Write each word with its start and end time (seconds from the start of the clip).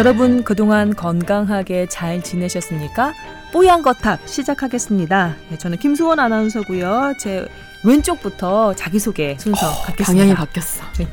여러분 0.00 0.42
그동안 0.44 0.94
건강하게 0.94 1.84
잘 1.84 2.22
지내셨습니까? 2.22 3.12
뽀얀 3.52 3.82
거탑 3.82 4.26
시작하겠습니다. 4.26 5.36
네, 5.50 5.58
저는 5.58 5.76
김수원 5.76 6.18
아나운서고요. 6.18 7.16
제 7.18 7.46
왼쪽부터 7.84 8.72
자기소개 8.76 9.36
순서 9.38 9.66
갖겠습니다. 9.84 10.06
방향이 10.06 10.34
바뀌었어. 10.34 10.84
네. 10.98 11.06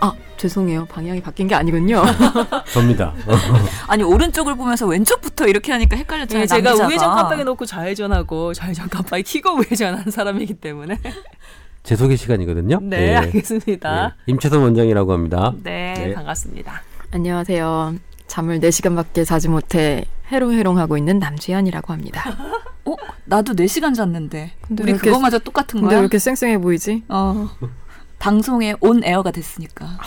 아 0.00 0.12
죄송해요. 0.36 0.86
방향이 0.86 1.22
바뀐 1.22 1.46
게 1.46 1.54
아니군요. 1.54 2.02
접니다. 2.72 3.14
아니 3.86 4.02
오른쪽을 4.02 4.56
보면서 4.56 4.84
왼쪽부터 4.88 5.46
이렇게 5.46 5.70
하니까 5.70 5.96
헷갈렸잖아요. 5.96 6.44
네, 6.44 6.46
제가. 6.48 6.74
우회전 6.74 7.14
깜빡이 7.14 7.44
놓고 7.44 7.66
좌회전하고 7.66 8.52
좌회전 8.52 8.88
깜빡이 8.88 9.22
켜고 9.40 9.60
우회전하는 9.60 10.10
사람이기 10.10 10.54
때문에 10.54 10.98
제 11.84 11.94
소개 11.94 12.16
시간이거든요. 12.16 12.80
네, 12.82 13.14
알겠습니다. 13.14 14.16
네, 14.16 14.32
임채선 14.32 14.60
원장이라고 14.60 15.12
합니다. 15.12 15.52
네, 15.62 15.94
네. 15.96 16.14
반갑습니다. 16.14 16.82
안녕하세요. 17.12 18.07
잠을 18.28 18.60
4시간밖에 18.60 19.24
자지 19.26 19.48
못해 19.48 20.04
해롱해롱하고 20.28 20.96
있는 20.96 21.18
남주현이라고 21.18 21.92
합니다. 21.92 22.24
어? 22.84 22.94
나도 23.24 23.54
4시간 23.54 23.94
잤는데. 23.94 24.52
근데 24.60 24.82
우리 24.84 24.92
왜 24.92 24.94
이렇게- 24.96 25.10
그거마저 25.10 25.38
똑같은 25.38 25.80
근데 25.80 25.88
거야? 25.88 25.98
왜 25.98 26.02
이렇게 26.02 26.18
쌩쌩해 26.18 26.58
보이지? 26.58 27.02
어. 27.08 27.48
방송에 28.18 28.74
온 28.80 29.02
에어가 29.04 29.30
됐으니까. 29.30 29.98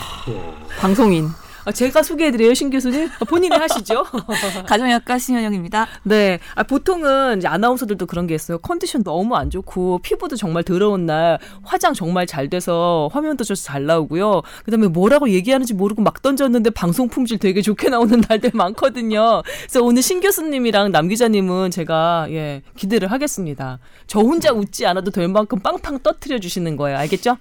방송인. 0.80 1.28
아, 1.72 1.74
제가 1.74 2.04
소개해드려요, 2.04 2.54
신 2.54 2.70
교수님. 2.70 3.08
아, 3.08 3.26
본인이 3.26 3.56
하시죠. 3.56 4.04
가정의학과 4.68 5.18
신현영입니다. 5.18 5.88
네. 6.04 6.40
아, 6.54 6.64
보통은 6.64 7.38
이제 7.38 7.48
아나운서들도 7.48 8.06
그런 8.08 8.28
게 8.28 8.36
있어요. 8.36 8.58
컨디션 8.58 9.04
너무 9.04 9.38
안 9.38 9.50
좋고 9.50 10.00
피부도 10.00 10.36
정말 10.36 10.64
더러운 10.64 11.06
날 11.06 11.40
화장 11.64 11.94
정말 11.94 12.28
잘 12.28 12.50
돼서 12.50 13.10
화면도 13.14 13.46
좀잘 13.46 13.86
나오고요. 13.86 14.42
그다음에 14.66 14.88
뭐라고 14.88 15.30
얘기하는지 15.30 15.74
모르고 15.74 16.02
막 16.02 16.22
던졌는데 16.22 16.72
방송 16.72 17.08
품질 17.08 17.38
되게 17.38 17.62
좋게 17.62 17.88
나오는 17.88 18.22
날들 18.28 18.52
많거든요. 18.54 19.42
그래서 19.62 19.82
오늘 19.82 20.02
신 20.02 20.20
교수님이랑 20.20 20.92
남 20.92 21.08
기자님은 21.08 21.72
제가 21.72 22.28
예, 22.32 22.64
기대를 22.76 23.10
하겠습니다. 23.10 23.80
저 24.08 24.20
혼자 24.20 24.52
웃지 24.52 24.86
않아도 24.86 25.10
될 25.10 25.30
만큼 25.30 25.60
빵빵 25.60 26.00
터트려 26.04 26.40
주시는 26.40 26.76
거예요. 26.76 26.98
알겠죠? 26.98 27.38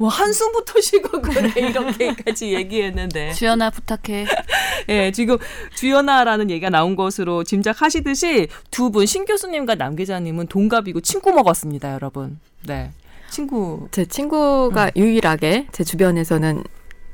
와 0.00 0.08
한숨부터 0.08 0.80
쉬고 0.82 1.20
그래 1.22 1.52
이렇게까지 1.56 2.54
얘기했는데 2.54 3.32
주연아 3.34 3.70
부탁해. 3.70 4.26
예, 4.88 5.12
지금 5.12 5.36
주연아라는 5.76 6.50
얘기가 6.50 6.70
나온 6.70 6.96
것으로 6.96 7.44
짐작하시듯이 7.44 8.48
두 8.70 8.90
분 8.90 9.04
신 9.06 9.24
교수님과 9.26 9.74
남 9.76 9.94
기자님은 9.96 10.46
동갑이고 10.48 11.00
친구 11.02 11.32
먹었습니다, 11.32 11.92
여러분. 11.92 12.40
네. 12.66 12.90
친구. 13.28 13.88
제 13.92 14.04
친구가 14.06 14.86
음. 14.86 14.90
유일하게 14.96 15.68
제 15.70 15.84
주변에서는 15.84 16.64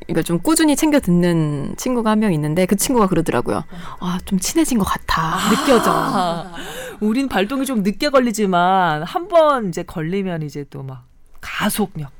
이걸 0.09 0.23
좀 0.25 0.39
꾸준히 0.39 0.77
챙겨 0.77 1.01
듣는 1.01 1.75
친구가 1.77 2.11
한 2.13 2.21
명 2.21 2.33
있는데 2.33 2.65
그 2.67 2.77
친구가 2.77 3.09
그러더라고요. 3.09 3.65
아, 4.01 4.19
좀 4.25 4.39
친해진 4.39 4.79
것 4.79 4.85
같아. 4.85 5.37
느껴져. 5.51 5.91
아, 5.93 6.55
우린 7.01 7.29
발동이 7.29 7.67
좀 7.67 7.83
늦게 7.83 8.09
걸리지만 8.11 9.03
한 9.03 9.27
번 9.29 9.69
이제 9.69 9.83
걸리면 9.83 10.43
이제 10.43 10.65
또 10.71 10.83
막 10.85 11.05
가속력 11.41 11.97
막 12.01 12.13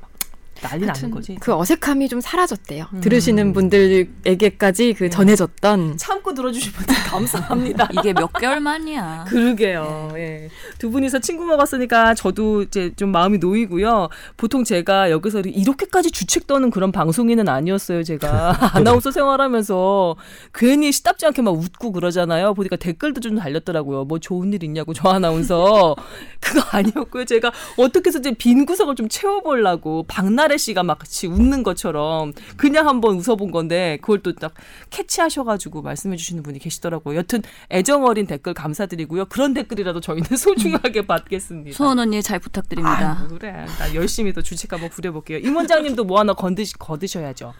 난리 0.61 0.85
나는 0.85 1.11
거지. 1.11 1.35
그 1.39 1.53
어색함이 1.53 2.09
좀 2.09 2.21
사라졌대요. 2.21 2.87
음. 2.93 3.01
들으시는 3.01 3.53
분들에게까지 3.53 4.93
그 4.93 5.03
네. 5.05 5.09
전해졌던 5.09 5.97
참고 5.97 6.33
들어주신 6.33 6.71
분들 6.73 6.95
감사합니다. 7.05 7.89
이게 7.93 8.13
몇 8.13 8.31
개월 8.33 8.59
만이야. 8.59 9.25
그러게요. 9.27 10.11
예. 10.15 10.49
두 10.77 10.89
분이서 10.89 11.19
친구 11.19 11.45
먹었으니까 11.45 12.13
저도 12.15 12.63
이제 12.63 12.91
좀 12.95 13.11
마음이 13.11 13.37
놓이고요. 13.37 14.09
보통 14.37 14.63
제가 14.63 15.11
여기서 15.11 15.41
이렇게까지 15.41 16.11
주책 16.11 16.47
떠는 16.47 16.71
그런 16.71 16.91
방송인은 16.91 17.47
아니었어요. 17.47 18.03
제가 18.03 18.57
아나운서 18.75 19.11
생활하면서 19.11 20.15
괜히 20.53 20.91
시답지 20.91 21.25
않게 21.25 21.41
막 21.41 21.51
웃고 21.51 21.91
그러잖아요. 21.91 22.53
보니까 22.53 22.75
댓글도 22.77 23.21
좀 23.21 23.35
달렸더라고요. 23.35 24.05
뭐 24.05 24.19
좋은 24.19 24.53
일 24.53 24.63
있냐고 24.63 24.93
저 24.93 25.09
아나운서 25.09 25.95
그거 26.39 26.61
아니었고요. 26.71 27.25
제가 27.25 27.51
어떻게 27.77 28.09
해서 28.09 28.19
이제 28.19 28.31
빈 28.31 28.65
구석을 28.65 28.95
좀 28.95 29.07
채워보려고 29.09 30.03
박나 30.07 30.46
래 30.47 30.57
씨가 30.57 30.83
막 30.83 30.99
같이 30.99 31.27
웃는 31.27 31.63
것처럼 31.63 32.33
그냥 32.55 32.87
한번 32.87 33.15
웃어본 33.17 33.51
건데 33.51 33.97
그걸 34.01 34.19
또 34.23 34.31
딱 34.37 34.53
캐치하셔가지고 34.91 35.81
말씀해주시는 35.81 36.43
분이 36.43 36.59
계시더라고요. 36.59 37.17
여튼 37.17 37.41
애정 37.71 38.05
어린 38.05 38.27
댓글 38.27 38.53
감사드리고요. 38.53 39.25
그런 39.25 39.53
댓글이라도 39.53 39.99
저희는 39.99 40.25
소중하게 40.37 41.07
받겠습니다. 41.07 41.75
소원 41.75 41.99
언니 41.99 42.21
잘 42.21 42.39
부탁드립니다. 42.39 43.17
아유, 43.21 43.27
그래. 43.29 43.65
나 43.79 43.95
열심히 43.95 44.31
또 44.33 44.41
주책 44.41 44.73
한번 44.73 44.89
부려볼게요. 44.89 45.39
임 45.39 45.55
원장님도 45.55 46.03
뭐 46.03 46.19
하나 46.19 46.33
건드시, 46.33 46.73
거드셔야죠. 46.77 47.53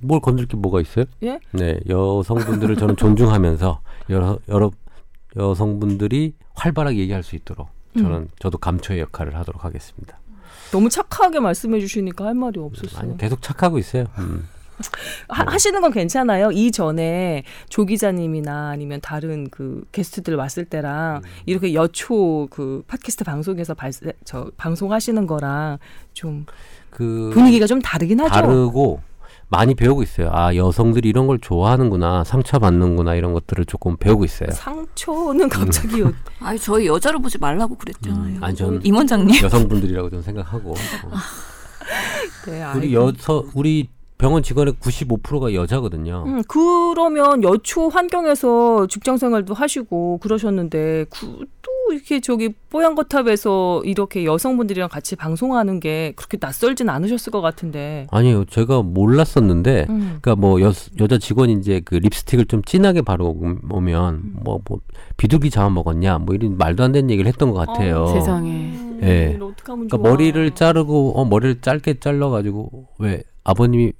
뭘 0.00 0.20
건들 0.20 0.46
게 0.46 0.56
뭐가 0.56 0.80
있어요? 0.80 1.04
예? 1.22 1.38
네, 1.52 1.78
여성분들을 1.88 2.76
저는 2.76 2.96
존중하면서 2.96 3.80
여러 4.10 4.38
여러 4.48 4.70
여성분들이 5.36 6.34
활발하게 6.54 6.98
얘기할 6.98 7.22
수 7.22 7.36
있도록 7.36 7.68
저는 7.96 8.12
음. 8.12 8.28
저도 8.38 8.58
감초의 8.58 9.00
역할을 9.00 9.36
하도록 9.36 9.64
하겠습니다. 9.64 10.18
너무 10.70 10.88
착하게 10.88 11.40
말씀해 11.40 11.80
주시니까 11.80 12.26
할 12.26 12.34
말이 12.34 12.60
없었어요. 12.60 13.00
아니 13.00 13.18
계속 13.18 13.42
착하고 13.42 13.78
있어요. 13.78 14.06
음. 14.18 14.48
하, 15.28 15.44
하시는 15.44 15.80
건 15.80 15.90
괜찮아요. 15.90 16.52
이전에 16.52 17.42
조 17.68 17.84
기자님이나 17.84 18.68
아니면 18.68 19.00
다른 19.00 19.48
그 19.50 19.84
게스트들 19.90 20.36
왔을 20.36 20.64
때랑 20.64 21.22
이렇게 21.46 21.74
여초 21.74 22.46
그 22.50 22.84
팟캐스트 22.86 23.24
방송에서 23.24 23.74
발, 23.74 23.92
저 24.24 24.50
방송하시는 24.56 25.26
거랑 25.26 25.78
좀 26.12 26.46
그 26.90 27.30
분위기가 27.32 27.66
좀 27.66 27.80
다르긴 27.80 28.20
하죠. 28.20 28.30
다르고 28.30 29.00
많이 29.50 29.74
배우고 29.74 30.02
있어요. 30.02 30.28
아 30.32 30.54
여성들이 30.54 31.08
이런 31.08 31.26
걸 31.26 31.38
좋아하는구나, 31.38 32.24
상처받는구나 32.24 33.14
이런 33.14 33.32
것들을 33.32 33.64
조금 33.64 33.96
배우고 33.96 34.24
있어요. 34.24 34.50
상처는 34.50 35.48
갑자기 35.48 36.00
요- 36.00 36.12
아니 36.40 36.58
저희 36.58 36.86
여자로 36.86 37.18
보지 37.20 37.38
말라고 37.38 37.74
그랬잖아요. 37.76 38.36
음, 38.36 38.44
아니, 38.44 38.54
전- 38.56 38.80
임 38.84 38.94
원장님. 38.94 39.42
여성분들이라고 39.42 40.10
저는 40.10 40.22
생각하고 40.22 40.72
어. 40.72 40.74
네, 42.46 42.62
우리. 42.76 42.94
여서 42.94 43.44
우리 43.54 43.88
병원 44.18 44.42
직원의 44.42 44.74
95%가 44.80 45.54
여자거든요. 45.54 46.24
음, 46.26 46.42
그러면 46.48 47.42
여초 47.44 47.88
환경에서 47.88 48.86
직장 48.88 49.16
생활도 49.16 49.54
하시고 49.54 50.18
그러셨는데 50.18 51.06
그, 51.08 51.26
또 51.26 51.57
이렇게 51.92 52.20
저기 52.20 52.50
뽀얀 52.70 52.94
거탑에서 52.94 53.82
이렇게 53.84 54.24
여성분들이랑 54.24 54.88
같이 54.88 55.16
방송하는 55.16 55.80
게 55.80 56.12
그렇게 56.16 56.36
낯설진 56.40 56.88
않으셨을 56.88 57.30
것 57.30 57.40
같은데. 57.40 58.06
아니요, 58.10 58.44
제가 58.46 58.82
몰랐었는데, 58.82 59.86
음. 59.88 60.18
그러니까 60.20 60.36
뭐 60.36 60.60
여, 60.60 60.72
여자 61.00 61.18
직원이 61.18 61.52
이제 61.54 61.80
그 61.84 61.94
립스틱을 61.96 62.46
좀 62.46 62.62
진하게 62.62 63.02
바르면 63.02 63.60
뭐 64.42 64.58
뭐 64.68 64.80
비둘기 65.16 65.50
잡아 65.50 65.70
먹었냐, 65.70 66.18
뭐 66.18 66.34
이런 66.34 66.56
말도 66.58 66.82
안 66.84 66.92
되는 66.92 67.10
얘기를 67.10 67.28
했던 67.28 67.50
것 67.52 67.66
같아요. 67.66 68.02
어, 68.02 68.06
세상에. 68.08 68.50
음, 68.50 69.00
예. 69.02 69.32
이걸 69.34 69.50
어떡하면 69.52 69.88
그러니까. 69.88 70.10
머리를 70.10 70.50
자르고 70.54 71.12
어 71.18 71.24
머리를 71.24 71.60
짧게 71.60 72.00
잘라 72.00 72.28
가지고 72.30 72.86
왜 72.98 73.22
아버님이 73.44 73.86
막 73.86 73.92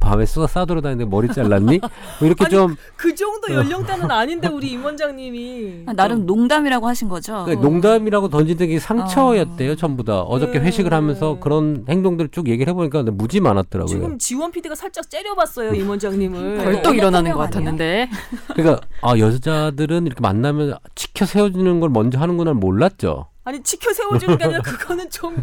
밤에 0.00 0.26
쏘 0.26 0.46
싸돌아다니는데 0.46 1.08
머리 1.08 1.28
잘랐니? 1.28 1.78
뭐 1.78 1.90
이렇게 2.22 2.44
아니, 2.46 2.52
좀그 2.52 3.14
정도 3.14 3.52
연령대는 3.52 4.10
아닌데 4.10 4.48
우리 4.48 4.72
임 4.72 4.84
원장님이 4.84 5.84
아, 5.86 5.92
나름 5.92 6.26
농담이라고 6.26 6.88
하신 6.88 7.08
거죠. 7.08 7.44
그러니까 7.44 7.62
농담이라고 7.62 8.28
던진 8.28 8.56
게 8.56 8.78
상처였대요 8.78 9.76
전부 9.76 10.02
다 10.02 10.22
어저께 10.22 10.58
네. 10.58 10.66
회식을 10.66 10.92
하면서 10.92 11.38
그런 11.38 11.84
행동들을 11.88 12.30
쭉 12.30 12.48
얘기를 12.48 12.70
해보니까 12.70 13.02
무지 13.02 13.40
많았더라고요. 13.40 13.94
지금 13.94 14.18
지원 14.18 14.50
PD가 14.50 14.74
살짝 14.74 15.08
째려봤어요 15.08 15.74
임 15.74 15.88
원장님을. 15.88 16.58
벌떡 16.64 16.96
일어나는 16.96 17.32
것? 17.32 17.38
같았는데 17.38 18.08
그러니까 18.54 18.80
아 19.02 19.16
여자들은 19.18 20.06
이렇게 20.06 20.20
만나면 20.20 20.78
치켜 20.94 21.24
세워주는 21.26 21.80
걸 21.80 21.90
먼저 21.90 22.18
하는구나 22.18 22.54
몰랐죠. 22.54 23.26
아니 23.44 23.62
지켜 23.62 23.92
세워주는 23.92 24.38
게 24.38 24.44
아니라 24.44 24.60
그거는 24.62 25.10
좀 25.10 25.36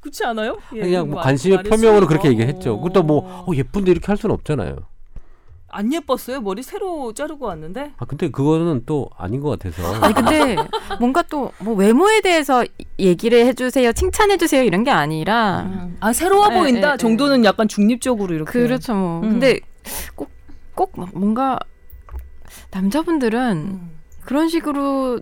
그렇지 0.00 0.24
않아요? 0.24 0.58
예, 0.74 0.80
그냥 0.80 1.08
뭐뭐 1.10 1.22
관심의 1.22 1.62
표명으로. 1.64 2.06
그렇게 2.06 2.28
얘기했죠. 2.30 2.78
그것도 2.78 3.02
뭐 3.02 3.44
어, 3.46 3.54
예쁜데 3.54 3.90
이렇게 3.90 4.06
할 4.06 4.16
수는 4.16 4.34
없잖아요. 4.34 4.76
안 5.72 5.92
예뻤어요? 5.92 6.40
머리 6.40 6.62
새로 6.64 7.12
자르고 7.12 7.46
왔는데? 7.46 7.92
아 7.96 8.04
근데 8.04 8.28
그거는 8.28 8.82
또 8.86 9.08
아닌 9.16 9.40
것 9.40 9.50
같아서. 9.58 9.94
아니 10.02 10.12
근데 10.14 10.56
뭔가 10.98 11.22
또 11.22 11.52
뭐 11.60 11.74
외모에 11.74 12.20
대해서 12.22 12.64
얘기를 12.98 13.46
해주세요, 13.46 13.92
칭찬해주세요 13.92 14.62
이런 14.64 14.82
게 14.82 14.90
아니라 14.90 15.88
아 16.00 16.12
새로워 16.12 16.48
네, 16.48 16.58
보인다 16.58 16.90
네, 16.92 16.96
정도는 16.96 17.44
약간 17.44 17.68
중립적으로 17.68 18.34
이렇게. 18.34 18.50
그렇죠 18.50 18.94
뭐. 18.94 19.20
음. 19.20 19.30
근데 19.30 19.60
꼭 20.16 20.30
꼭 20.74 20.92
뭔가 21.14 21.58
남자분들은 22.70 23.56
음. 23.56 23.90
그런 24.24 24.48
식으로 24.48 25.20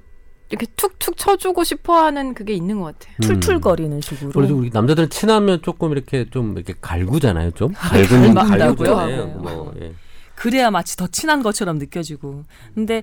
이렇게 0.50 0.66
툭툭 0.76 1.16
쳐주고 1.16 1.64
싶어하는 1.64 2.34
그게 2.34 2.54
있는 2.54 2.80
것 2.80 2.98
같아요. 2.98 3.14
툴툴거리는 3.20 4.00
식으로. 4.00 4.30
그래서 4.30 4.54
우리 4.54 4.70
남자들은 4.70 5.10
친하면 5.10 5.60
조금 5.62 5.92
이렇게 5.92 6.28
좀 6.30 6.56
이렇게 6.56 6.74
갈구잖아요, 6.80 7.50
좀 7.52 7.72
갈구는 7.74 8.34
갈망다고요? 8.34 8.94
갈구잖아요. 8.94 9.26
네. 9.26 9.34
뭐, 9.34 9.74
예. 9.80 9.92
그래야 10.34 10.70
마치 10.70 10.96
더 10.96 11.06
친한 11.06 11.42
것처럼 11.42 11.78
느껴지고. 11.78 12.44
근데 12.74 13.02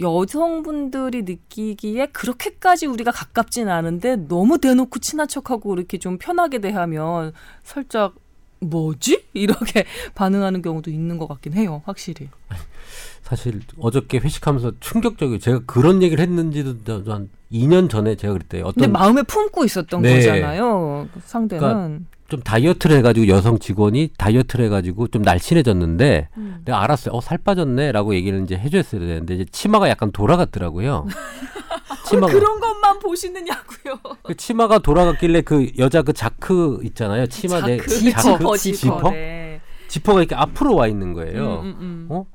여성분들이 0.00 1.22
느끼기에 1.22 2.06
그렇게까지 2.06 2.86
우리가 2.86 3.10
가깝진 3.10 3.68
않은데 3.68 4.16
너무 4.16 4.58
대놓고 4.58 4.98
친한 5.00 5.26
척하고 5.26 5.74
이렇게 5.74 5.98
좀 5.98 6.18
편하게 6.18 6.58
대하면 6.60 7.32
살짝 7.64 8.14
뭐지? 8.60 9.26
이렇게 9.34 9.84
반응하는 10.14 10.62
경우도 10.62 10.90
있는 10.90 11.18
것 11.18 11.28
같긴 11.28 11.54
해요. 11.54 11.82
확실히. 11.84 12.28
사실 13.26 13.60
어저께 13.80 14.18
회식하면서 14.18 14.74
충격적이에요. 14.78 15.40
제가 15.40 15.60
그런 15.66 16.00
얘기를 16.00 16.22
했는지도 16.22 17.02
저- 17.04 17.12
한 17.12 17.28
2년 17.52 17.90
전에 17.90 18.14
제가 18.14 18.34
그랬대요. 18.34 18.64
근데 18.66 18.82
어떤 18.84 18.92
마음에 18.92 19.22
품고 19.22 19.64
있었던 19.64 20.00
네. 20.00 20.14
거잖아요. 20.16 21.08
그 21.12 21.20
상대는. 21.24 21.60
그러니까 21.60 22.04
좀 22.28 22.40
다이어트를 22.42 22.96
해가지고 22.98 23.26
여성 23.28 23.58
직원이 23.58 24.10
다이어트를 24.16 24.66
해가지고 24.66 25.08
좀 25.08 25.22
날씬해졌는데 25.22 26.28
음. 26.36 26.60
내가 26.64 26.82
알았어요. 26.84 27.14
어, 27.16 27.20
살 27.20 27.38
빠졌네라고 27.38 28.14
얘기를 28.14 28.42
이제 28.44 28.56
해줬어야 28.56 29.00
되는데 29.00 29.34
이제 29.34 29.44
치마가 29.50 29.88
약간 29.88 30.12
돌아갔더라고요. 30.12 31.06
치마가 32.06 32.32
그런 32.32 32.60
것만 32.60 33.00
보시느냐고요. 33.00 33.98
그 34.22 34.36
치마가 34.36 34.78
돌아갔길래 34.78 35.40
그 35.42 35.68
여자 35.78 36.02
그 36.02 36.12
자크 36.12 36.78
있잖아요. 36.84 37.26
치마 37.26 37.60
내 37.66 37.76
자크, 37.78 37.88
자크 37.88 38.22
지퍼, 38.38 38.56
지퍼 38.56 38.76
지퍼. 38.76 39.10
네. 39.10 39.60
지퍼가 39.88 40.20
이렇게 40.20 40.34
앞으로 40.36 40.76
와 40.76 40.86
있는 40.86 41.12
거예요. 41.12 41.60
음, 41.62 41.66
음, 41.66 41.76
음. 41.80 42.06
어? 42.10 42.26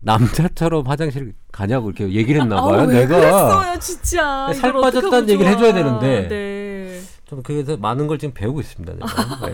어? 0.00 0.02
남자처럼 0.02 0.86
화장실 0.86 1.34
가냐고 1.52 1.90
이렇게 1.90 2.10
얘기를 2.12 2.40
했나 2.40 2.60
봐요. 2.62 2.80
아, 2.80 2.84
왜 2.84 3.00
내가 3.06 3.16
그랬어요, 3.16 3.78
진짜. 3.78 4.52
살 4.54 4.72
빠졌다는 4.72 5.28
얘기를 5.28 5.52
좋아. 5.52 5.66
해줘야 5.66 5.72
되는데. 5.74 6.28
네. 6.28 7.00
좀 7.26 7.42
그래서 7.44 7.76
많은 7.76 8.08
걸 8.08 8.18
지금 8.18 8.34
배우고 8.34 8.60
있습니다. 8.60 8.92
네. 9.46 9.52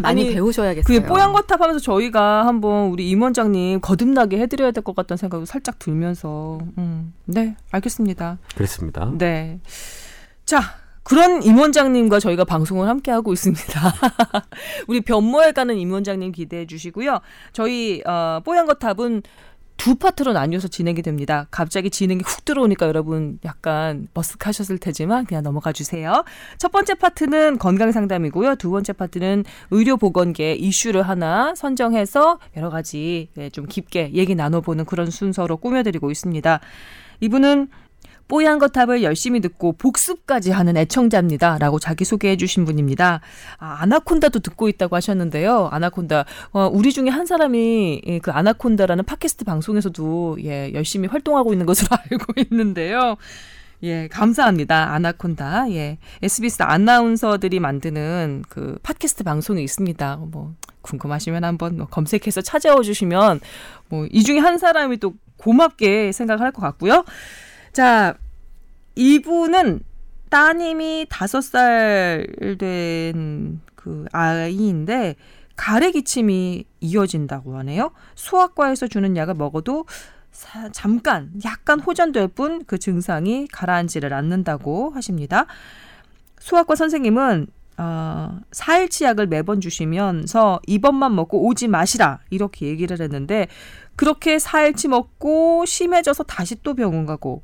많이 0.00 0.22
아니, 0.22 0.32
배우셔야겠어요. 0.34 0.82
그게 0.86 1.06
뽀얀 1.06 1.34
거탑 1.34 1.60
하면서 1.60 1.78
저희가 1.78 2.46
한번 2.46 2.88
우리 2.88 3.10
임 3.10 3.20
원장님 3.20 3.80
거듭나게 3.82 4.38
해드려야 4.38 4.70
될 4.70 4.82
것 4.82 4.96
같다는 4.96 5.18
생각도 5.18 5.44
살짝 5.44 5.78
들면서. 5.78 6.58
음. 6.78 7.12
네, 7.26 7.54
알겠습니다. 7.70 8.38
그렇습니다. 8.54 9.12
네. 9.18 9.60
자, 10.46 10.62
그런 11.02 11.42
임 11.42 11.58
원장님과 11.58 12.18
저희가 12.20 12.44
방송을 12.44 12.88
함께 12.88 13.10
하고 13.10 13.34
있습니다. 13.34 13.62
우리 14.88 15.02
변모에 15.02 15.52
가는 15.52 15.76
임 15.76 15.92
원장님 15.92 16.32
기대해 16.32 16.66
주시고요. 16.66 17.18
저희 17.52 18.02
어, 18.06 18.40
뽀얀 18.42 18.64
거탑은 18.64 19.22
두 19.78 19.94
파트로 19.94 20.32
나뉘어서 20.32 20.68
진행이 20.68 21.02
됩니다. 21.02 21.46
갑자기 21.52 21.88
진행이 21.88 22.22
훅 22.26 22.44
들어오니까 22.44 22.86
여러분 22.88 23.38
약간 23.44 24.08
머쓱하셨을 24.12 24.80
테지만 24.80 25.24
그냥 25.24 25.44
넘어가 25.44 25.72
주세요. 25.72 26.24
첫 26.58 26.72
번째 26.72 26.94
파트는 26.94 27.58
건강 27.58 27.92
상담이고요. 27.92 28.56
두 28.56 28.70
번째 28.70 28.92
파트는 28.92 29.44
의료 29.70 29.96
보건계 29.96 30.54
이슈를 30.54 31.02
하나 31.02 31.54
선정해서 31.54 32.40
여러 32.56 32.70
가지 32.70 33.30
예, 33.38 33.50
좀 33.50 33.66
깊게 33.66 34.10
얘기 34.14 34.34
나눠보는 34.34 34.84
그런 34.84 35.10
순서로 35.10 35.56
꾸며드리고 35.58 36.10
있습니다. 36.10 36.60
이분은 37.20 37.68
뽀얀 38.28 38.58
거탑을 38.58 39.02
열심히 39.02 39.40
듣고 39.40 39.72
복습까지 39.72 40.50
하는 40.50 40.76
애청자입니다. 40.76 41.58
라고 41.58 41.78
자기소개해 41.78 42.36
주신 42.36 42.64
분입니다. 42.64 43.20
아, 43.58 43.78
아나콘다도 43.80 44.40
듣고 44.40 44.68
있다고 44.68 44.96
하셨는데요. 44.96 45.68
아나콘다. 45.72 46.26
어, 46.52 46.70
우리 46.70 46.92
중에 46.92 47.08
한 47.08 47.26
사람이 47.26 48.02
예, 48.06 48.18
그 48.18 48.30
아나콘다라는 48.30 49.04
팟캐스트 49.04 49.44
방송에서도 49.44 50.38
예, 50.44 50.72
열심히 50.74 51.08
활동하고 51.08 51.52
있는 51.52 51.64
것으로 51.66 51.88
알고 52.10 52.34
있는데요. 52.50 53.16
예, 53.82 54.08
감사합니다. 54.08 54.92
아나콘다. 54.92 55.70
예. 55.72 55.98
SBS 56.22 56.62
아나운서들이 56.62 57.60
만드는 57.60 58.44
그 58.48 58.78
팟캐스트 58.82 59.24
방송이 59.24 59.62
있습니다. 59.62 60.16
뭐, 60.30 60.54
궁금하시면 60.82 61.44
한번 61.44 61.76
뭐 61.76 61.86
검색해서 61.86 62.40
찾아와 62.40 62.82
주시면 62.82 63.40
뭐, 63.88 64.06
이 64.10 64.22
중에 64.22 64.38
한 64.38 64.58
사람이 64.58 64.98
또 64.98 65.14
고맙게 65.36 66.12
생각할 66.12 66.50
것 66.52 66.60
같고요. 66.60 67.04
자, 67.78 68.14
이분은 68.96 69.82
따님이 70.30 71.06
다섯 71.08 71.40
살 71.42 72.26
된 72.58 73.60
그 73.76 74.04
아이인데 74.10 75.14
가래 75.54 75.92
기침이 75.92 76.64
이어진다고 76.80 77.56
하네요. 77.58 77.92
소아과에서 78.16 78.88
주는 78.88 79.16
약을 79.16 79.34
먹어도 79.34 79.86
사- 80.32 80.68
잠깐 80.72 81.30
약간 81.44 81.78
호전될 81.78 82.26
뿐 82.28 82.64
그 82.66 82.78
증상이 82.78 83.46
가라앉지를 83.52 84.12
않는다고 84.12 84.90
하십니다. 84.90 85.46
소아과 86.40 86.74
선생님은 86.74 87.46
어, 87.78 88.40
4일치 88.50 89.04
약을 89.04 89.28
매번 89.28 89.60
주시면서 89.60 90.60
이번만 90.66 91.14
먹고 91.14 91.46
오지 91.46 91.68
마시라 91.68 92.18
이렇게 92.30 92.66
얘기를 92.66 93.00
했는데 93.00 93.46
그렇게 93.94 94.38
4일치 94.38 94.88
먹고 94.88 95.64
심해져서 95.64 96.24
다시 96.24 96.56
또 96.64 96.74
병원 96.74 97.06
가고 97.06 97.42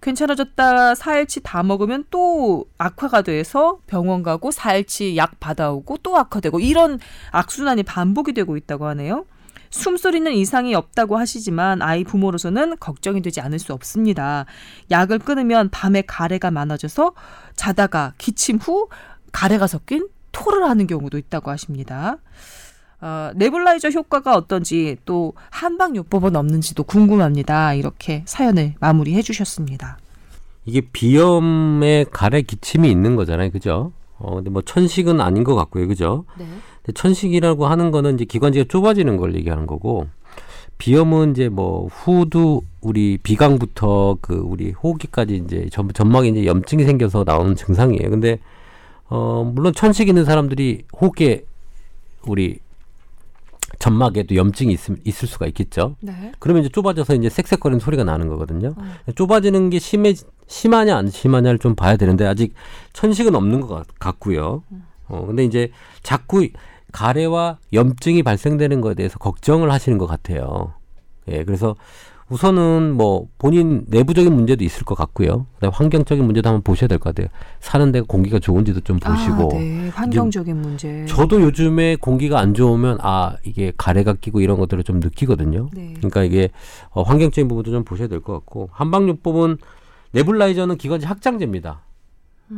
괜찮아졌다 0.00 0.94
4일치 0.94 1.42
다 1.42 1.62
먹으면 1.62 2.04
또 2.10 2.64
악화가 2.78 3.22
돼서 3.22 3.80
병원 3.86 4.22
가고 4.22 4.50
4일치 4.50 5.16
약 5.16 5.38
받아오고 5.40 5.98
또 5.98 6.16
악화되고 6.16 6.60
이런 6.60 6.98
악순환이 7.32 7.82
반복이 7.82 8.32
되고 8.32 8.56
있다고 8.56 8.86
하네요. 8.86 9.26
숨소리는 9.70 10.32
이상이 10.32 10.74
없다고 10.74 11.16
하시지만 11.16 11.80
아이 11.80 12.02
부모로서는 12.02 12.78
걱정이 12.78 13.22
되지 13.22 13.40
않을 13.40 13.58
수 13.58 13.72
없습니다. 13.72 14.46
약을 14.90 15.20
끊으면 15.20 15.68
밤에 15.70 16.02
가래가 16.02 16.50
많아져서 16.50 17.12
자다가 17.54 18.14
기침 18.18 18.56
후 18.56 18.88
가래가 19.32 19.66
섞인 19.68 20.08
토를 20.32 20.64
하는 20.68 20.86
경우도 20.86 21.18
있다고 21.18 21.50
하십니다. 21.50 22.16
어, 23.00 23.30
네블라이저 23.34 23.90
효과가 23.90 24.36
어떤지 24.36 24.96
또 25.04 25.32
한방요법은 25.50 26.36
없는지도 26.36 26.82
궁금합니다. 26.84 27.74
이렇게 27.74 28.22
사연을 28.26 28.74
마무리해 28.78 29.22
주셨습니다. 29.22 29.98
이게 30.66 30.82
비염에 30.92 32.04
가래 32.10 32.42
기침이 32.42 32.90
있는 32.90 33.16
거잖아요. 33.16 33.50
그죠? 33.50 33.92
어, 34.18 34.36
근데 34.36 34.50
뭐 34.50 34.60
천식은 34.60 35.20
아닌 35.20 35.44
것 35.44 35.54
같고요. 35.54 35.88
그죠? 35.88 36.24
네. 36.38 36.44
근데 36.82 36.92
천식이라고 36.94 37.66
하는 37.66 37.90
거는 37.90 38.14
이제 38.14 38.26
기관지가 38.26 38.66
좁아지는 38.68 39.16
걸 39.16 39.34
얘기하는 39.34 39.66
거고 39.66 40.06
비염은 40.76 41.32
이제 41.32 41.48
뭐 41.48 41.88
후두 41.88 42.62
우리 42.80 43.18
비강부터 43.18 44.18
그 44.20 44.34
우리 44.34 44.72
호흡기까지 44.72 45.42
이제 45.44 45.68
전, 45.70 45.90
전막에 45.92 46.28
이제 46.28 46.46
염증이 46.46 46.84
생겨서 46.84 47.24
나오는 47.26 47.54
증상이에요. 47.56 48.10
근데 48.10 48.38
어 49.08 49.50
물론 49.54 49.72
천식 49.74 50.08
있는 50.08 50.24
사람들이 50.24 50.84
호흡기에 50.98 51.44
우리 52.26 52.60
점막에도 53.80 54.36
염증이 54.36 54.74
있, 54.74 54.80
있을 55.04 55.26
수가 55.26 55.46
있겠죠. 55.46 55.96
네. 56.00 56.32
그러면 56.38 56.62
이제 56.62 56.70
좁아져서 56.70 57.14
이제 57.16 57.28
쌕쌕거리는 57.28 57.80
소리가 57.80 58.04
나는 58.04 58.28
거거든요. 58.28 58.74
좁아지는 59.16 59.70
게 59.70 59.80
심해 59.80 60.14
심하냐 60.46 60.96
안 60.96 61.10
심하냐를 61.10 61.58
좀 61.58 61.74
봐야 61.74 61.96
되는데 61.96 62.26
아직 62.26 62.54
천식은 62.92 63.34
없는 63.34 63.62
것 63.62 63.68
같, 63.68 63.86
같고요. 63.98 64.62
어 65.08 65.26
근데 65.26 65.44
이제 65.44 65.72
자꾸 66.02 66.46
가래와 66.92 67.58
염증이 67.72 68.22
발생되는 68.22 68.80
것에 68.80 68.94
대해서 68.94 69.18
걱정을 69.18 69.72
하시는 69.72 69.96
것 69.96 70.06
같아요. 70.06 70.74
예, 71.28 71.44
그래서 71.44 71.74
우선은 72.30 72.94
뭐 72.96 73.26
본인 73.38 73.84
내부적인 73.88 74.32
문제도 74.32 74.62
있을 74.64 74.84
것 74.84 74.94
같고요. 74.94 75.46
그다음에 75.56 75.72
환경적인 75.74 76.24
문제도 76.24 76.48
한번 76.48 76.62
보셔야 76.62 76.86
될 76.88 76.98
것 76.98 77.14
같아요. 77.14 77.28
사는 77.58 77.90
데가 77.92 78.06
공기가 78.08 78.38
좋은지도 78.38 78.80
좀 78.80 78.98
보시고. 78.98 79.50
아, 79.52 79.58
네. 79.58 79.88
환경적인 79.92 80.56
문제. 80.56 81.04
저도 81.06 81.42
요즘에 81.42 81.96
공기가 81.96 82.38
안 82.38 82.54
좋으면 82.54 82.98
아 83.02 83.36
이게 83.44 83.72
가래가 83.76 84.12
끼고 84.14 84.40
이런 84.40 84.58
것들을 84.58 84.84
좀 84.84 85.00
느끼거든요. 85.00 85.68
네. 85.74 85.94
그러니까 85.96 86.22
이게 86.22 86.50
어, 86.90 87.02
환경적인 87.02 87.48
부분도 87.48 87.70
좀 87.72 87.84
보셔야 87.84 88.06
될 88.08 88.20
것 88.20 88.32
같고 88.34 88.68
한방요법은 88.72 89.56
네블라이저는 90.12 90.76
기관지 90.76 91.06
확장제입니다. 91.06 91.80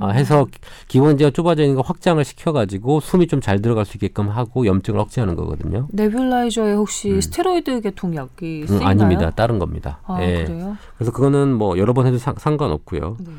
아, 0.00 0.08
해서 0.10 0.46
기관지가 0.88 1.30
좁아져 1.30 1.62
있는 1.62 1.76
거 1.76 1.82
확장을 1.82 2.22
시켜가지고 2.24 3.00
숨이 3.00 3.26
좀 3.26 3.40
잘 3.42 3.60
들어갈 3.60 3.84
수 3.84 3.96
있게끔 3.96 4.28
하고 4.28 4.66
염증을 4.66 4.98
억제하는 5.00 5.34
거거든요. 5.36 5.88
네뷸라이저에 5.92 6.76
혹시 6.76 7.10
음. 7.10 7.20
스테로이드 7.20 7.80
계통 7.80 8.14
약이 8.14 8.62
음, 8.62 8.66
쓰이나요? 8.66 8.86
아닙니다. 8.88 9.30
다른 9.30 9.58
겁니다. 9.58 10.00
아, 10.06 10.22
예. 10.22 10.44
그래요? 10.44 10.76
그래서 10.96 11.12
그거는 11.12 11.52
뭐 11.54 11.76
여러 11.78 11.92
번 11.92 12.06
해도 12.06 12.18
상, 12.18 12.34
상관없고요. 12.38 13.16
네. 13.20 13.30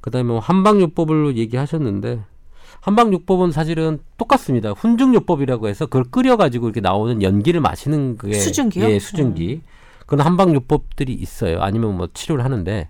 그다음에 0.00 0.26
뭐 0.28 0.38
한방요법을 0.38 1.36
얘기하셨는데 1.36 2.20
한방요법은 2.80 3.52
사실은 3.52 3.98
똑같습니다. 4.16 4.70
훈증요법이라고 4.70 5.68
해서 5.68 5.84
그걸 5.86 6.04
끓여가지고 6.04 6.66
이렇게 6.66 6.80
나오는 6.80 7.22
연기를 7.22 7.60
마시는 7.60 8.16
그게 8.16 8.34
수증기요? 8.38 8.86
예, 8.88 8.98
수증기. 8.98 9.60
그런 10.06 10.24
한방요법들이 10.26 11.12
있어요. 11.12 11.60
아니면 11.60 11.96
뭐 11.96 12.08
치료를 12.14 12.44
하는데 12.44 12.88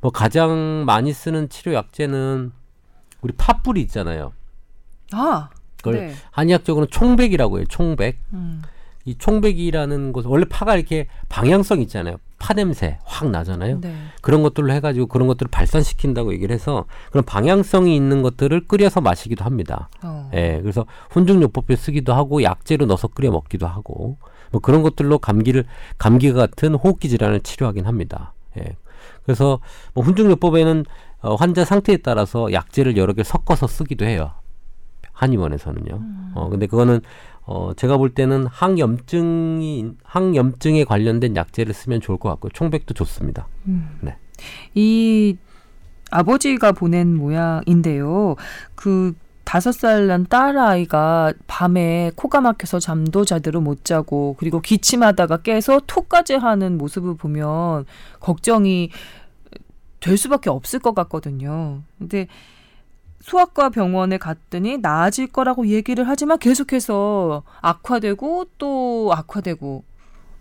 뭐 0.00 0.10
가장 0.12 0.84
많이 0.86 1.12
쓰는 1.12 1.48
치료 1.48 1.74
약제는 1.74 2.52
우리 3.22 3.32
팥뿌리 3.32 3.80
있잖아요. 3.82 4.32
아, 5.12 5.48
그걸 5.78 5.94
네. 5.94 6.14
한의학적으로는 6.30 6.88
총백이라고 6.90 7.58
해요. 7.58 7.66
총백. 7.68 8.18
음. 8.32 8.62
이 9.04 9.16
총백이라는 9.18 10.12
것은 10.12 10.30
원래 10.30 10.44
파가 10.48 10.76
이렇게 10.76 11.08
방향성 11.28 11.80
있잖아요. 11.82 12.18
파 12.38 12.54
냄새 12.54 12.98
확 13.04 13.30
나잖아요. 13.30 13.80
네. 13.80 13.94
그런 14.20 14.42
것들로 14.42 14.72
해가지고 14.72 15.06
그런 15.06 15.28
것들을 15.28 15.48
발산시킨다고 15.50 16.32
얘기를 16.32 16.54
해서 16.54 16.86
그런 17.10 17.24
방향성이 17.24 17.96
있는 17.96 18.22
것들을 18.22 18.66
끓여서 18.66 19.00
마시기도 19.00 19.44
합니다. 19.44 19.88
어. 20.02 20.30
예, 20.34 20.58
그래서 20.60 20.86
훈증요법에 21.10 21.76
쓰기도 21.76 22.14
하고 22.14 22.42
약재로 22.42 22.86
넣어서 22.86 23.08
끓여 23.08 23.30
먹기도 23.30 23.66
하고 23.66 24.18
뭐 24.50 24.60
그런 24.60 24.82
것들로 24.82 25.18
감기를 25.18 25.64
감기 25.98 26.32
같은 26.32 26.74
호흡기 26.74 27.08
질환을 27.08 27.40
치료하긴 27.40 27.86
합니다. 27.86 28.34
예, 28.58 28.76
그래서 29.24 29.60
뭐 29.94 30.04
훈증요법에는 30.04 30.84
어, 31.22 31.34
환자 31.36 31.64
상태에 31.64 31.98
따라서 31.98 32.52
약재를 32.52 32.96
여러 32.96 33.12
개 33.12 33.22
섞어서 33.22 33.66
쓰기도 33.66 34.04
해요. 34.04 34.32
한의원에서는요. 35.12 35.94
음. 35.94 36.32
어 36.34 36.48
근데 36.48 36.66
그거는 36.66 37.00
어 37.44 37.72
제가 37.76 37.96
볼 37.96 38.10
때는 38.14 38.46
항염증이 38.46 39.92
항염증에 40.02 40.84
관련된 40.84 41.36
약제를 41.36 41.74
쓰면 41.74 42.00
좋을 42.00 42.18
것 42.18 42.28
같고 42.30 42.48
총백도 42.50 42.94
좋습니다. 42.94 43.46
이 44.74 45.36
아버지가 46.10 46.72
보낸 46.72 47.16
모양인데요. 47.16 48.36
그 48.74 49.14
다섯 49.44 49.72
살 49.72 50.06
난 50.06 50.24
딸 50.28 50.56
아이가 50.56 51.32
밤에 51.46 52.10
코가 52.16 52.40
막혀서 52.40 52.78
잠도 52.80 53.24
제대로 53.24 53.60
못 53.60 53.84
자고 53.84 54.34
그리고 54.38 54.60
기침하다가 54.60 55.38
깨서 55.38 55.80
토까지 55.86 56.34
하는 56.34 56.78
모습을 56.78 57.16
보면 57.16 57.84
걱정이 58.20 58.90
될 60.02 60.16
수밖에 60.18 60.50
없을 60.50 60.78
것 60.80 60.94
같거든요. 60.94 61.82
근데 61.98 62.26
소아과 63.20 63.70
병원에 63.70 64.18
갔더니 64.18 64.78
나아질 64.78 65.28
거라고 65.28 65.68
얘기를 65.68 66.08
하지만 66.08 66.38
계속해서 66.38 67.44
악화되고 67.60 68.46
또 68.58 69.10
악화되고 69.14 69.84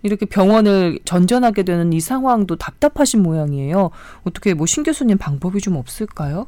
이렇게 0.03 0.25
병원을 0.25 0.99
전전하게 1.05 1.61
되는 1.61 1.93
이 1.93 1.99
상황도 2.01 2.55
답답하신 2.55 3.21
모양이에요. 3.21 3.91
어떻게 4.23 4.55
뭐 4.55 4.65
신 4.65 4.81
교수님 4.83 5.19
방법이 5.19 5.61
좀 5.61 5.75
없을까요? 5.75 6.47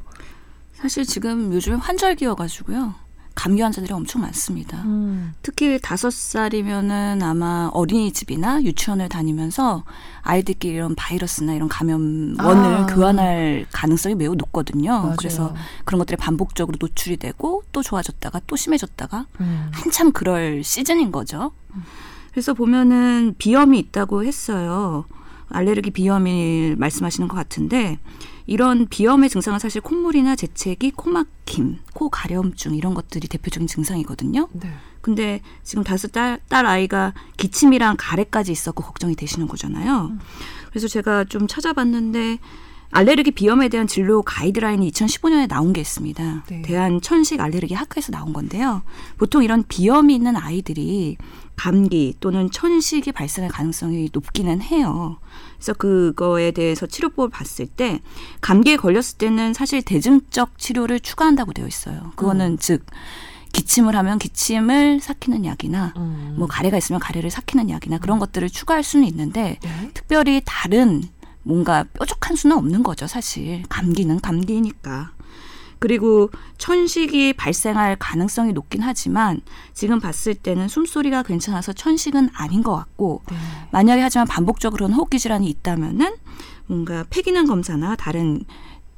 사실 0.72 1.04
지금 1.06 1.52
요즘 1.52 1.76
환절기여가지고요. 1.76 2.94
감기 3.34 3.62
환자들이 3.62 3.92
엄청 3.92 4.22
많습니다. 4.22 4.82
음. 4.82 5.34
특히 5.42 5.78
다섯 5.82 6.12
살이면은 6.12 7.22
아마 7.22 7.68
어린이집이나 7.72 8.62
유치원을 8.62 9.08
다니면서 9.08 9.84
아이들끼리 10.22 10.74
이런 10.74 10.94
바이러스나 10.94 11.54
이런 11.54 11.68
감염원을 11.68 12.74
아. 12.74 12.86
교환할 12.86 13.66
가능성이 13.72 14.14
매우 14.14 14.34
높거든요. 14.34 14.92
맞아요. 14.92 15.14
그래서 15.18 15.54
그런 15.84 15.98
것들이 15.98 16.16
반복적으로 16.16 16.76
노출이 16.80 17.16
되고 17.16 17.62
또 17.72 17.82
좋아졌다가 17.82 18.40
또 18.46 18.56
심해졌다가 18.56 19.26
음. 19.40 19.70
한참 19.72 20.12
그럴 20.12 20.62
시즌인 20.62 21.10
거죠. 21.10 21.52
그래서 22.30 22.54
보면은 22.54 23.34
비염이 23.38 23.78
있다고 23.78 24.24
했어요. 24.24 25.04
알레르기 25.48 25.90
비염을 25.90 26.76
말씀하시는 26.76 27.28
것 27.28 27.36
같은데 27.36 27.98
이런 28.46 28.86
비염의 28.86 29.30
증상은 29.30 29.58
사실 29.58 29.80
콧물이나 29.80 30.36
재채기, 30.36 30.92
코막힘, 30.92 31.78
코 31.94 32.10
가려움증 32.10 32.74
이런 32.74 32.94
것들이 32.94 33.28
대표적인 33.28 33.66
증상이거든요. 33.66 34.48
네. 34.52 34.70
근데 35.00 35.40
지금 35.62 35.84
다섯 35.84 36.12
딸, 36.12 36.40
딸 36.48 36.66
아이가 36.66 37.12
기침이랑 37.36 37.96
가래까지 37.98 38.52
있었고 38.52 38.82
걱정이 38.82 39.14
되시는 39.16 39.48
거잖아요. 39.48 40.12
그래서 40.70 40.88
제가 40.88 41.24
좀 41.24 41.46
찾아봤는데 41.46 42.38
알레르기 42.94 43.32
비염에 43.32 43.68
대한 43.68 43.88
진료 43.88 44.22
가이드라인이 44.22 44.88
2015년에 44.88 45.48
나온 45.48 45.72
게 45.72 45.80
있습니다. 45.80 46.44
네. 46.48 46.62
대한 46.62 47.00
천식 47.00 47.40
알레르기 47.40 47.74
학회에서 47.74 48.12
나온 48.12 48.32
건데요. 48.32 48.82
보통 49.18 49.42
이런 49.42 49.64
비염이 49.66 50.14
있는 50.14 50.36
아이들이 50.36 51.16
감기 51.56 52.14
또는 52.20 52.52
천식이 52.52 53.10
발생할 53.10 53.50
가능성이 53.50 54.10
높기는 54.12 54.62
해요. 54.62 55.18
그래서 55.56 55.72
그거에 55.72 56.52
대해서 56.52 56.86
치료법을 56.86 57.30
봤을 57.30 57.66
때 57.66 58.00
감기에 58.40 58.76
걸렸을 58.76 59.18
때는 59.18 59.54
사실 59.54 59.82
대증적 59.82 60.56
치료를 60.58 61.00
추가한다고 61.00 61.52
되어 61.52 61.66
있어요. 61.66 62.12
그거는 62.14 62.58
즉 62.58 62.86
기침을 63.52 63.96
하면 63.96 64.18
기침을 64.18 65.00
삭히는 65.00 65.44
약이나 65.44 65.94
음. 65.96 66.34
뭐 66.38 66.46
가래가 66.46 66.76
있으면 66.76 67.00
가래를 67.00 67.30
삭히는 67.30 67.70
약이나 67.70 67.98
그런 67.98 68.20
것들을 68.20 68.48
추가할 68.50 68.84
수는 68.84 69.08
있는데 69.08 69.58
네. 69.60 69.90
특별히 69.94 70.42
다른 70.44 71.02
뭔가 71.44 71.84
뾰족한 71.94 72.36
수는 72.36 72.56
없는 72.56 72.82
거죠, 72.82 73.06
사실. 73.06 73.62
감기는 73.68 74.20
감기니까. 74.20 75.12
그리고 75.78 76.30
천식이 76.56 77.34
발생할 77.34 77.96
가능성이 77.96 78.52
높긴 78.52 78.80
하지만 78.80 79.42
지금 79.74 80.00
봤을 80.00 80.34
때는 80.34 80.66
숨소리가 80.66 81.22
괜찮아서 81.22 81.74
천식은 81.74 82.30
아닌 82.32 82.62
것 82.62 82.74
같고 82.74 83.22
네. 83.30 83.36
만약에 83.70 84.00
하지만 84.00 84.26
반복적으로는 84.26 84.94
호흡기 84.94 85.18
질환이 85.18 85.46
있다면은 85.48 86.14
뭔가 86.66 87.04
폐기능 87.10 87.46
검사나 87.46 87.96
다른 87.96 88.44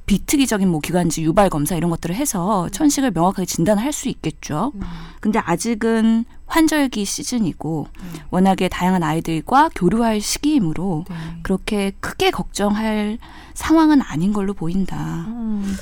비특이적인 0.07 0.69
뭐 0.69 0.81
기관지 0.81 1.23
유발 1.23 1.51
검사 1.51 1.75
이런 1.75 1.91
것들을 1.91 2.15
해서 2.15 2.69
천식을 2.71 3.11
명확하게 3.11 3.45
진단할 3.45 3.93
수 3.93 4.09
있겠죠. 4.09 4.73
근데 5.21 5.39
아직은 5.41 6.25
환절기 6.47 7.05
시즌이고 7.05 7.89
워낙에 8.31 8.69
다양한 8.69 9.03
아이들과 9.03 9.71
교류할 9.75 10.21
시기이므로 10.21 11.05
네. 11.09 11.17
그렇게 11.43 11.91
크게 11.99 12.31
걱정할 12.31 13.19
상황은 13.55 14.01
아닌 14.01 14.33
걸로 14.33 14.55
보인다. 14.55 15.25
음. 15.27 15.77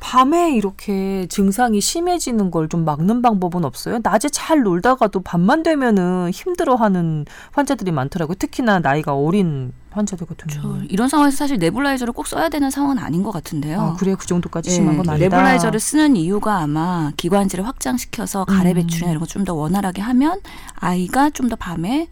밤에 0.00 0.52
이렇게 0.54 1.26
증상이 1.28 1.80
심해지는 1.80 2.50
걸 2.50 2.68
좀 2.68 2.84
막는 2.84 3.22
방법은 3.22 3.64
없어요? 3.64 4.00
낮에 4.02 4.28
잘 4.28 4.62
놀다가도 4.62 5.20
밤만 5.22 5.62
되면은 5.62 6.30
힘들어하는 6.32 7.24
환자들이 7.52 7.92
많더라고요. 7.92 8.34
특히나 8.34 8.80
나이가 8.80 9.14
어린 9.14 9.72
환자들 9.98 10.26
같은 10.26 10.46
저. 10.48 10.78
이런 10.88 11.08
상황에서 11.08 11.36
사실 11.36 11.58
네블라이저를 11.58 12.12
꼭 12.14 12.26
써야 12.26 12.48
되는 12.48 12.70
상황은 12.70 12.98
아닌 12.98 13.22
것 13.22 13.30
같은데요. 13.32 13.80
아, 13.80 13.96
그래 13.98 14.14
그 14.18 14.26
정도까지 14.26 14.70
예, 14.70 14.74
심한 14.74 14.96
건 14.96 15.08
아니다. 15.08 15.28
네블라이저를 15.28 15.78
쓰는 15.80 16.16
이유가 16.16 16.58
아마 16.60 17.12
기관지를 17.16 17.66
확장시켜서 17.66 18.44
가래 18.46 18.70
음. 18.70 18.74
배출이나 18.76 19.10
이런 19.10 19.20
거 19.20 19.26
좀 19.26 19.44
더 19.44 19.54
원활하게 19.54 20.00
하면 20.02 20.40
아이가 20.76 21.30
좀 21.30 21.48
더 21.48 21.56
밤에 21.56 22.08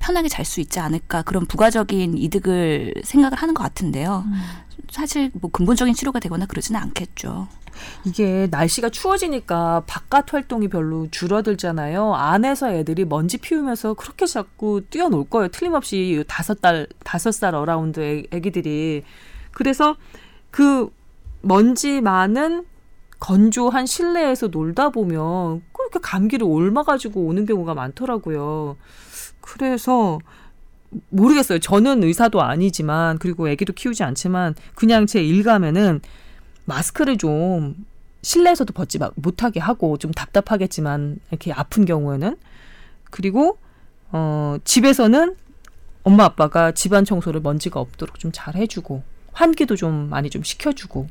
편하게 0.00 0.28
잘 0.28 0.44
수 0.44 0.60
있지 0.60 0.80
않을까 0.80 1.22
그런 1.22 1.46
부가적인 1.46 2.18
이득을 2.18 2.94
생각을 3.04 3.38
하는 3.38 3.54
것 3.54 3.62
같은데요. 3.62 4.24
음. 4.26 4.32
사실 4.90 5.30
뭐 5.34 5.50
근본적인 5.52 5.94
치료가 5.94 6.18
되거나 6.18 6.46
그러지는 6.46 6.80
않겠죠. 6.80 7.46
이게 8.04 8.48
날씨가 8.50 8.88
추워지니까 8.88 9.84
바깥 9.86 10.34
활동이 10.34 10.68
별로 10.68 11.06
줄어들잖아요. 11.10 12.14
안에서 12.14 12.72
애들이 12.72 13.04
먼지 13.04 13.38
피우면서 13.38 13.94
그렇게 13.94 14.26
자꾸 14.26 14.82
뛰어놀 14.90 15.28
거예요. 15.28 15.48
틀림없이 15.48 16.24
다섯 16.26 16.60
달 16.60 16.88
다섯 17.04 17.30
살 17.30 17.54
around 17.54 18.00
애, 18.00 18.24
애기들이 18.32 19.04
그래서 19.52 19.96
그 20.50 20.90
먼지 21.42 22.00
많은 22.00 22.64
건조한 23.20 23.86
실내에서 23.86 24.48
놀다 24.48 24.88
보면 24.88 25.62
그렇게 25.72 26.00
감기를 26.00 26.46
옮아가지고 26.46 27.20
오는 27.20 27.46
경우가 27.46 27.74
많더라고요. 27.74 28.76
그래서 29.40 30.18
모르겠어요. 31.10 31.58
저는 31.60 32.02
의사도 32.02 32.42
아니지만 32.42 33.18
그리고 33.18 33.48
아기도 33.48 33.72
키우지 33.72 34.02
않지만 34.02 34.54
그냥 34.74 35.06
제 35.06 35.22
일감에는 35.22 36.00
마스크를 36.64 37.16
좀 37.16 37.76
실내에서도 38.22 38.72
벗지 38.72 38.98
마- 38.98 39.10
못하게 39.14 39.60
하고 39.60 39.96
좀 39.96 40.10
답답하겠지만 40.12 41.18
이렇게 41.30 41.52
아픈 41.52 41.84
경우에는 41.84 42.36
그리고 43.10 43.58
어 44.12 44.56
집에서는 44.64 45.36
엄마 46.02 46.24
아빠가 46.24 46.72
집안 46.72 47.04
청소를 47.04 47.40
먼지가 47.40 47.78
없도록 47.80 48.18
좀 48.18 48.32
잘 48.32 48.56
해주고 48.56 49.02
환기도 49.32 49.76
좀 49.76 50.08
많이 50.10 50.28
좀 50.28 50.42
시켜주고 50.42 51.06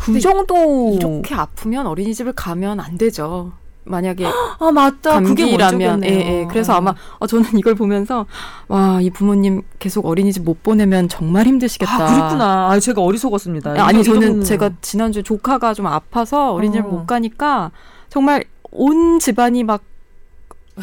그 0.00 0.18
정도 0.20 0.94
이렇게 0.94 1.34
아프면 1.34 1.86
어린이집을 1.86 2.32
가면 2.32 2.80
안 2.80 2.96
되죠. 2.96 3.52
만약에 3.84 4.24
아 4.60 4.70
맞다 4.72 5.14
감기라면. 5.20 6.04
예, 6.04 6.08
예. 6.08 6.46
그래서 6.48 6.72
아마 6.74 6.94
어, 7.18 7.26
저는 7.26 7.58
이걸 7.58 7.74
보면서 7.74 8.26
와 8.68 9.00
이 9.02 9.10
부모님 9.10 9.62
계속 9.78 10.06
어린이집 10.06 10.44
못 10.44 10.62
보내면 10.62 11.08
정말 11.08 11.46
힘드시겠다. 11.46 11.92
아 11.92 12.14
그렇구나 12.14 12.70
아 12.70 12.78
제가 12.78 13.02
어리석었습니다 13.02 13.72
아니 13.84 14.00
이 14.00 14.04
저는 14.04 14.20
정도는 14.20 14.44
제가 14.44 14.70
지난주에 14.80 15.22
조카가 15.22 15.74
좀 15.74 15.86
아파서 15.86 16.52
어린이집 16.52 16.84
어. 16.84 16.88
못 16.88 17.06
가니까 17.06 17.70
정말 18.08 18.44
온 18.70 19.18
집안이 19.18 19.64
막 19.64 19.82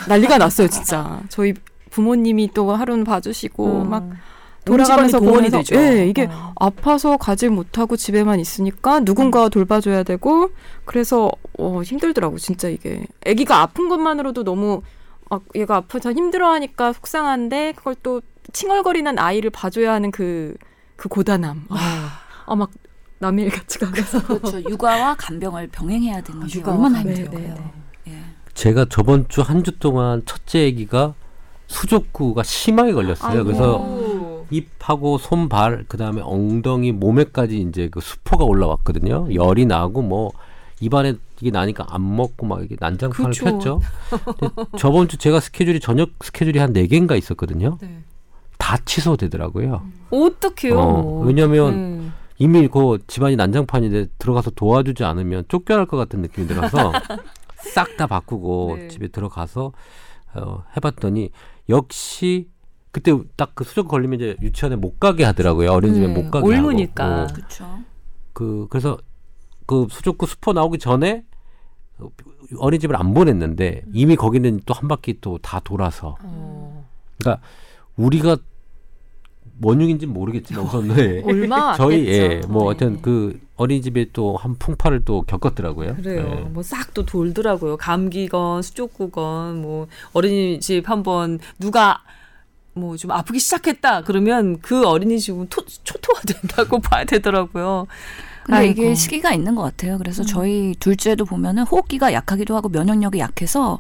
난리가 0.08 0.38
났어요 0.38 0.68
진짜 0.68 1.20
저희 1.30 1.54
부모님이 1.92 2.52
또 2.54 2.72
하루는 2.76 3.04
봐주시고 3.06 3.82
음. 3.84 3.90
막온 3.90 4.18
돌아가면서 4.66 5.20
보면서 5.20 5.58
되죠. 5.60 5.76
예, 5.76 6.08
이게 6.08 6.28
어. 6.32 6.54
아파서 6.60 7.18
가지 7.18 7.50
못하고 7.50 7.96
집에만 7.96 8.40
있으니까 8.40 9.00
누군가 9.00 9.46
음. 9.46 9.50
돌봐줘야 9.50 10.04
되고 10.04 10.50
그래서 10.86 11.32
어, 11.58 11.82
힘들더라고 11.82 12.38
진짜 12.38 12.70
이게 12.70 13.06
아기가 13.26 13.62
아픈 13.62 13.90
것만으로도 13.90 14.44
너무 14.44 14.82
막 15.30 15.44
얘가 15.56 15.78
아파서 15.78 16.12
힘들어하니까 16.12 16.94
속상한데 16.94 17.74
그걸 17.76 17.96
또 18.04 18.22
칭얼거리는 18.52 19.18
아이를 19.20 19.50
봐줘야 19.50 19.94
하는 19.94 20.12
그그 20.12 21.10
고단함 21.10 21.68
아막 22.48 22.72
남의 23.20 23.46
일 23.46 23.52
같이 23.52 23.80
가면서 23.80 24.24
그렇죠. 24.24 24.64
육아와 24.64 25.16
간병을 25.16 25.68
병행해야 25.68 26.22
되는 26.22 26.48
게 26.48 26.60
육아와 26.60 26.78
얼마나. 26.78 27.00
힘들까요. 27.02 27.40
네, 27.40 27.54
네. 28.06 28.14
예. 28.14 28.24
제가 28.54 28.86
저번 28.90 29.28
주한주 29.28 29.78
동안 29.80 30.24
첫째 30.26 30.68
아기가 30.68 31.14
수족구가 31.68 32.44
심하게 32.44 32.94
걸렸어요. 32.94 33.44
그래서 33.44 33.78
입하고 34.52 35.18
손발 35.18 35.86
그다음에 35.88 36.22
엉덩이 36.24 36.92
몸에까지 36.92 37.60
이제 37.62 37.88
그 37.92 38.02
수포가 38.02 38.44
올라왔거든요. 38.46 39.34
열이 39.34 39.66
나고 39.66 40.02
뭐 40.02 40.32
입안에 40.82 41.16
이게 41.42 41.52
나니까 41.52 41.86
안 41.90 42.16
먹고 42.16 42.46
막 42.46 42.64
이게 42.64 42.76
난장판을 42.80 43.32
그쵸. 43.32 43.46
폈죠. 43.46 43.82
저번 44.78 45.08
주 45.08 45.18
제가 45.18 45.40
스케줄이 45.40 45.80
저녁 45.80 46.12
스케줄이 46.24 46.58
한 46.60 46.74
네 46.74 46.88
개인가 46.88 47.16
있었거든요. 47.16 47.78
네. 47.82 48.02
다 48.58 48.78
취소되더라고요. 48.86 49.82
어떡해요 50.10 50.80
어, 50.80 51.22
왜냐면 51.22 51.72
네. 52.02 52.10
이미 52.38 52.68
그 52.68 52.98
집안이 53.08 53.36
난장판인데 53.36 54.08
들어가서 54.18 54.52
도와주지 54.52 55.04
않으면 55.04 55.44
쫓겨날 55.48 55.86
것 55.86 55.98
같은 55.98 56.22
느낌이 56.22 56.48
들어서 56.48 56.92
싹 57.74 57.98
다 57.98 58.08
바꾸고 58.08 58.76
네. 58.80 58.88
집에 58.88 59.08
들어가서 59.10 59.74
어, 60.36 60.64
해봤더니 60.78 61.32
역시 61.68 62.48
그때 63.02 63.18
딱 63.36 63.52
그 63.56 63.64
수족 63.64 63.88
걸리면 63.88 64.20
이제 64.20 64.36
유치원에 64.42 64.76
못 64.76 65.00
가게 65.00 65.24
하더라고요. 65.24 65.72
어린이집에 65.72 66.08
네, 66.08 66.14
못 66.14 66.30
가게 66.32 66.46
옮으니까. 66.48 67.04
하고. 67.04 67.22
어, 67.24 67.28
그렇죠. 67.34 67.80
그 68.34 68.68
그래서 68.70 68.98
그 69.66 69.88
수족구 69.90 70.26
수포 70.28 70.54
나오기 70.54 70.78
전에 70.80 71.24
어린이집을 72.58 72.96
안 72.96 73.14
보냈는데 73.14 73.84
이미 73.94 74.16
거기는 74.16 74.62
또 74.66 74.74
한 74.74 74.88
바퀴 74.88 75.20
또 75.22 75.38
다 75.40 75.60
돌아서 75.60 76.16
어. 76.24 76.86
그러니까 77.20 77.42
우리가 77.98 78.38
원흉인지 79.62 80.06
는 80.06 80.14
모르겠지만 80.14 80.64
우선 80.66 80.88
네. 80.88 81.22
얼마 81.28 81.72
안 81.72 81.76
저희 81.78 82.06
됐죠. 82.06 82.12
예, 82.12 82.42
뭐 82.48 82.62
네. 82.62 82.68
하여튼 82.68 83.02
그 83.02 83.40
어린이집에 83.58 84.08
또 84.14 84.38
한 84.38 84.56
풍파를 84.56 85.04
또 85.04 85.24
겪었더라고요. 85.24 85.96
그래요. 85.98 86.24
네. 86.24 86.42
뭐싹 86.44 86.94
또 86.94 87.06
돌더라고요. 87.06 87.76
감기건 87.76 88.62
수족구건 88.62 89.62
뭐 89.62 89.88
어린이집 90.14 90.90
한번 90.90 91.40
누가 91.60 92.02
뭐 92.74 92.96
좀 92.98 93.12
아프기 93.12 93.40
시작했다 93.40 94.02
그러면 94.04 94.60
그 94.62 94.86
어린이집은 94.88 95.48
토, 95.50 95.64
초토화 95.84 96.22
된다고 96.22 96.80
봐야 96.82 97.04
되더라고요. 97.06 97.88
근데 98.46 98.68
이게 98.70 98.82
아이고. 98.84 98.96
시기가 98.96 99.32
있는 99.32 99.54
것 99.54 99.62
같아요. 99.62 100.00
그래서 100.00 100.24
저희 100.24 100.74
둘째도 100.80 101.26
보면은 101.26 101.64
호흡기가 101.64 102.14
약하기도 102.14 102.56
하고 102.56 102.68
면역력이 102.70 103.20
약해서 103.20 103.78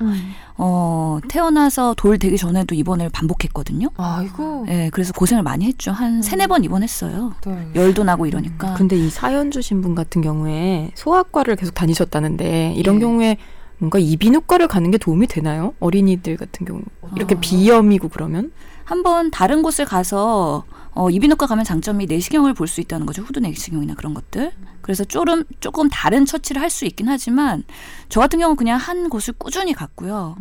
어 0.57 1.17
태어나서 1.27 1.95
돌 1.97 2.19
되기 2.19 2.37
전에도 2.37 2.75
입원을 2.75 3.09
반복했거든요. 3.09 3.89
아이고. 3.97 4.65
예, 4.69 4.89
그래서 4.93 5.11
고생을 5.13 5.41
많이 5.41 5.65
했죠. 5.65 5.91
한 5.91 6.21
세네 6.21 6.47
번 6.47 6.63
입원했어요. 6.63 7.33
네. 7.47 7.69
열도 7.73 8.03
나고 8.03 8.27
이러니까. 8.27 8.75
근데 8.75 8.95
이 8.95 9.09
사연 9.09 9.49
주신 9.49 9.81
분 9.81 9.95
같은 9.95 10.21
경우에 10.21 10.91
소아과를 10.93 11.55
계속 11.55 11.73
다니셨다는데 11.73 12.73
이런 12.75 12.97
예. 12.97 12.99
경우에 12.99 13.37
뭔가 13.79 13.97
이비인후과를 13.97 14.67
가는 14.67 14.91
게 14.91 14.97
도움이 14.99 15.25
되나요? 15.27 15.73
어린이들 15.79 16.37
같은 16.37 16.65
경우 16.67 16.81
이렇게 17.15 17.35
아. 17.35 17.39
비염이고 17.39 18.09
그러면 18.09 18.51
한번 18.89 19.29
다른 19.29 19.61
곳을 19.61 19.85
가서 19.85 20.63
어, 20.95 21.09
이비인후과 21.11 21.45
가면 21.45 21.63
장점이 21.63 22.07
내시경을 22.07 22.55
볼 22.55 22.67
수 22.67 22.81
있다는 22.81 23.05
거죠. 23.05 23.21
후두 23.21 23.39
내시경이나 23.39 23.93
그런 23.93 24.15
것들. 24.15 24.51
그래서 24.81 25.03
조금 25.03 25.43
조금 25.59 25.89
다른 25.89 26.25
처치를 26.25 26.59
할 26.59 26.71
수 26.71 26.85
있긴 26.85 27.07
하지만 27.07 27.63
저 28.09 28.19
같은 28.19 28.39
경우는 28.39 28.55
그냥 28.57 28.79
한 28.79 29.09
곳을 29.09 29.35
꾸준히 29.37 29.73
갔고요. 29.73 30.37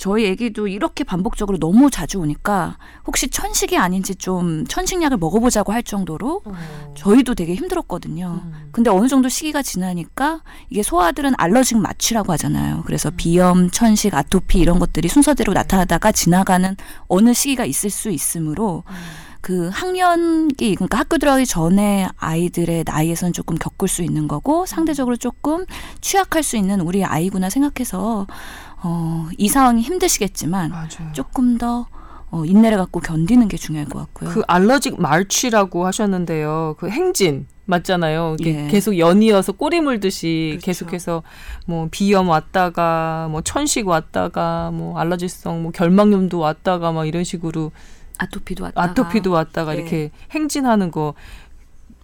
저희 0.00 0.24
애기도 0.28 0.66
이렇게 0.66 1.04
반복적으로 1.04 1.58
너무 1.58 1.90
자주 1.90 2.20
오니까 2.20 2.78
혹시 3.06 3.28
천식이 3.28 3.76
아닌지 3.76 4.14
좀 4.14 4.64
천식약을 4.66 5.18
먹어보자고 5.18 5.74
할 5.74 5.82
정도로 5.82 6.40
저희도 6.96 7.34
되게 7.34 7.54
힘들었거든요. 7.54 8.42
근데 8.72 8.88
어느 8.88 9.08
정도 9.08 9.28
시기가 9.28 9.60
지나니까 9.60 10.40
이게 10.70 10.82
소아들은 10.82 11.34
알러직 11.36 11.76
마취라고 11.76 12.32
하잖아요. 12.32 12.82
그래서 12.86 13.10
비염, 13.14 13.68
천식, 13.68 14.14
아토피 14.14 14.58
이런 14.58 14.78
것들이 14.78 15.06
순서대로 15.08 15.52
나타나다가 15.52 16.12
지나가는 16.12 16.74
어느 17.06 17.34
시기가 17.34 17.66
있을 17.66 17.90
수 17.90 18.08
있으므로 18.08 18.84
그 19.42 19.68
학년기 19.72 20.74
그러니까 20.74 20.98
학교 20.98 21.16
들어가기 21.16 21.46
전에 21.46 22.08
아이들의 22.16 22.84
나이에선 22.86 23.32
조금 23.32 23.56
겪을 23.56 23.88
수 23.88 24.02
있는 24.02 24.28
거고 24.28 24.66
상대적으로 24.66 25.16
조금 25.16 25.64
취약할 26.00 26.42
수 26.42 26.56
있는 26.56 26.80
우리 26.80 27.04
아이구나 27.04 27.48
생각해서 27.48 28.26
어, 28.82 29.28
이 29.36 29.48
상황이 29.48 29.82
힘드시겠지만 29.82 30.70
맞아요. 30.70 31.12
조금 31.12 31.58
더 31.58 31.86
어, 32.30 32.44
인내를 32.44 32.78
갖고 32.78 33.00
견디는 33.00 33.48
게 33.48 33.56
중요할 33.56 33.88
것 33.88 33.98
같고요. 33.98 34.30
그 34.30 34.42
알러직 34.46 35.00
말취라고 35.00 35.84
하셨는데요. 35.86 36.76
그 36.78 36.88
행진 36.88 37.46
맞잖아요. 37.66 38.36
예. 38.44 38.66
계속 38.68 38.98
연이어서 38.98 39.52
꼬리 39.52 39.80
물듯이 39.80 40.58
그렇죠. 40.60 40.66
계속해서 40.66 41.22
뭐 41.66 41.88
비염 41.90 42.28
왔다가 42.28 43.28
뭐 43.30 43.42
천식 43.42 43.86
왔다가 43.86 44.70
뭐 44.72 44.98
알러지성 44.98 45.62
뭐 45.62 45.72
결막염도 45.72 46.38
왔다가 46.38 46.92
막 46.92 47.06
이런 47.06 47.22
식으로 47.24 47.70
아토피도 48.18 48.64
왔다가 48.64 48.90
아토피도 48.90 49.30
왔다가 49.30 49.74
예. 49.74 49.78
이렇게 49.78 50.10
행진하는 50.32 50.90
거. 50.90 51.14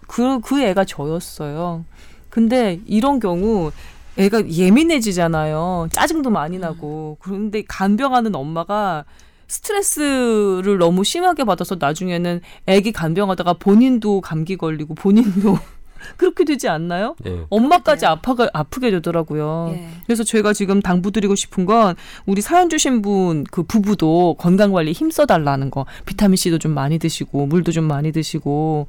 그, 0.07 0.41
그 0.41 0.63
애가 0.63 0.85
저였어요. 0.85 1.85
근데 2.31 2.81
이런 2.87 3.19
경우 3.19 3.73
애가 4.19 4.49
예민해지잖아요. 4.51 5.89
짜증도 5.93 6.31
많이 6.31 6.59
나고. 6.59 7.19
그런데 7.21 7.63
간병하는 7.67 8.35
엄마가 8.35 9.05
스트레스를 9.49 10.79
너무 10.79 11.05
심하게 11.05 11.45
받아서 11.45 11.77
나중에는 11.79 12.41
애기 12.67 12.93
간병하다가 12.93 13.55
본인도 13.55 14.21
감기 14.21 14.57
걸리고 14.57 14.95
본인도 14.95 15.59
그렇게 16.17 16.45
되지 16.45 16.69
않나요? 16.69 17.17
예. 17.27 17.41
엄마까지 17.51 18.03
돼요. 18.03 18.11
아파가, 18.11 18.49
아프게 18.53 18.91
되더라고요. 18.91 19.73
예. 19.77 19.89
그래서 20.07 20.25
제가 20.25 20.53
지금 20.53 20.81
당부드리고 20.81 21.35
싶은 21.35 21.65
건 21.67 21.95
우리 22.27 22.41
사연 22.43 22.69
주신 22.69 23.03
분 23.03 23.45
그 23.51 23.63
부부도 23.63 24.35
건강 24.39 24.73
관리 24.73 24.93
힘써 24.93 25.27
달라는 25.27 25.71
거. 25.71 25.87
비타민 26.05 26.37
C도 26.37 26.59
좀 26.59 26.73
많이 26.73 26.99
드시고 26.99 27.47
물도 27.47 27.73
좀 27.73 27.85
많이 27.85 28.13
드시고 28.13 28.89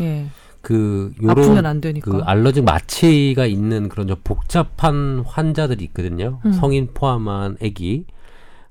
예. 0.00 0.26
그 0.62 1.12
요런. 1.22 1.34
그 2.00 2.22
알러직 2.24 2.64
마취가 2.64 3.46
있는 3.46 3.88
그런 3.88 4.06
좀 4.08 4.16
복잡한 4.24 5.22
환자들이 5.26 5.84
있거든요. 5.86 6.38
음. 6.46 6.52
성인 6.52 6.88
포함한 6.94 7.58
아기. 7.62 8.04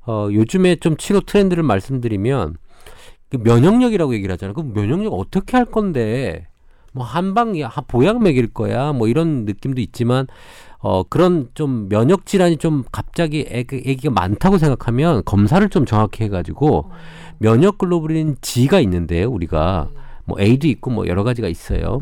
어, 0.08 0.30
요즘에 0.32 0.78
좀 0.78 0.98
치료 0.98 1.20
트렌드를 1.22 1.64
말씀드리면 1.64 2.56
그 3.30 3.38
면역력이라고 3.38 4.14
얘기를 4.16 4.34
하잖아요. 4.34 4.54
그 4.54 4.62
면역력 4.62 5.14
어떻게 5.14 5.58
할 5.58 5.66
건데 5.66 6.48
뭐 6.94 7.06
한방이야, 7.06 7.68
하- 7.68 7.82
보약 7.82 8.22
먹일 8.22 8.48
거야, 8.48 8.92
뭐 8.94 9.08
이런 9.08 9.46
느낌도 9.46 9.80
있지만 9.82 10.28
어 10.80 11.04
그런 11.04 11.50
좀 11.54 11.88
면역 11.88 12.26
질환이 12.26 12.58
좀 12.58 12.84
갑자기 12.92 13.46
애기, 13.50 13.84
애기가 13.86 14.12
많다고 14.12 14.58
생각하면 14.58 15.22
검사를 15.26 15.68
좀 15.70 15.86
정확히 15.86 16.24
해가지고 16.24 16.90
면역 17.38 17.78
글로불린 17.78 18.38
G가 18.42 18.80
있는데요, 18.82 19.30
우리가 19.30 19.90
뭐 20.32 20.40
A도 20.40 20.68
있고 20.68 20.92
뭐 20.92 21.08
여러 21.08 21.24
가지가 21.24 21.48
있어요. 21.48 22.02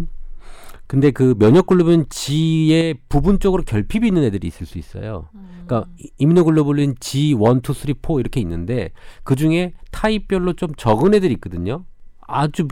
근데 0.88 1.12
그 1.12 1.36
면역 1.38 1.68
글로불린 1.68 2.06
G의 2.10 2.96
부분적으로 3.10 3.64
결핍이 3.64 4.08
있는 4.08 4.24
애들이 4.24 4.48
있을 4.48 4.66
수 4.66 4.78
있어요. 4.80 5.30
그러니까 5.66 5.90
이- 6.00 6.10
이뮤노글로불린 6.18 6.96
G 7.00 7.30
1, 7.30 7.36
2, 7.36 7.74
3, 7.74 7.94
4 8.02 8.20
이렇게 8.20 8.40
있는데 8.42 8.90
그 9.24 9.36
중에 9.36 9.74
타입별로 9.92 10.54
좀 10.54 10.74
적은 10.76 11.14
애들이 11.14 11.34
있거든요. 11.34 11.86
아주 12.22 12.68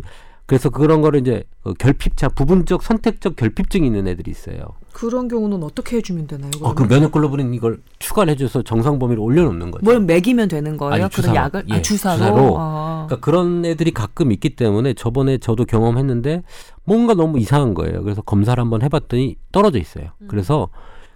그래서 0.47 0.69
그런 0.69 1.01
거를 1.01 1.19
이제 1.19 1.43
그 1.61 1.73
결핍차 1.73 2.29
부분적 2.29 2.81
선택적 2.81 3.35
결핍증이 3.35 3.85
있는 3.85 4.07
애들이 4.07 4.31
있어요. 4.31 4.59
그런 4.93 5.27
경우는 5.27 5.61
어떻게 5.61 5.97
해주면 5.97 6.25
되나요? 6.27 6.49
어, 6.61 6.73
그 6.73 6.87
면역 6.87 7.11
글로불린 7.11 7.53
이걸 7.53 7.81
추가를 7.99 8.31
해줘서 8.31 8.61
정상 8.63 8.97
범위를 8.97 9.21
올려놓는 9.21 9.71
거죠. 9.71 9.83
뭘 9.83 9.99
먹이면 9.99 10.47
되는 10.47 10.77
거예요? 10.77 10.93
아니, 11.03 11.09
주사로. 11.11 11.35
약을 11.35 11.65
예, 11.69 11.73
아, 11.75 11.81
주사로. 11.81 12.17
주사로. 12.17 12.55
아. 12.57 13.05
그러니까 13.07 13.23
그런 13.25 13.65
애들이 13.65 13.91
가끔 13.91 14.31
있기 14.31 14.55
때문에 14.55 14.93
저번에 14.93 15.37
저도 15.37 15.65
경험했는데 15.65 16.43
뭔가 16.85 17.13
너무 17.13 17.39
이상한 17.39 17.73
거예요. 17.73 18.01
그래서 18.01 18.21
검사를 18.21 18.59
한번 18.59 18.81
해봤더니 18.83 19.35
떨어져 19.51 19.79
있어요. 19.79 20.11
그래서 20.29 20.69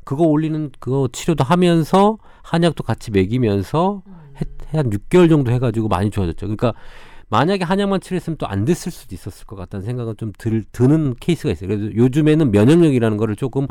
그거 0.03 0.23
올리는 0.25 0.71
그거 0.79 1.07
치료도 1.09 1.45
하면서 1.45 2.17
한약도 2.43 2.83
같이 2.83 3.11
먹이면서 3.11 4.01
해- 4.41 4.77
한 4.77 4.89
6개월 4.89 5.29
정도 5.29 5.51
해가지고 5.51 5.87
많이 5.87 6.09
좋아졌죠. 6.09 6.47
그러니까 6.47 6.73
만약에 7.31 7.63
한약만 7.63 8.01
치료했으면 8.01 8.37
또 8.37 8.45
안 8.51 8.65
됐을 8.65 8.91
수도 8.91 9.15
있었을 9.15 9.45
것 9.47 9.55
같다는 9.55 9.85
생각은 9.85 10.15
좀 10.17 10.33
들, 10.37 10.65
드는 10.73 11.15
케이스가 11.19 11.51
있어요. 11.51 11.69
그래서 11.69 11.95
요즘에는 11.95 12.51
면역력이라는 12.51 13.15
거를 13.17 13.37
조금 13.37 13.65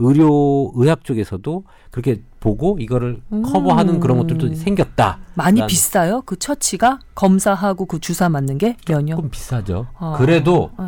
의료 0.00 0.72
의학 0.74 1.04
쪽에서도 1.04 1.62
그렇게 1.92 2.20
보고 2.40 2.76
이거를 2.80 3.22
커버하는 3.30 4.00
그런 4.00 4.18
것들도 4.18 4.52
생겼다. 4.54 5.20
많이 5.34 5.60
난- 5.60 5.68
비싸요? 5.68 6.22
그 6.26 6.36
처치가 6.36 6.98
검사하고 7.14 7.86
그 7.86 8.00
주사 8.00 8.28
맞는 8.28 8.58
게 8.58 8.76
면역. 8.88 9.16
조금 9.16 9.30
비싸죠. 9.30 9.86
아. 9.96 10.16
그래도 10.18 10.72
네. 10.80 10.84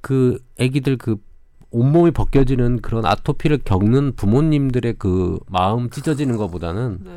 그 0.00 0.38
아기들 0.58 0.96
그 0.96 1.16
온몸이 1.70 2.12
벗겨지는 2.12 2.80
그런 2.80 3.04
아토피를 3.04 3.58
겪는 3.66 4.16
부모님들의 4.16 4.94
그 4.98 5.38
마음 5.48 5.90
찢어지는 5.90 6.38
것보다는 6.38 7.00
네. 7.04 7.10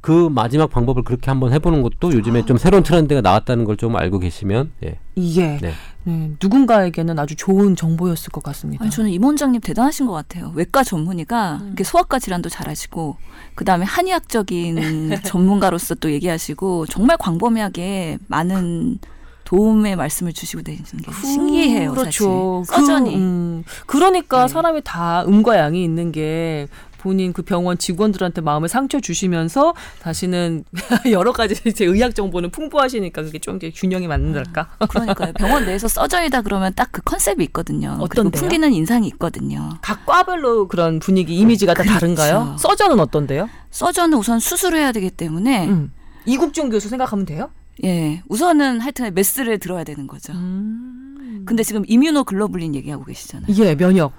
그 0.00 0.28
마지막 0.30 0.70
방법을 0.70 1.04
그렇게 1.04 1.30
한번 1.30 1.52
해보는 1.52 1.82
것도 1.82 2.12
요즘에 2.12 2.44
좀 2.46 2.56
새로운 2.56 2.82
트렌드가 2.82 3.20
나왔다는 3.20 3.64
걸 3.64 3.76
좀 3.76 3.96
알고 3.96 4.18
계시면 4.18 4.72
예. 4.84 4.98
이게 5.14 5.58
네. 5.62 5.72
네, 6.04 6.30
누군가에게는 6.42 7.18
아주 7.18 7.34
좋은 7.36 7.76
정보였을 7.76 8.30
것 8.30 8.42
같습니다. 8.42 8.82
아니, 8.82 8.90
저는 8.90 9.10
임 9.10 9.22
원장님 9.24 9.60
대단하신 9.60 10.06
것 10.06 10.12
같아요. 10.12 10.52
외과 10.54 10.82
전문의가 10.82 11.60
이렇게 11.66 11.84
소아과 11.84 12.18
질환도 12.18 12.48
잘하시고, 12.48 13.16
그 13.54 13.64
다음에 13.64 13.84
한의학적인 13.84 15.10
전문가로서 15.24 15.94
또 15.96 16.10
얘기하시고, 16.10 16.86
정말 16.86 17.16
광범위하게 17.18 18.18
많은 18.28 18.98
도움의 19.44 19.96
말씀을 19.96 20.32
주시고 20.32 20.62
계시는 20.62 21.02
게 21.02 21.12
신기해요. 21.12 21.90
그렇죠. 21.92 22.62
사실. 22.66 22.94
그, 23.04 23.10
음, 23.10 23.64
그러니까 23.86 24.46
네. 24.46 24.48
사람이 24.52 24.82
다 24.84 25.24
음과 25.26 25.58
양이 25.58 25.82
있는 25.82 26.12
게 26.12 26.68
본인 27.00 27.32
그 27.32 27.40
병원 27.42 27.78
직원들한테 27.78 28.42
마음을 28.42 28.68
상처 28.68 29.00
주시면서 29.00 29.74
다시는 30.02 30.64
여러 31.10 31.32
가지 31.32 31.54
제 31.72 31.84
의학 31.86 32.14
정보는 32.14 32.50
풍부하시니까 32.50 33.22
그게 33.22 33.38
좀 33.38 33.58
균형이 33.58 34.06
맞는달까? 34.06 34.68
그러니까요. 34.88 35.32
병원 35.32 35.64
내에서 35.64 35.88
써져이다 35.88 36.42
그러면 36.42 36.72
딱 36.74 36.90
그 36.92 37.02
컨셉이 37.02 37.44
있거든요. 37.44 37.96
어떤데요? 38.00 38.40
풍기는 38.40 38.72
인상이 38.72 39.06
있거든요. 39.08 39.70
각 39.80 40.04
과별로 40.06 40.66
그런 40.68 40.98
분위기 40.98 41.36
이미지가 41.36 41.72
다 41.74 41.82
그렇죠. 41.84 42.00
다른가요? 42.00 42.56
서전은 42.58 42.98
어떤데요? 42.98 43.48
서전은 43.70 44.18
우선 44.18 44.40
수술을 44.40 44.78
해야 44.80 44.90
되기 44.90 45.08
때문에 45.10 45.68
음. 45.68 45.92
이국종 46.26 46.68
교수 46.70 46.88
생각하면 46.88 47.26
돼요? 47.26 47.50
예 47.84 48.22
우선은 48.28 48.80
하여튼 48.80 49.14
메스를 49.14 49.58
들어야 49.58 49.84
되는 49.84 50.06
거죠. 50.08 50.32
음. 50.32 51.44
근데 51.46 51.62
지금 51.62 51.84
이뮤노글로불린 51.86 52.74
얘기하고 52.74 53.04
계시잖아요. 53.04 53.54
예, 53.58 53.74
면역. 53.76 54.12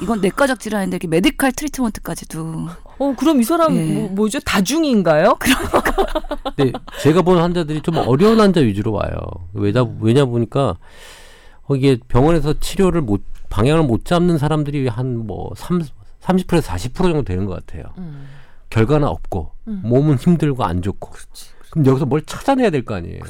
이건 0.00 0.20
내과적 0.20 0.60
질환인데 0.60 0.96
이렇게 0.96 1.08
메디칼 1.08 1.52
트리트먼트까지도 1.52 2.68
어, 2.98 3.14
그럼 3.16 3.40
이 3.40 3.44
사람 3.44 3.74
예. 3.76 3.84
뭐, 3.94 4.08
뭐죠? 4.10 4.38
다중인가요? 4.40 5.36
근데 6.56 6.72
제가 7.02 7.22
보는 7.22 7.42
환자들이 7.42 7.82
좀 7.82 7.96
어려운 7.98 8.40
환자 8.40 8.60
위주로 8.60 8.92
와요. 8.92 9.10
왜냐, 9.52 9.84
왜냐 10.00 10.24
보니까 10.24 10.76
어, 11.64 11.74
이게 11.76 11.98
병원에서 12.08 12.54
치료를 12.54 13.02
못 13.02 13.22
방향을 13.50 13.82
못 13.84 14.04
잡는 14.04 14.38
사람들이 14.38 14.88
한 14.88 15.16
뭐 15.26 15.50
30%에서 15.54 16.72
40% 16.72 16.94
정도 16.94 17.22
되는 17.22 17.44
것 17.46 17.54
같아요. 17.64 17.84
음. 17.98 18.28
결과는 18.70 19.08
없고 19.08 19.50
몸은 19.64 20.16
힘들고 20.18 20.64
안 20.64 20.82
좋고. 20.82 21.10
그럼 21.70 21.86
여기서 21.86 22.06
뭘 22.06 22.22
찾아내야 22.22 22.70
될 22.70 22.84
거 22.84 22.94
아니에요. 22.94 23.20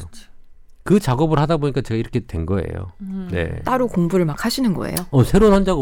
그 0.82 0.98
작업을 0.98 1.38
하다 1.38 1.58
보니까 1.58 1.82
제가 1.82 1.98
이렇게 1.98 2.20
된 2.20 2.46
거예요. 2.46 2.92
음. 3.02 3.28
네. 3.30 3.60
따로 3.64 3.86
공부를 3.88 4.24
막 4.24 4.44
하시는 4.44 4.72
거예요. 4.74 4.96
어, 5.10 5.22
새로운 5.22 5.52
환자가 5.52 5.78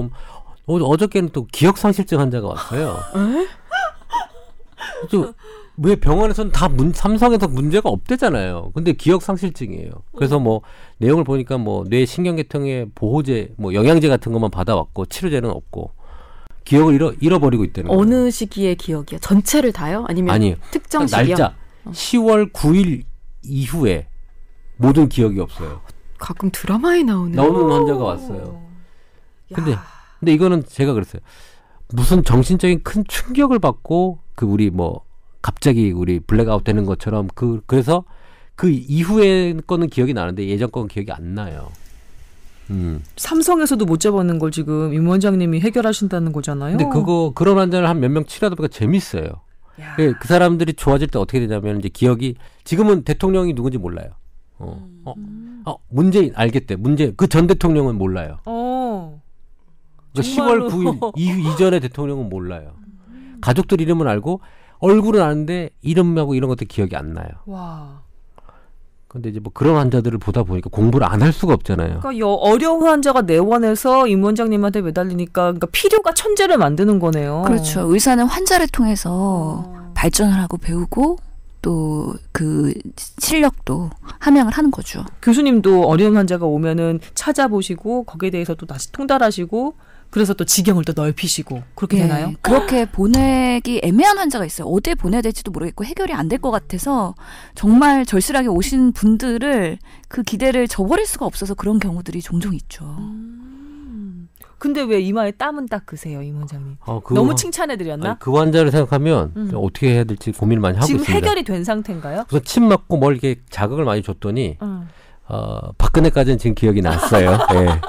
어, 0.66 0.74
어저께는 0.74 1.30
또 1.32 1.46
기억상실증 1.46 2.18
환자가 2.20 2.48
왔어요. 2.48 2.98
또왜 5.10 5.96
병원에서는 5.96 6.52
다 6.52 6.68
문, 6.68 6.92
삼성에서 6.92 7.48
문제가 7.48 7.88
없대잖아요. 7.88 8.72
근데 8.74 8.92
기억상실증이에요. 8.92 9.90
그래서 10.16 10.38
뭐 10.38 10.62
내용을 10.98 11.24
보니까 11.24 11.58
뭐 11.58 11.84
뇌 11.88 12.04
신경계통의 12.04 12.90
보호제, 12.94 13.54
뭐 13.56 13.74
영양제 13.74 14.08
같은 14.08 14.32
것만 14.32 14.50
받아왔고 14.50 15.06
치료제는 15.06 15.50
없고 15.50 15.92
기억을 16.64 16.94
잃어 16.94 17.12
잃어버리고 17.20 17.62
있다는 17.64 17.88
거예요. 17.88 18.00
어느 18.00 18.30
시기의 18.30 18.74
기억이요? 18.76 19.20
전체를 19.20 19.72
다요? 19.72 20.04
아니면 20.08 20.34
아니에요. 20.34 20.56
특정 20.72 21.06
시기요? 21.06 21.36
날짜 21.36 21.54
10월 21.86 22.52
9일 22.52 23.02
이후에 23.44 24.08
모든 24.78 25.08
기억이 25.08 25.38
없어요. 25.40 25.80
가끔 26.18 26.50
드라마에 26.50 27.02
나오는 27.04 27.32
나오는 27.32 27.70
환자가 27.72 28.02
왔어요. 28.02 28.62
근데 29.54 29.76
근데 30.26 30.34
이거는 30.34 30.64
제가 30.66 30.92
그랬어요. 30.92 31.22
무슨 31.92 32.24
정신적인 32.24 32.82
큰 32.82 33.04
충격을 33.06 33.60
받고 33.60 34.18
그 34.34 34.44
우리 34.44 34.70
뭐 34.70 35.02
갑자기 35.40 35.92
우리 35.92 36.18
블랙아웃 36.18 36.64
되는 36.64 36.84
것처럼 36.84 37.28
그 37.36 37.60
그래서 37.66 38.02
그 38.56 38.68
이후에 38.68 39.54
거는 39.68 39.86
기억이 39.88 40.14
나는데 40.14 40.48
예전 40.48 40.72
거는 40.72 40.88
기억이 40.88 41.12
안 41.12 41.34
나요. 41.36 41.70
음. 42.70 43.04
삼성에서도 43.16 43.84
못 43.84 44.00
잡았는 44.00 44.40
걸 44.40 44.50
지금 44.50 44.92
임 44.92 45.06
원장님이 45.06 45.60
해결하신다는 45.60 46.32
거잖아요. 46.32 46.76
근데 46.76 46.90
그거 46.92 47.30
그런 47.36 47.58
환자를 47.58 47.88
한 47.88 48.00
몇 48.00 48.10
명 48.10 48.24
치료하다 48.24 48.56
보니까 48.56 48.76
재밌어요. 48.76 49.28
야. 49.80 49.94
그, 49.94 50.14
그 50.20 50.26
사람들이 50.26 50.72
좋아질 50.72 51.06
때 51.06 51.20
어떻게 51.20 51.38
되냐면 51.38 51.78
이제 51.78 51.88
기억이 51.88 52.34
지금은 52.64 53.04
대통령이 53.04 53.54
누군지 53.54 53.78
몰라요. 53.78 54.08
어, 54.58 54.84
어, 55.04 55.14
어 55.66 55.76
문재인 55.88 56.32
알겠대. 56.34 56.74
문재 56.74 57.12
그 57.16 57.28
전 57.28 57.46
대통령은 57.46 57.94
몰라요. 57.96 58.38
어. 58.46 58.64
그러니까 60.22 60.34
정말로. 60.34 60.68
10월 60.70 61.00
9일 61.00 61.12
이후 61.16 61.52
이전의 61.52 61.80
대통령은 61.80 62.28
몰라요. 62.28 62.72
가족들 63.40 63.80
이름은 63.80 64.06
알고 64.08 64.40
얼굴은 64.78 65.22
아는데 65.22 65.70
이름하고 65.82 66.34
이런 66.34 66.48
것들 66.48 66.66
기억이 66.66 66.96
안 66.96 67.12
나요. 67.12 67.28
와. 67.46 68.02
근데 69.08 69.30
이제 69.30 69.40
뭐 69.40 69.50
그런 69.54 69.76
환자들을 69.76 70.18
보다 70.18 70.42
보니까 70.42 70.68
공부를 70.68 71.06
안 71.06 71.22
할 71.22 71.32
수가 71.32 71.54
없잖아요. 71.54 72.00
그러니까 72.00 72.18
여, 72.18 72.28
어려운 72.28 72.82
환자가 72.86 73.22
내원해서 73.22 74.06
임 74.08 74.22
원장님한테 74.22 74.82
매달리니까 74.82 75.42
그러니까 75.42 75.66
필요가 75.72 76.12
천재를 76.12 76.58
만드는 76.58 76.98
거네요. 76.98 77.42
그렇죠. 77.46 77.82
의사는 77.92 78.22
환자를 78.26 78.68
통해서 78.68 79.64
어. 79.66 79.92
발전을 79.94 80.34
하고 80.38 80.56
배우고 80.58 81.18
또 81.62 82.14
그 82.32 82.74
실력도 83.18 83.88
함양을 84.20 84.52
하는 84.52 84.70
거죠. 84.70 85.04
교수님도 85.22 85.84
어려운 85.88 86.16
환자가 86.16 86.44
오면은 86.44 87.00
찾아보시고 87.14 88.04
거기에 88.04 88.28
대해서 88.30 88.54
또 88.54 88.66
다시 88.66 88.92
통달하시고 88.92 89.74
그래서 90.16 90.32
또 90.32 90.46
지경을 90.46 90.82
또 90.86 90.94
넓히시고 90.96 91.62
그렇게 91.74 91.98
예, 91.98 92.02
되나요? 92.04 92.32
그렇게 92.40 92.86
보내기 92.86 93.82
애매한 93.84 94.16
환자가 94.16 94.46
있어요. 94.46 94.66
어디에 94.66 94.94
보내야 94.94 95.20
될지도 95.20 95.50
모르겠고 95.50 95.84
해결이 95.84 96.14
안 96.14 96.28
될 96.30 96.38
것 96.40 96.50
같아서 96.50 97.14
정말 97.54 98.06
절실하게 98.06 98.48
오신 98.48 98.92
분들을 98.92 99.76
그 100.08 100.22
기대를 100.22 100.68
저버릴 100.68 101.04
수가 101.06 101.26
없어서 101.26 101.52
그런 101.52 101.78
경우들이 101.78 102.22
종종 102.22 102.54
있죠. 102.54 102.96
근데 104.58 104.80
왜 104.80 105.00
이마에 105.02 105.32
땀은 105.32 105.66
닦으세요, 105.66 106.22
임 106.22 106.38
원장님? 106.38 106.78
어, 106.86 107.00
그 107.04 107.12
너무 107.12 107.28
환- 107.30 107.36
칭찬해드렸나? 107.36 108.08
아니, 108.08 108.18
그 108.18 108.32
환자를 108.34 108.70
생각하면 108.70 109.32
음. 109.36 109.50
어떻게 109.54 109.92
해야 109.92 110.04
될지 110.04 110.32
고민을 110.32 110.62
많이 110.62 110.76
하고 110.76 110.86
지금 110.86 111.00
있습니다. 111.02 111.26
해결이 111.26 111.44
된 111.44 111.62
상태인가요? 111.62 112.24
우선 112.28 112.42
침 112.42 112.68
맞고 112.68 112.96
뭘 112.96 113.12
이렇게 113.12 113.36
자극을 113.50 113.84
많이 113.84 114.02
줬더니 114.02 114.56
응. 114.62 114.88
어, 115.28 115.72
박근혜까지는 115.76 116.38
지금 116.38 116.54
기억이 116.54 116.80
났어요. 116.80 117.38
예. 117.52 117.80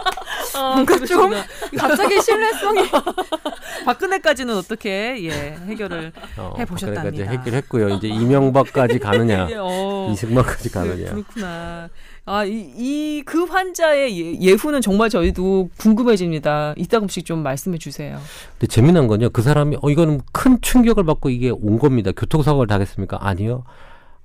뭔가 0.73 1.06
좀 1.06 1.32
갑자기 1.77 2.21
신뢰성이 2.21 2.82
박근혜까지는 3.86 4.56
어떻게 4.56 5.17
예 5.23 5.58
해결을 5.67 6.12
어, 6.38 6.56
해보셨답니다. 6.58 7.03
박근혜까지 7.03 7.38
해결했고요. 7.38 7.89
이제 7.89 8.08
이명박까지 8.08 8.99
가느냐, 8.99 9.47
예, 9.51 9.56
어. 9.58 10.10
이승만까지 10.12 10.69
그, 10.69 10.73
가느냐. 10.73 11.12
그렇구나. 11.12 11.89
아, 12.30 12.43
이, 12.43 12.51
이, 12.75 13.23
그 13.25 13.45
환자의 13.45 14.19
예, 14.19 14.41
예후는 14.41 14.82
정말 14.82 15.10
저희도 15.10 15.69
궁금해집니다. 15.77 16.73
이따금씩 16.75 17.25
좀 17.25 17.41
말씀해 17.41 17.77
주세요. 17.77 18.19
근데 18.53 18.67
재미난 18.67 19.08
건요. 19.08 19.30
그 19.30 19.41
사람이 19.41 19.77
어 19.82 19.89
이거는 19.89 20.21
큰 20.34 20.60
충격을 20.62 21.06
받고 21.06 21.30
이게 21.30 21.49
온 21.49 21.80
겁니다. 21.80 22.12
교통사고를 22.12 22.67
당했습니까? 22.67 23.19
아니요. 23.21 23.63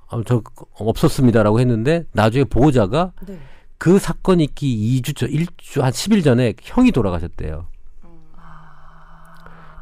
아, 0.08 0.20
저 0.26 0.42
없었습니다라고 0.74 1.60
했는데 1.60 2.04
나중에 2.12 2.44
보호자가 2.44 3.12
네. 3.26 3.38
그 3.82 3.98
사건 3.98 4.38
있기 4.38 5.02
2주 5.02 5.16
전, 5.16 5.28
1주 5.28 5.80
한 5.80 5.90
10일 5.90 6.22
전에 6.22 6.54
형이 6.62 6.92
돌아가셨대요. 6.92 7.66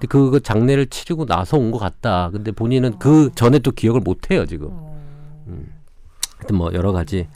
근데 0.00 0.06
그 0.08 0.40
장례를 0.42 0.86
치르고 0.86 1.26
나서 1.26 1.58
온 1.58 1.70
것 1.70 1.76
같다. 1.78 2.30
근데 2.30 2.50
본인은 2.50 2.98
그 2.98 3.30
전에 3.34 3.58
또 3.58 3.70
기억을 3.72 4.00
못 4.00 4.30
해요, 4.30 4.46
지금. 4.46 4.68
음. 5.48 5.70
하여튼 6.38 6.56
뭐 6.56 6.72
여러 6.72 6.92
가지 6.92 7.28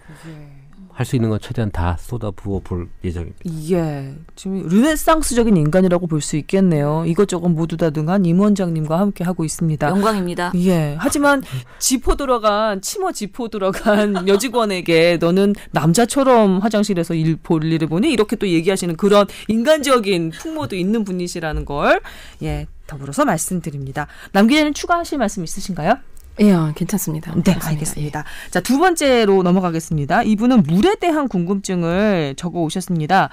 할 0.94 1.04
수 1.04 1.16
있는 1.16 1.28
건 1.28 1.38
최대한 1.40 1.70
다 1.72 1.96
쏟아 1.98 2.30
부어 2.30 2.60
볼 2.62 2.88
예정입니다. 3.02 3.38
예. 3.72 4.14
지금 4.36 4.66
르네상스적인 4.68 5.56
인간이라고 5.56 6.06
볼 6.06 6.20
수 6.22 6.36
있겠네요. 6.36 7.04
이것저것 7.06 7.48
모두 7.48 7.76
다 7.76 7.90
등한 7.90 8.24
임 8.24 8.38
원장님과 8.40 8.98
함께 8.98 9.24
하고 9.24 9.44
있습니다. 9.44 9.88
영광입니다. 9.88 10.52
예. 10.56 10.94
하지만 10.98 11.42
지포 11.80 12.14
들어간 12.16 12.80
치마 12.80 13.10
지포 13.12 13.48
들어간 13.48 14.26
여직원에게 14.28 15.18
너는 15.20 15.54
남자처럼 15.72 16.60
화장실에서 16.60 17.14
일 17.14 17.36
볼 17.42 17.64
일을 17.64 17.88
보니 17.88 18.10
이렇게 18.12 18.36
또 18.36 18.46
얘기하시는 18.48 18.96
그런 18.96 19.26
인간적인 19.48 20.30
풍모도 20.30 20.76
있는 20.76 21.02
분이시라는 21.04 21.64
걸 21.64 22.00
예. 22.42 22.66
더불어서 22.86 23.24
말씀드립니다. 23.24 24.06
남 24.32 24.46
기자님 24.46 24.72
추가하실 24.74 25.18
말씀 25.18 25.42
있으신가요? 25.42 25.96
예, 26.40 26.52
아, 26.52 26.72
괜찮습니다. 26.74 27.32
네, 27.34 27.42
감사합니다. 27.42 27.68
알겠습니다. 27.68 28.24
자, 28.50 28.60
두 28.60 28.78
번째로 28.78 29.42
넘어가겠습니다. 29.42 30.24
이분은 30.24 30.64
물에 30.64 30.96
대한 30.96 31.28
궁금증을 31.28 32.34
적어 32.36 32.60
오셨습니다. 32.60 33.30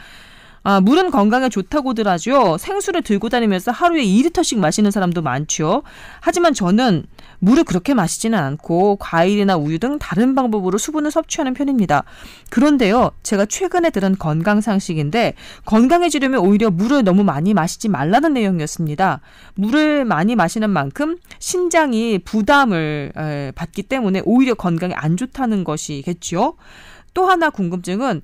아, 0.64 0.80
물은 0.80 1.10
건강에 1.10 1.50
좋다고들 1.50 2.08
하죠. 2.08 2.58
생수를 2.60 3.02
들고 3.02 3.30
다니면서 3.30 3.72
하루에 3.72 4.04
2리터씩 4.04 4.60
마시는 4.60 4.92
사람도 4.92 5.24
많죠. 5.24 5.82
하지만 6.20 6.54
저는 6.54 7.06
물을 7.40 7.64
그렇게 7.64 7.96
마시지는 7.96 8.38
않고 8.38 8.98
과일이나 8.98 9.58
우유 9.58 9.80
등 9.80 9.98
다른 9.98 10.36
방법으로 10.36 10.78
수분을 10.78 11.10
섭취하는 11.10 11.56
편입니다. 11.56 12.04
그런데요, 12.52 13.10
제가 13.24 13.48
최근에 13.48 13.90
들은 13.90 14.16
건강 14.20 14.62
상식인데 14.62 15.34
건강해지려면 15.66 16.42
오히려 16.42 16.70
물을 16.70 17.04
너무 17.04 17.24
많이 17.24 17.56
마시지 17.56 17.90
말라는 17.90 18.34
내용이었습니다. 18.34 19.22
물을 19.56 20.06
많이 20.06 20.36
마시는 20.36 20.70
만큼 20.70 21.18
신장이 21.40 22.20
부담을 22.20 23.12
에, 23.18 23.52
받기 23.56 23.84
때문에 23.84 24.22
오히려 24.26 24.54
건강에 24.54 24.94
안 24.94 25.18
좋다는 25.18 25.64
것이겠죠. 25.64 26.58
또 27.16 27.26
하나 27.26 27.50
궁금증은 27.50 28.22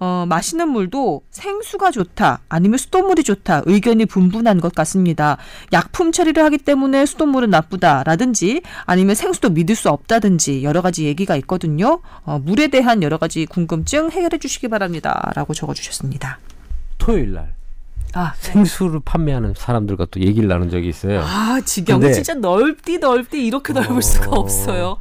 어, 0.00 0.24
마시는 0.28 0.68
물도 0.68 1.22
생수가 1.30 1.90
좋다, 1.90 2.40
아니면 2.48 2.78
수돗물이 2.78 3.24
좋다, 3.24 3.62
의견이 3.66 4.06
분분한 4.06 4.60
것 4.60 4.72
같습니다. 4.74 5.38
약품 5.72 6.12
처리를 6.12 6.44
하기 6.44 6.58
때문에 6.58 7.04
수돗물은 7.04 7.50
나쁘다라든지, 7.50 8.62
아니면 8.86 9.16
생수도 9.16 9.50
믿을 9.50 9.74
수 9.74 9.88
없다든지, 9.90 10.62
여러 10.62 10.82
가지 10.82 11.04
얘기가 11.04 11.34
있거든요. 11.36 12.00
어, 12.24 12.38
물에 12.38 12.68
대한 12.68 13.02
여러 13.02 13.18
가지 13.18 13.44
궁금증 13.46 14.10
해결해 14.12 14.38
주시기 14.38 14.68
바랍니다. 14.68 15.32
라고 15.34 15.52
적어주셨습니다. 15.52 16.38
토요일 16.98 17.32
날 17.34 17.54
아, 18.14 18.32
생수를 18.38 19.00
판매하는 19.04 19.54
사람들과 19.56 20.06
또 20.10 20.20
얘기를 20.20 20.48
나눈 20.48 20.70
적이 20.70 20.88
있어요. 20.88 21.20
아 21.22 21.60
지경 21.64 22.00
근데- 22.00 22.14
진짜 22.14 22.34
넓디 22.34 22.98
넓디 22.98 23.44
이렇게 23.46 23.72
넓을 23.72 23.98
어. 23.98 24.00
수가 24.00 24.30
없어요. 24.30 24.98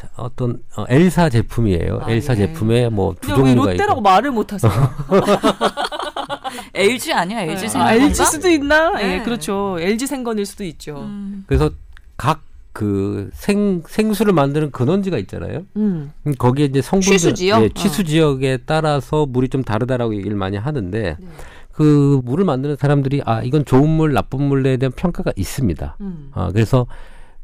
자, 0.00 0.08
어떤 0.16 0.62
어, 0.76 0.84
엘사 0.88 1.28
제품이에요. 1.28 2.00
아, 2.02 2.10
엘사 2.10 2.32
예. 2.34 2.36
제품에 2.38 2.88
뭐 2.88 3.14
두 3.20 3.28
종류가 3.34 3.70
롯데라고 3.72 3.92
있고. 3.92 4.00
말을 4.00 4.30
못 4.30 4.52
하세요? 4.52 4.72
LG 6.74 7.12
아니야? 7.12 7.42
LG 7.42 7.66
아, 7.66 7.68
생각. 7.68 7.92
LG 7.92 8.24
수도 8.24 8.48
있나? 8.48 8.90
네. 8.98 9.18
예, 9.18 9.22
그렇죠. 9.22 9.76
LG 9.78 10.06
생건일 10.06 10.46
수도 10.46 10.64
있죠. 10.64 11.00
음. 11.00 11.44
그래서 11.46 11.70
각 12.16 12.40
그 12.72 13.28
생 13.34 13.82
생수를 13.84 14.32
만드는 14.32 14.70
근원지가 14.70 15.18
있잖아요. 15.18 15.62
음. 15.76 16.12
음, 16.24 16.34
거기에 16.38 16.66
이제 16.66 16.80
성분들 16.80 17.18
취수 17.18 17.34
지역? 17.34 17.62
예, 17.64 17.68
취수 17.70 18.04
지역에 18.04 18.58
따라서 18.64 19.26
물이 19.26 19.48
좀 19.48 19.64
다르다라고 19.64 20.14
얘기를 20.14 20.36
많이 20.36 20.56
하는데 20.56 21.16
네. 21.18 21.26
그 21.72 22.20
물을 22.24 22.44
만드는 22.44 22.76
사람들이 22.76 23.22
아 23.26 23.42
이건 23.42 23.64
좋은 23.64 23.88
물 23.90 24.12
나쁜 24.12 24.42
물에 24.42 24.76
대한 24.76 24.92
평가가 24.92 25.32
있습니다. 25.34 25.96
음. 26.00 26.30
아 26.32 26.50
그래서 26.52 26.86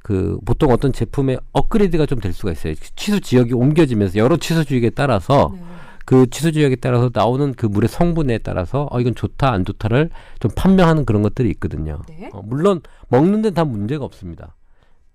그 0.06 0.38
보통 0.44 0.70
어떤 0.70 0.92
제품의 0.92 1.40
업그레이드가 1.52 2.06
좀 2.06 2.20
될 2.20 2.32
수가 2.32 2.52
있어요. 2.52 2.74
취수 2.94 3.20
지역이 3.20 3.54
옮겨지면서 3.54 4.18
여러 4.18 4.36
취수 4.36 4.64
지역에 4.64 4.90
따라서 4.90 5.50
네. 5.52 5.60
그 6.04 6.30
취수 6.30 6.52
지역에 6.52 6.76
따라서 6.76 7.10
나오는 7.12 7.52
그 7.54 7.66
물의 7.66 7.88
성분에 7.88 8.38
따라서 8.38 8.86
어 8.92 9.00
이건 9.00 9.16
좋다 9.16 9.50
안 9.50 9.64
좋다를 9.64 10.10
좀 10.38 10.52
판명하는 10.54 11.04
그런 11.06 11.22
것들이 11.22 11.50
있거든요. 11.50 12.02
네. 12.08 12.30
어, 12.32 12.40
물론 12.42 12.82
먹는 13.08 13.42
데는 13.42 13.54
다 13.54 13.64
문제가 13.64 14.04
없습니다. 14.04 14.54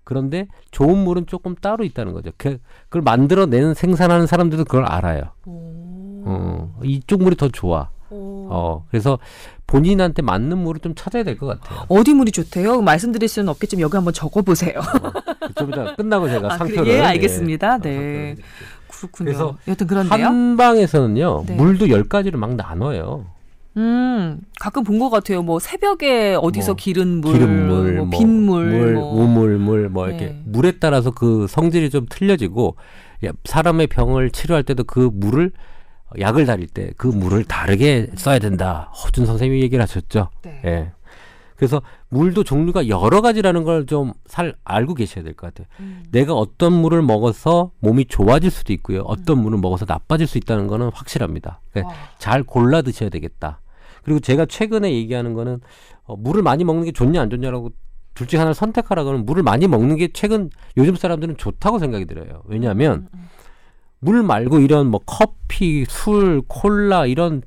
그런데 0.04 0.46
좋은 0.72 0.98
물은 0.98 1.24
조금 1.26 1.54
따로 1.54 1.84
있다는 1.84 2.12
거죠. 2.12 2.30
그, 2.36 2.58
그걸 2.90 3.00
만들어내는 3.00 3.72
생산하는 3.72 4.26
사람들도 4.26 4.64
그걸 4.64 4.84
알아요. 4.84 5.22
오. 5.46 6.22
어, 6.26 6.80
이쪽 6.84 7.22
물이 7.22 7.36
더 7.36 7.48
좋아. 7.48 7.88
오. 8.10 8.48
어, 8.50 8.84
그래서 8.90 9.18
본인한테 9.66 10.22
맞는 10.22 10.58
물을 10.58 10.80
좀 10.80 10.94
찾아야 10.94 11.22
될 11.22 11.38
것 11.38 11.46
같아요. 11.46 11.84
어디 11.88 12.12
물이 12.14 12.30
좋대요? 12.32 12.82
말씀드릴 12.82 13.28
수는 13.28 13.48
없겠지만 13.48 13.80
여기 13.80 13.96
한번 13.96 14.12
적어보세요. 14.12 14.80
좀 15.56 15.70
이따 15.70 15.94
끝나고 15.94 16.28
제가 16.28 16.52
아, 16.54 16.58
상표를 16.58 16.84
그래? 16.84 16.96
예, 16.96 17.00
알겠습니다. 17.00 17.78
예, 17.84 17.88
네. 17.88 18.36
그렇군요. 18.88 19.26
그래서 19.26 19.56
여튼 19.68 19.86
그런데요. 19.86 20.26
한방에서는요 20.26 21.44
네. 21.46 21.54
물도 21.54 21.88
열 21.90 22.04
가지를 22.08 22.38
막 22.38 22.54
나눠요. 22.54 23.26
음, 23.78 24.40
가끔 24.60 24.84
본 24.84 24.98
것 24.98 25.08
같아요. 25.08 25.42
뭐 25.42 25.58
새벽에 25.58 26.34
어디서 26.34 26.72
뭐, 26.72 26.76
기른 26.76 27.20
물, 27.22 27.32
기름물, 27.32 27.92
뭐뭐 27.94 28.10
빗물, 28.10 28.64
물, 28.66 28.92
뭐. 28.92 29.14
우물, 29.14 29.56
물, 29.58 29.88
뭐 29.88 30.08
이렇게 30.08 30.26
네. 30.26 30.42
물에 30.44 30.72
따라서 30.78 31.10
그 31.10 31.46
성질이 31.48 31.88
좀 31.88 32.04
틀려지고 32.10 32.76
야, 33.24 33.30
사람의 33.46 33.86
병을 33.86 34.30
치료할 34.30 34.62
때도 34.64 34.84
그 34.84 35.08
물을 35.12 35.52
약을 36.18 36.46
다릴 36.46 36.66
때 36.66 36.92
그 36.96 37.06
물을 37.06 37.44
다르게 37.44 38.08
써야 38.16 38.38
된다. 38.38 38.90
허준 39.04 39.26
선생님이 39.26 39.62
얘기를 39.62 39.82
하셨죠. 39.82 40.30
네. 40.42 40.60
예. 40.64 40.92
그래서 41.56 41.80
물도 42.08 42.42
종류가 42.42 42.88
여러 42.88 43.20
가지라는 43.20 43.62
걸좀살 43.62 44.56
알고 44.64 44.94
계셔야 44.94 45.22
될 45.22 45.34
것 45.34 45.46
같아요. 45.54 45.68
음. 45.80 46.02
내가 46.10 46.34
어떤 46.34 46.72
물을 46.72 47.02
먹어서 47.02 47.70
몸이 47.78 48.06
좋아질 48.06 48.50
수도 48.50 48.72
있고요. 48.72 49.02
어떤 49.02 49.38
물을 49.40 49.58
먹어서 49.58 49.84
나빠질 49.86 50.26
수 50.26 50.38
있다는 50.38 50.66
거는 50.66 50.90
확실합니다. 50.92 51.60
그러니까 51.70 51.94
와. 51.94 52.00
잘 52.18 52.42
골라 52.42 52.82
드셔야 52.82 53.10
되겠다. 53.10 53.60
그리고 54.02 54.18
제가 54.18 54.46
최근에 54.46 54.92
얘기하는 54.92 55.34
거는 55.34 55.60
어, 56.04 56.16
물을 56.16 56.42
많이 56.42 56.64
먹는 56.64 56.84
게 56.84 56.90
좋냐 56.92 57.20
안 57.22 57.30
좋냐라고 57.30 57.70
둘 58.14 58.26
중에 58.26 58.38
하나를 58.38 58.54
선택하라 58.54 59.04
그러면 59.04 59.24
물을 59.24 59.44
많이 59.44 59.68
먹는 59.68 59.96
게 59.96 60.08
최근 60.12 60.50
요즘 60.76 60.96
사람들은 60.96 61.36
좋다고 61.36 61.78
생각이 61.78 62.06
들어요. 62.06 62.42
왜냐하면 62.46 63.08
물 64.04 64.22
말고 64.24 64.58
이런 64.58 64.88
뭐 64.88 65.00
커피, 65.06 65.84
술, 65.88 66.42
콜라 66.48 67.06
이런 67.06 67.40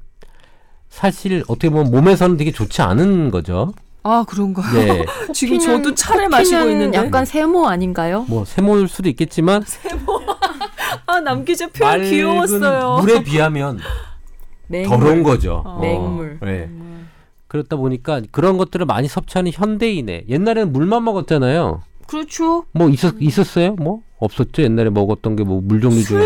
사실 0.90 1.44
어떻게 1.50 1.70
보면 1.70 1.92
몸에서는 1.92 2.38
되게 2.38 2.52
좋지 2.52 2.82
않은 2.82 3.30
거죠. 3.30 3.74
아 4.04 4.24
그런가요? 4.26 4.74
네. 4.74 5.06
지금 5.34 5.60
저도 5.60 5.94
차를 5.94 6.30
마시고 6.30 6.70
있는데 6.70 6.98
약간 6.98 7.26
세모 7.26 7.68
아닌가요? 7.68 8.26
뭐 8.30 8.46
세모일 8.46 8.88
수도 8.88 9.10
있겠지만 9.10 9.64
아 11.08 11.20
남기자 11.20 11.68
표현 11.68 12.02
귀여웠어요. 12.04 13.00
물에 13.02 13.22
비하면 13.24 13.80
맹물. 14.68 14.98
더러운 14.98 15.24
거죠. 15.24 15.62
어. 15.66 15.80
맹물. 15.82 16.40
네. 16.42 16.70
그렇다 17.48 17.76
보니까 17.76 18.22
그런 18.32 18.58
것들을 18.58 18.86
많이 18.86 19.08
섭취하는 19.10 19.52
현대인의 19.54 20.26
옛날에는 20.30 20.72
물만 20.72 21.04
먹었잖아요. 21.04 21.82
그렇죠. 22.08 22.64
뭐 22.72 22.90
있었 22.90 23.16
있었어요? 23.20 23.74
뭐 23.76 24.02
없었죠. 24.20 24.62
옛날에 24.62 24.90
먹었던 24.90 25.36
게 25.36 25.44
뭐 25.44 25.60
물 25.62 25.82
종류 25.82 26.02
중에 26.04 26.26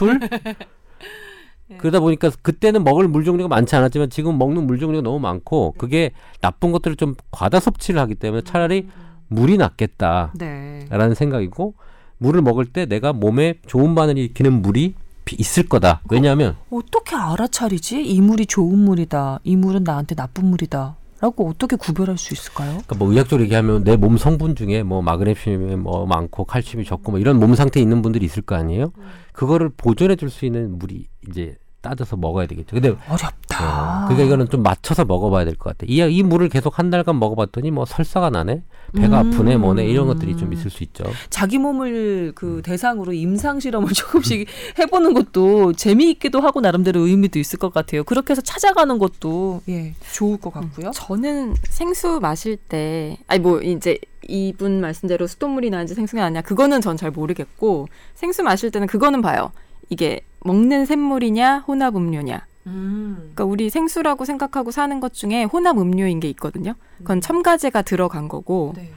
술? 0.00 0.18
그러다 1.78 2.00
보니까 2.00 2.30
그때는 2.42 2.82
먹을 2.82 3.06
물 3.06 3.22
종류가 3.24 3.48
많지 3.48 3.76
않았지만 3.76 4.08
지금 4.10 4.38
먹는 4.38 4.66
물 4.66 4.78
종류가 4.80 5.02
너무 5.02 5.20
많고 5.20 5.74
그게 5.78 6.10
나쁜 6.40 6.72
것들을 6.72 6.96
좀 6.96 7.14
과다 7.30 7.60
섭취를 7.60 8.00
하기 8.00 8.14
때문에 8.16 8.42
차라리 8.42 8.88
물이 9.28 9.56
낫겠다라는 9.58 10.30
네. 10.38 11.14
생각이고 11.14 11.74
물을 12.18 12.42
먹을 12.42 12.64
때 12.64 12.86
내가 12.86 13.12
몸에 13.12 13.54
좋은 13.66 13.94
반응을 13.94 14.18
일으키는 14.18 14.62
물이 14.62 14.94
비- 15.24 15.36
있을 15.38 15.68
거다. 15.68 16.00
왜냐하면 16.10 16.56
어 16.70 16.80
떻게 16.90 17.14
알아차리지? 17.14 18.04
이 18.04 18.20
물이 18.20 18.46
좋은 18.46 18.76
물이다. 18.78 19.40
이 19.44 19.54
물은 19.54 19.84
나한테 19.84 20.14
나쁜 20.16 20.46
물이다. 20.46 20.96
라고 21.20 21.48
어떻게 21.50 21.76
구별할 21.76 22.16
수 22.16 22.32
있을까요? 22.32 22.70
그러니까 22.70 22.94
뭐 22.96 23.10
의학적으로 23.12 23.44
얘기하면 23.44 23.84
내 23.84 23.96
몸 23.96 24.16
성분 24.16 24.54
중에 24.54 24.82
뭐 24.82 25.02
마그네슘이 25.02 25.76
뭐 25.76 26.06
많고 26.06 26.44
칼슘이 26.44 26.84
적고 26.84 27.12
뭐 27.12 27.20
이런 27.20 27.38
몸 27.38 27.54
상태에 27.54 27.82
있는 27.82 28.00
분들이 28.00 28.24
있을 28.24 28.42
거 28.42 28.54
아니에요? 28.54 28.92
그거를 29.32 29.68
보존해 29.76 30.16
줄 30.16 30.30
수 30.30 30.46
있는 30.46 30.78
물이 30.78 31.08
이제 31.28 31.56
따져서 31.82 32.16
먹어야 32.16 32.46
되겠죠. 32.46 32.74
근데 32.74 32.88
어렵다. 33.08 34.04
어, 34.04 34.08
그러니까 34.08 34.26
이거는 34.26 34.48
좀 34.48 34.62
맞춰서 34.62 35.04
먹어봐야 35.04 35.44
될 35.44 35.56
것 35.56 35.70
같아. 35.76 35.86
이, 35.88 35.96
이 35.96 36.22
물을 36.22 36.48
계속 36.48 36.78
한 36.78 36.90
달간 36.90 37.18
먹어봤더니 37.18 37.70
뭐 37.70 37.84
설사가 37.84 38.30
나네, 38.30 38.62
배가 38.96 39.22
음. 39.22 39.32
아프네, 39.32 39.56
뭐네 39.56 39.86
이런 39.86 40.06
것들이 40.06 40.36
좀 40.36 40.52
있을 40.52 40.70
수 40.70 40.82
있죠. 40.84 41.04
자기 41.30 41.58
몸을 41.58 42.32
그 42.34 42.60
대상으로 42.64 43.12
임상 43.12 43.60
실험을 43.60 43.88
조금씩 43.94 44.46
해보는 44.78 45.14
것도 45.14 45.72
재미있기도 45.72 46.40
하고 46.40 46.60
나름대로 46.60 47.06
의미도 47.06 47.38
있을 47.38 47.58
것 47.58 47.72
같아요. 47.72 48.04
그렇게 48.04 48.32
해서 48.32 48.42
찾아가는 48.42 48.98
것도 48.98 49.62
예 49.68 49.94
좋을 50.12 50.36
것 50.38 50.52
같고요. 50.52 50.90
저는 50.94 51.54
생수 51.68 52.20
마실 52.20 52.56
때 52.56 53.16
아니 53.26 53.40
뭐 53.40 53.60
이제 53.62 53.98
이분 54.28 54.80
말씀대로 54.80 55.26
수돗물이 55.26 55.70
나는지 55.70 55.94
생수가 55.94 56.20
나냐 56.22 56.42
그거는 56.42 56.80
전 56.82 56.96
잘 56.96 57.10
모르겠고 57.10 57.88
생수 58.14 58.42
마실 58.42 58.70
때는 58.70 58.86
그거는 58.86 59.22
봐요. 59.22 59.52
이게 59.90 60.20
먹는 60.44 60.86
샘물이냐 60.86 61.64
혼합 61.68 61.96
음료냐. 61.96 62.46
음. 62.66 63.16
그러니까 63.18 63.44
우리 63.44 63.68
생수라고 63.70 64.24
생각하고 64.24 64.70
사는 64.70 64.98
것 65.00 65.12
중에 65.12 65.44
혼합 65.44 65.78
음료인 65.78 66.20
게 66.20 66.28
있거든요. 66.30 66.74
그건 66.98 67.20
첨가제가 67.20 67.82
들어간 67.82 68.28
거고 68.28 68.72
네. 68.76 68.90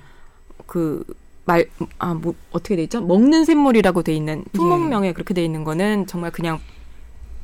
그 0.65 1.03
말 1.45 1.67
아 1.99 2.13
뭐 2.13 2.35
어떻게 2.53 2.77
돼 2.77 2.83
있죠? 2.83 3.01
먹는 3.01 3.43
샘물이라고 3.43 4.01
돼 4.03 4.13
있는 4.15 4.45
품목명에 4.53 5.11
그렇게 5.11 5.33
돼 5.33 5.43
있는 5.43 5.65
거는 5.65 6.07
정말 6.07 6.31
그냥 6.31 6.59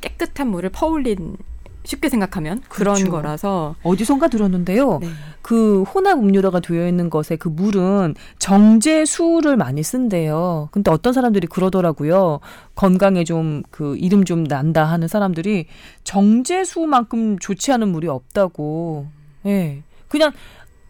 깨끗한 0.00 0.48
물을 0.48 0.70
퍼올린 0.70 1.36
쉽게 1.84 2.08
생각하면 2.08 2.60
그런 2.68 2.96
그렇죠. 2.96 3.10
거라서 3.10 3.74
어디선가 3.82 4.28
들었는데요. 4.28 4.98
네. 5.00 5.08
그 5.40 5.82
혼합 5.84 6.18
음료라가 6.18 6.60
되어 6.60 6.86
있는 6.86 7.08
것에 7.08 7.36
그 7.36 7.48
물은 7.48 8.14
정제수를 8.38 9.56
많이 9.56 9.82
쓴대요. 9.82 10.68
근데 10.72 10.90
어떤 10.90 11.12
사람들이 11.12 11.46
그러더라고요. 11.46 12.40
건강에 12.74 13.24
좀 13.24 13.62
그 13.70 13.96
이름 13.96 14.24
좀 14.24 14.44
난다 14.44 14.84
하는 14.84 15.08
사람들이 15.08 15.66
정제수만큼 16.04 17.38
좋지 17.38 17.72
않은 17.72 17.88
물이 17.88 18.08
없다고. 18.08 19.06
예. 19.46 19.82
그냥 20.08 20.32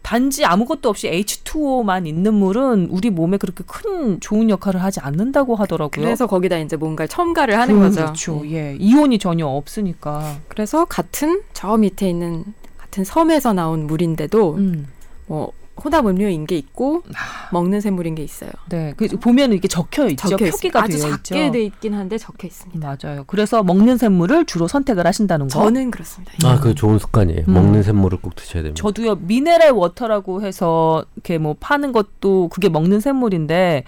단지 0.01 0.45
아무것도 0.45 0.89
없이 0.89 1.09
H2O만 1.09 2.07
있는 2.07 2.33
물은 2.33 2.87
우리 2.89 3.09
몸에 3.09 3.37
그렇게 3.37 3.63
큰 3.65 4.19
좋은 4.19 4.49
역할을 4.49 4.83
하지 4.83 4.99
않는다고 4.99 5.55
하더라고요. 5.55 6.03
그래서 6.03 6.27
거기다 6.27 6.57
이제 6.57 6.75
뭔가 6.75 7.05
첨가를 7.07 7.57
하는 7.57 7.79
거죠. 7.79 8.01
그렇죠. 8.01 8.41
예. 8.45 8.75
이온이 8.79 9.19
전혀 9.19 9.45
없으니까. 9.47 10.39
그래서 10.47 10.85
같은 10.85 11.41
저 11.53 11.77
밑에 11.77 12.09
있는 12.09 12.43
같은 12.77 13.03
섬에서 13.03 13.53
나온 13.53 13.87
물인데도 13.87 14.55
음. 14.55 14.87
뭐 15.27 15.51
혼합 15.83 16.05
음료인 16.05 16.45
게 16.45 16.57
있고 16.57 17.03
먹는 17.51 17.81
샘물인 17.81 18.15
게 18.15 18.23
있어요. 18.23 18.51
네. 18.69 18.93
그 18.97 19.07
보면 19.07 19.51
이렇게 19.51 19.67
적혀 19.67 20.07
있죠. 20.09 20.29
적혀. 20.29 20.49
표기가 20.51 20.83
아주 20.83 20.99
작게 20.99 21.45
있죠. 21.45 21.51
돼 21.51 21.63
있긴 21.63 21.93
한데 21.93 22.17
적혀 22.17 22.47
있습니다. 22.47 22.97
맞아요. 23.03 23.23
그래서 23.27 23.63
먹는 23.63 23.97
샘물을 23.97 24.45
주로 24.45 24.67
선택을 24.67 25.05
하신다는 25.07 25.47
거. 25.47 25.49
저는 25.49 25.91
그렇습니다. 25.91 26.33
아, 26.43 26.59
그 26.59 26.75
좋은 26.75 26.99
습관이에요. 26.99 27.45
음. 27.47 27.53
먹는 27.53 27.83
샘물을 27.83 28.19
꼭 28.21 28.35
드셔야 28.35 28.63
됩니다. 28.63 28.81
저도요 28.81 29.15
mineral 29.15 29.71
water라고 29.71 30.43
해서 30.43 31.05
이렇게 31.15 31.37
뭐 31.37 31.55
파는 31.59 31.91
것도 31.91 32.49
그게 32.49 32.69
먹는 32.69 32.99
샘물인데 32.99 33.83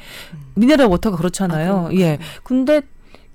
mineral 0.55 0.87
water가 0.87 1.17
그렇잖아요. 1.17 1.89
아? 1.89 1.93
예. 1.95 2.19
근데 2.43 2.81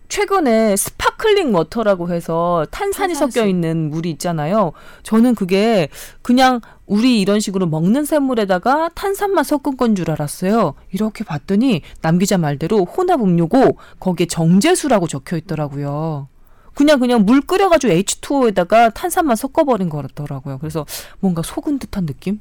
최근에 0.09 0.75
sparkling 0.77 1.55
water라고 1.55 2.11
해서 2.11 2.66
탄산이 2.71 3.12
탄산수. 3.14 3.35
섞여 3.38 3.47
있는 3.47 3.90
물이 3.90 4.11
있잖아요. 4.12 4.73
저는 5.03 5.35
그게 5.35 5.88
그냥 6.23 6.61
우리 6.87 7.21
이런 7.21 7.40
식으로 7.40 7.66
먹는 7.66 8.05
샘물에다가 8.05 8.90
탄산만 8.94 9.44
섞은 9.44 9.77
건 9.77 9.94
줄 9.94 10.11
알았어요. 10.11 10.75
이렇게 10.92 11.25
봤더니 11.25 11.83
남 12.03 12.18
기자 12.18 12.38
말대로 12.38 12.85
혼합 12.85 13.21
음료고 13.21 13.77
거기에 14.01 14.27
정제수라고 14.27 15.07
적혀 15.09 15.37
있더라고요. 15.37 16.29
그냥 16.75 17.01
그냥 17.01 17.25
물 17.25 17.40
끓여가지고 17.40 17.92
H2O에다가 17.92 18.94
탄산만 18.94 19.35
섞어버린 19.37 19.88
거더라고요. 19.88 20.59
그래서 20.59 20.87
뭔가 21.18 21.42
속은 21.42 21.81
듯한 21.81 22.07
느낌? 22.07 22.40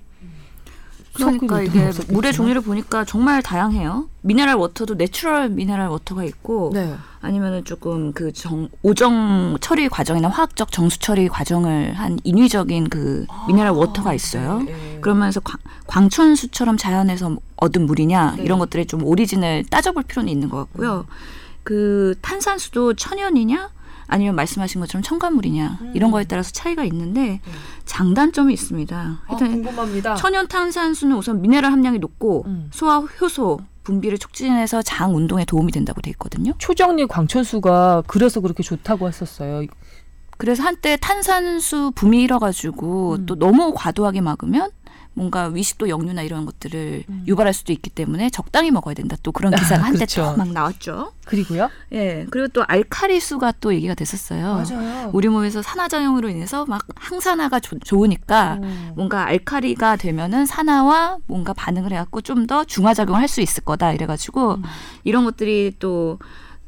그러니까 1.17 1.61
이게 1.61 1.89
듯한 1.91 2.13
물의? 2.13 2.33
종류를 2.33 2.61
보니까 2.61 3.05
정말 3.05 3.41
다양해요. 3.41 4.07
mineral 4.21 4.55
water도 4.55 4.95
natural 4.95 5.49
mineral 5.49 5.87
water가 5.87 6.23
있고 6.25 6.71
네. 6.73 6.95
아니면은 7.21 7.63
조금 7.65 8.13
그 8.13 8.31
정, 8.33 8.69
오존 8.83 9.57
처리 9.61 9.89
과정이나 9.89 10.29
화학적 10.29 10.71
정수 10.71 10.99
처리 10.99 11.27
과정을 11.27 11.93
한 11.93 12.19
인위적인 12.23 12.89
그 12.89 13.25
mineral 13.47 13.71
water가 13.71 14.13
있어요. 14.13 14.61
네. 14.65 14.99
그러면서 15.01 15.39
광, 15.39 15.59
광천수처럼 15.87 16.77
자연에서 16.77 17.37
얻은 17.57 17.85
물이냐 17.85 18.35
네. 18.37 18.43
이런 18.43 18.59
것들의 18.59 18.85
좀 18.85 19.03
origin을 19.03 19.65
따져볼 19.69 20.03
필요는 20.03 20.31
있는 20.31 20.49
것 20.49 20.57
같고요. 20.57 21.05
그 21.63 22.15
탄산수도 22.21 22.93
천연이냐 22.93 23.69
아니면 24.07 24.35
말씀하신 24.35 24.81
것처럼 24.81 25.03
첨가물이냐 25.03 25.79
이런 25.93 26.11
거에 26.11 26.23
따라서 26.23 26.51
차이가 26.51 26.83
있는데 26.85 27.41
장단점이 27.85 28.53
있습니다. 28.53 29.21
아, 29.27 29.35
궁금합니다. 29.35 30.15
천연 30.15 30.47
탄산수는 30.47 31.15
우선 31.15 31.41
미네랄 31.41 31.71
함량이 31.71 31.99
높고 31.99 32.43
음. 32.47 32.69
소화 32.71 32.99
효소 32.99 33.59
분비를 33.83 34.17
촉진해서 34.17 34.81
장 34.81 35.15
운동에 35.15 35.45
도움이 35.45 35.71
된다고 35.71 36.01
돼 36.01 36.09
있거든요. 36.11 36.53
초정리 36.57 37.05
광천수가 37.07 38.03
그래서 38.07 38.41
그렇게 38.41 38.63
좋다고 38.63 39.07
했었어요. 39.07 39.65
그래서 40.37 40.63
한때 40.63 40.97
탄산수 40.97 41.93
붐이 41.95 42.21
일어가지고 42.21 43.15
음. 43.15 43.25
또 43.25 43.35
너무 43.35 43.73
과도하게 43.75 44.21
막으면 44.21 44.69
뭔가 45.17 45.47
위식도 45.47 45.89
역류나 45.89 46.21
이런 46.21 46.45
것들을 46.45 47.03
음. 47.09 47.23
유발할 47.27 47.51
수도 47.51 47.73
있기 47.73 47.89
때문에 47.89 48.29
적당히 48.29 48.69
먹어야 48.69 48.93
된다. 48.93 49.15
또 49.23 49.31
그런 49.31 49.51
기사가 49.55 49.83
한때 49.83 49.97
그렇죠. 50.05 50.33
또막 50.35 50.49
나왔죠. 50.53 51.11
그리고요? 51.25 51.69
예. 51.91 52.27
그리고 52.29 52.47
또 52.49 52.63
알카리수가 52.67 53.53
또 53.59 53.73
얘기가 53.73 53.95
됐었어요. 53.95 54.63
맞아요. 54.69 55.09
우리 55.13 55.27
몸에서 55.27 55.63
산화작용으로 55.63 56.29
인해서 56.29 56.65
막 56.67 56.83
항산화가 56.95 57.59
좋- 57.61 57.79
좋으니까 57.83 58.59
음. 58.61 58.91
뭔가 58.95 59.25
알카리가 59.25 59.95
되면은 59.95 60.45
산화와 60.45 61.17
뭔가 61.25 61.51
반응을 61.53 61.91
해갖고 61.91 62.21
좀 62.21 62.45
더 62.47 62.63
중화작용을 62.63 63.19
할 63.19 63.27
수 63.27 63.41
있을 63.41 63.63
거다 63.65 63.91
이래가지고 63.93 64.53
음. 64.53 64.63
이런 65.03 65.25
것들이 65.25 65.73
또 65.79 66.17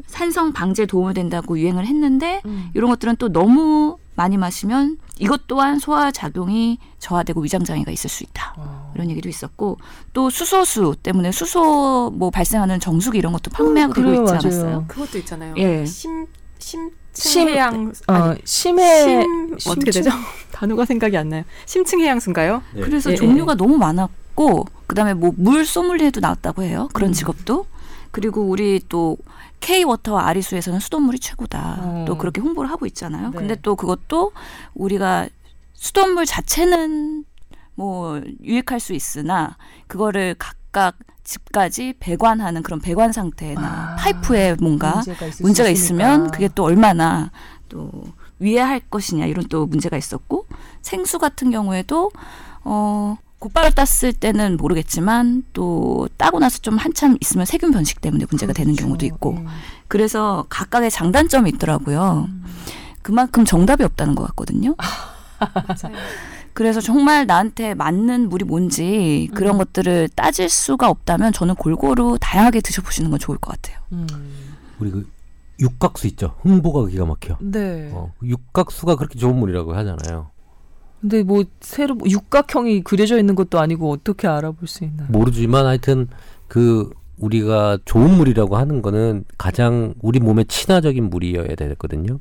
산성 0.08 0.52
방제에 0.54 0.88
도움이 0.88 1.14
된다고 1.14 1.58
유행을 1.60 1.86
했는데 1.86 2.42
음. 2.46 2.70
이런 2.74 2.90
것들은 2.90 3.16
또 3.18 3.30
너무 3.32 3.98
많이 4.20 4.36
마시면 4.36 4.98
이것 5.18 5.48
또한 5.48 5.80
소화 5.80 6.12
작용이 6.12 6.78
저하되고 7.00 7.40
위장 7.40 7.64
장애가 7.64 7.90
있을 7.90 8.10
수 8.10 8.26
있다. 8.26 8.54
어. 8.58 8.92
이런 8.94 9.10
얘기도 9.10 9.30
있었고 9.30 9.78
또 10.12 10.30
수소수 10.30 10.96
때문에 11.02 11.32
수소 11.32 12.12
뭐 12.14 12.30
발생하는 12.30 12.82
정수기 12.82 13.18
이런 13.18 13.32
것도 13.32 13.50
판매하고 13.50 13.94
되고 13.94 14.08
그래요, 14.08 14.24
있지 14.24 14.34
맞아요. 14.34 14.42
않았어요? 14.44 14.86
그것도 14.90 15.18
있잖아요. 15.20 15.54
예. 15.58 15.86
심 15.86 16.28
심- 16.58 16.92
심층해양 17.14 17.94
어, 18.08 18.14
아니 18.14 18.40
심해 18.44 19.04
심 19.58 19.72
어떻게 19.72 19.90
되죠? 19.92 20.10
단어가 20.52 20.84
생각이 20.84 21.16
안 21.16 21.30
나요. 21.30 21.44
심층 21.66 22.02
해양수인가요? 22.02 22.62
네. 22.76 22.82
그래서 22.82 23.12
예, 23.12 23.16
종류가 23.16 23.56
너무 23.56 23.78
많았고 23.78 24.66
그다음에 24.86 25.14
뭐 25.14 25.32
물 25.38 25.66
소믈리에도 25.66 26.20
나왔다고 26.20 26.64
해요. 26.64 26.90
그런 26.94 27.12
음. 27.12 27.14
직업도. 27.14 27.66
그리고 28.12 28.42
우리 28.44 28.82
또 28.90 29.18
K 29.60 29.84
워터와 29.84 30.28
아리수에서는 30.28 30.80
수돗물이 30.80 31.20
최고다. 31.20 31.78
어. 31.80 32.06
또 32.08 32.18
그렇게 32.18 32.42
홍보를 32.42 32.70
하고 32.70 32.86
있잖아요. 32.86 33.30
네. 33.32 33.38
근데 33.38 33.56
또 33.62 33.76
그것도 33.76 34.32
우리가 34.74 35.28
수돗물 35.74 36.26
자체는 36.26 37.26
뭐 37.76 38.22
유익할 38.44 38.80
수 38.80 38.94
있으나 38.94 39.58
그거를 39.88 40.36
각각 40.38 40.98
집까지 41.24 41.94
배관하는 42.00 42.64
그런 42.64 42.80
배관 42.82 43.12
상태나 43.12 43.94
아, 43.94 43.96
파이프에 43.98 44.56
뭔가 44.60 44.96
문제가, 44.96 45.26
문제가. 45.42 45.70
있으면 45.70 46.32
그게 46.32 46.50
또 46.54 46.64
얼마나 46.64 47.32
또 47.70 47.90
위해할 48.40 48.80
것이냐 48.80 49.28
이런 49.28 49.48
또 49.48 49.66
문제가 49.68 49.96
있었고 49.96 50.48
생수 50.82 51.20
같은 51.20 51.52
경우에도 51.52 52.12
어 52.64 53.18
곧바로 53.40 53.70
땄을 53.70 54.14
때는 54.14 54.58
모르겠지만 54.58 55.44
또 55.54 56.10
따고 56.18 56.40
나서 56.40 56.60
좀 56.60 56.78
한참 56.78 57.18
있으면 57.22 57.46
세균 57.46 57.72
변식 57.72 58.02
때문에 58.02 58.26
문제가 58.30 58.52
되는 58.52 58.74
그렇죠. 58.74 58.86
경우도 58.86 59.06
있고 59.06 59.32
음. 59.32 59.48
그래서 59.88 60.46
각각의 60.50 60.92
장단점이 60.92 61.50
있더라고요. 61.52 62.28
음. 62.30 62.44
그만큼 63.02 63.46
정답이 63.46 63.84
없다는 63.84 64.16
것 64.16 64.24
같거든요. 64.28 64.76
그래서 66.54 66.82
정말 66.82 67.26
나한테 67.26 67.74
맞는 67.74 68.28
물이 68.28 68.44
뭔지 68.44 69.30
그런 69.34 69.56
음. 69.56 69.60
것들을 69.60 70.10
따질 70.10 70.50
수가 70.50 70.90
없다면 70.90 71.32
저는 71.32 71.56
골고루 71.56 72.18
다양하게 72.20 72.60
드셔보시는 72.60 73.10
건 73.10 73.20
좋을 73.20 73.38
것 73.38 73.54
같아요. 73.54 73.80
음. 73.94 74.06
우리 74.80 74.92
그 74.92 75.10
육각수 75.62 76.08
있죠. 76.08 76.36
흥보가 76.42 76.88
기가 76.88 77.06
막혀. 77.06 77.38
네. 77.40 77.90
어, 77.94 78.12
육각수가 78.22 78.96
그렇게 78.98 79.18
좋은 79.18 79.38
물이라고 79.38 79.74
하잖아요. 79.76 80.32
근데 81.02 81.24
뭐 81.24 81.44
새로 81.62 81.96
뭐 81.96 82.10
육각형이 82.10 82.82
그려져 82.82 83.18
있는 83.18 83.36
것도 83.36 83.60
아니고 83.60 83.92
어떻게 83.92 84.28
알아볼 84.28 84.68
수 84.68 84.84
있나요? 84.84 85.08
모르지만 85.10 85.66
하여튼 85.66 86.08
그 86.48 86.90
우리가 87.18 87.80
좋은 87.86 88.16
물이라고 88.18 88.58
하는 88.58 88.82
거는 88.82 89.26
가장 89.38 89.94
우리 90.02 90.20
몸에 90.20 90.44
친화적인 90.46 91.10
물이어야 91.10 91.56
되거든요. 91.56 92.20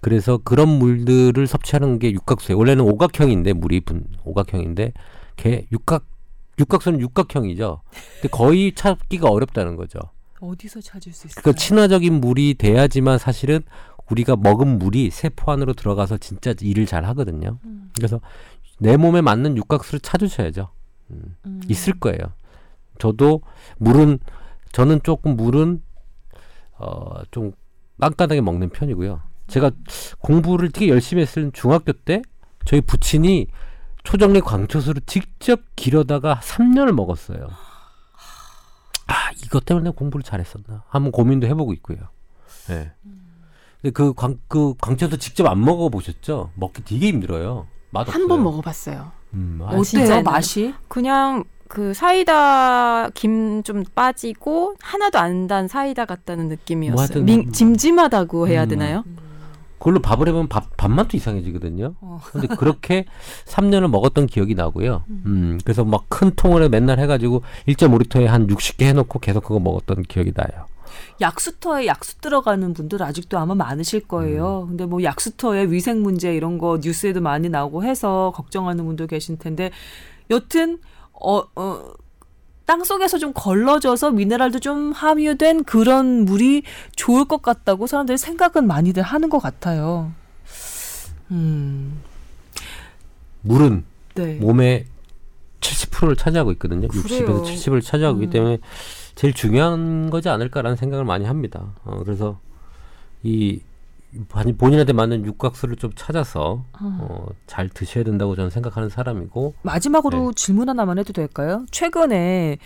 그래서 0.00 0.38
그런 0.38 0.68
물들을 0.68 1.46
섭취하는 1.46 1.98
게 1.98 2.12
육각수예요. 2.12 2.58
원래는 2.58 2.84
오각형인데 2.84 3.54
물이 3.54 3.80
분 3.80 4.04
오각형인데 4.24 4.92
개 5.36 5.66
육각 5.72 6.04
육각수는 6.58 7.00
육각형이죠. 7.00 7.82
근데 8.14 8.28
거의 8.28 8.72
찾기가 8.74 9.28
어렵다는 9.28 9.76
거죠. 9.76 9.98
어디서 10.40 10.80
찾을 10.80 11.12
수 11.12 11.26
있어요? 11.26 11.42
그 11.42 11.54
친화적인 11.54 12.20
물이 12.20 12.54
돼야지만 12.54 13.18
사실은 13.18 13.60
우리가 14.10 14.36
먹은 14.36 14.78
물이 14.78 15.10
세포 15.10 15.50
안으로 15.52 15.72
들어가서 15.74 16.18
진짜 16.18 16.54
일을 16.60 16.86
잘 16.86 17.04
하거든요. 17.06 17.58
음. 17.64 17.90
그래서 17.96 18.20
내 18.78 18.96
몸에 18.96 19.20
맞는 19.20 19.56
육각수를 19.56 20.00
찾으셔야죠. 20.00 20.70
음. 21.10 21.36
음. 21.46 21.60
있을 21.68 21.94
거예요. 21.98 22.18
저도 22.98 23.42
물은 23.78 24.18
저는 24.72 25.00
조금 25.02 25.36
물은 25.36 25.82
어 26.78 27.22
좀 27.30 27.52
깐깐하게 28.00 28.42
먹는 28.42 28.68
편이고요. 28.70 29.22
제가 29.46 29.70
공부를 30.18 30.70
되게 30.70 30.88
열심히 30.88 31.22
했을 31.22 31.50
중학교 31.52 31.92
때 31.92 32.20
저희 32.66 32.80
부친이 32.82 33.46
초정리 34.04 34.40
광초수를 34.40 35.02
직접 35.06 35.60
기르다가 35.76 36.38
3년을 36.42 36.92
먹었어요. 36.92 37.48
아 39.06 39.14
이것 39.44 39.64
때문에 39.64 39.90
공부를 39.90 40.22
잘했었나? 40.22 40.82
한번 40.88 41.12
고민도 41.12 41.46
해보고 41.46 41.72
있고요. 41.74 41.96
예. 42.70 42.92
근데 43.82 43.92
그 43.92 44.12
광 44.14 44.38
그 44.48 44.74
광초수 44.80 45.18
직접 45.18 45.46
안 45.46 45.60
먹어 45.64 45.88
보셨죠? 45.88 46.50
먹기 46.54 46.84
되게 46.84 47.08
힘들어요. 47.08 47.66
맛한번 47.90 48.40
없어요. 48.40 48.42
먹어봤어요. 48.42 49.12
음, 49.34 49.60
아, 49.62 49.74
어때요. 49.76 50.22
맛이? 50.22 50.74
그냥 50.88 51.44
그 51.68 51.92
사이다 51.94 53.10
김 53.10 53.62
좀 53.64 53.84
빠지고 53.94 54.74
하나도 54.80 55.18
안 55.18 55.46
단 55.48 55.66
사이다 55.68 56.04
같다는 56.04 56.48
느낌이었어요. 56.48 57.18
뭐 57.18 57.24
밍- 57.24 57.50
짐짐하다고 57.52 58.48
해야 58.48 58.64
음. 58.64 58.68
되나요? 58.68 59.04
그걸로 59.78 60.00
밥을 60.00 60.26
해보면 60.28 60.48
밥, 60.48 60.76
밥맛도 60.76 61.16
이상해지거든요. 61.16 61.94
어. 62.00 62.20
근데 62.32 62.46
그렇게 62.48 63.04
3년을 63.46 63.88
먹었던 63.88 64.26
기억이 64.26 64.54
나고요. 64.54 65.04
음, 65.08 65.58
그래서 65.64 65.84
막 65.84 66.04
큰 66.08 66.30
통을 66.34 66.68
맨날 66.68 66.98
해가지고 66.98 67.42
1.5리터에 67.68 68.24
한 68.24 68.46
60개 68.46 68.84
해놓고 68.86 69.18
계속 69.18 69.44
그거 69.44 69.60
먹었던 69.60 70.02
기억이 70.04 70.32
나요. 70.34 70.66
약수터에 71.20 71.86
약수 71.86 72.18
들어가는 72.20 72.74
분들 72.74 73.02
아직도 73.02 73.38
아마 73.38 73.54
많으실 73.54 74.06
거예요. 74.06 74.62
음. 74.64 74.68
근데 74.68 74.86
뭐 74.86 75.02
약수터에 75.02 75.70
위생 75.70 76.02
문제 76.02 76.34
이런 76.34 76.58
거 76.58 76.78
뉴스에도 76.82 77.20
많이 77.20 77.48
나오고 77.48 77.84
해서 77.84 78.32
걱정하는 78.34 78.84
분도 78.84 79.06
계실 79.06 79.38
텐데 79.38 79.70
여튼 80.30 80.78
어, 81.12 81.42
어, 81.56 81.92
땅 82.66 82.82
속에서 82.82 83.18
좀 83.18 83.32
걸러져서 83.32 84.10
미네랄도 84.10 84.58
좀 84.58 84.92
함유된 84.92 85.64
그런 85.64 86.24
물이 86.24 86.62
좋을 86.96 87.24
것 87.24 87.40
같다고 87.40 87.86
사람들이 87.86 88.18
생각은 88.18 88.66
많이들 88.66 89.02
하는 89.02 89.30
것 89.30 89.38
같아요. 89.38 90.12
음, 91.30 92.00
물은 93.42 93.84
네. 94.14 94.34
몸의 94.34 94.86
70%를 95.60 96.16
차지하고 96.16 96.52
있거든요. 96.52 96.88
그래요. 96.88 97.04
60에서 97.04 97.44
70을 97.44 97.82
차지하고 97.82 98.18
음. 98.18 98.22
있기 98.24 98.32
때문에 98.32 98.58
제일 99.16 99.34
중요한 99.34 100.10
거지 100.10 100.28
않을까라는 100.28 100.76
생각을 100.76 101.04
많이 101.04 101.24
합니다. 101.24 101.72
어, 101.84 101.98
그래서 102.04 102.38
이 103.22 103.60
반- 104.28 104.56
본인한테 104.56 104.92
맞는 104.92 105.24
육각수를 105.24 105.76
좀 105.76 105.90
찾아서 105.96 106.64
어, 106.80 107.26
잘 107.46 107.68
드셔야 107.68 108.04
된다고 108.04 108.36
저는 108.36 108.50
생각하는 108.50 108.88
사람이고 108.88 109.54
마지막으로 109.62 110.32
질문 110.34 110.68
하나만 110.68 110.98
해도 110.98 111.12
될까요? 111.12 111.64
최근에 111.70 112.58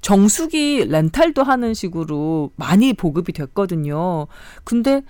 정수기 0.00 0.86
렌탈도 0.86 1.42
하는 1.42 1.74
식으로 1.74 2.50
많이 2.56 2.92
보급이 2.94 3.32
됐거든요. 3.32 4.26
근데 4.64 5.02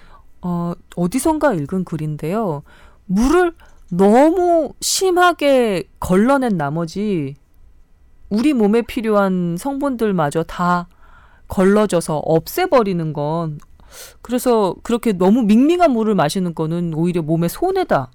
어, 0.43 0.73
어디선가 0.97 1.55
읽은 1.55 1.85
글인데요. 1.85 2.63
물을 3.07 3.55
너무 3.91 4.73
심하게 4.81 5.85
걸러낸 6.01 6.57
나머지 6.57 7.37
우리 8.31 8.53
몸에 8.53 8.83
필요한 8.83 9.57
성분들마저 9.59 10.43
다 10.45 10.89
걸러져서 11.49 12.19
없애버리는 12.19 13.13
건 13.13 13.59
그래서 14.21 14.75
그렇게 14.83 15.13
너무 15.13 15.43
밍밍한 15.43 15.91
물을 15.93 16.15
마시는 16.15 16.55
거는 16.55 16.93
오히려 16.95 17.23
몸에 17.23 17.49
손해다. 17.49 18.11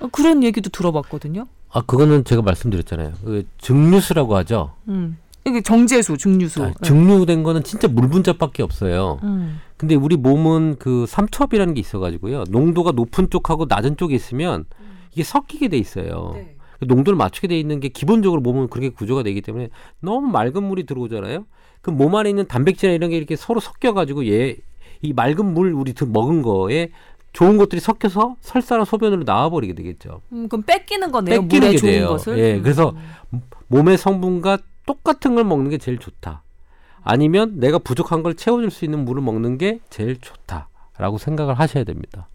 어, 0.00 0.08
그런 0.12 0.42
얘기도 0.44 0.70
들어봤거든요. 0.70 1.46
아 1.70 1.82
그거는 1.82 2.24
제가 2.24 2.42
말씀드렸잖아요. 2.42 3.12
그 3.24 3.46
증류수라고 3.58 4.36
하죠. 4.36 4.74
음. 4.88 5.18
이게 5.46 5.62
정제수, 5.62 6.18
증류수. 6.18 6.62
아, 6.62 6.72
증류된 6.82 7.42
거는 7.42 7.64
진짜 7.64 7.88
물 7.88 8.08
분자밖에 8.08 8.62
없어요. 8.62 9.18
음. 9.22 9.60
근데 9.78 9.94
우리 9.94 10.16
몸은 10.16 10.76
그 10.78 11.06
삼투압이라는 11.06 11.74
게 11.74 11.80
있어가지고요. 11.80 12.44
농도가 12.50 12.92
높은 12.92 13.30
쪽하고 13.30 13.66
낮은 13.66 13.96
쪽에 13.96 14.14
있으면 14.14 14.64
이게 15.12 15.24
섞이게 15.24 15.68
돼 15.68 15.78
있어요. 15.78 16.32
네. 16.34 16.57
그 16.78 16.84
농도를 16.84 17.16
맞추게 17.16 17.48
돼 17.48 17.58
있는 17.58 17.80
게 17.80 17.88
기본적으로 17.88 18.40
몸은 18.40 18.68
그렇게 18.68 18.88
구조가 18.90 19.22
되기 19.24 19.40
때문에 19.40 19.68
너무 20.00 20.28
맑은 20.28 20.62
물이 20.62 20.84
들어오잖아요. 20.86 21.46
그럼 21.80 21.96
몸 21.96 22.14
안에 22.14 22.28
있는 22.30 22.46
단백질이나 22.46 22.94
이런 22.94 23.10
게 23.10 23.16
이렇게 23.16 23.36
서로 23.36 23.60
섞여가지고 23.60 24.26
얘 24.28 24.56
이 25.00 25.12
맑은 25.12 25.54
물 25.54 25.72
우리 25.74 25.92
드- 25.92 26.02
먹은 26.02 26.42
거에 26.42 26.90
좋은 27.32 27.56
것들이 27.56 27.80
섞여서 27.80 28.34
설사나 28.40 28.84
소변으로 28.84 29.22
나와버리게 29.22 29.74
되겠죠. 29.74 30.22
음, 30.32 30.48
그럼 30.48 30.62
뺏기는 30.64 31.12
거네요. 31.12 31.42
뺏기게 31.42 31.76
좋은 31.76 31.92
돼요. 31.92 32.08
것을. 32.08 32.36
예, 32.36 32.54
음. 32.56 32.62
그래서 32.64 32.96
몸의 33.68 33.96
성분과 33.96 34.58
똑같은 34.86 35.36
걸 35.36 35.44
먹는 35.44 35.70
게 35.70 35.78
제일 35.78 35.98
좋다. 35.98 36.42
아니면 37.04 37.60
내가 37.60 37.78
부족한 37.78 38.24
걸 38.24 38.34
채워줄 38.34 38.72
수 38.72 38.84
있는 38.84 39.04
물을 39.04 39.22
먹는 39.22 39.56
게 39.56 39.78
제일 39.88 40.18
좋다라고 40.20 41.18
생각을 41.18 41.54
하셔야 41.54 41.84
됩니다. 41.84 42.26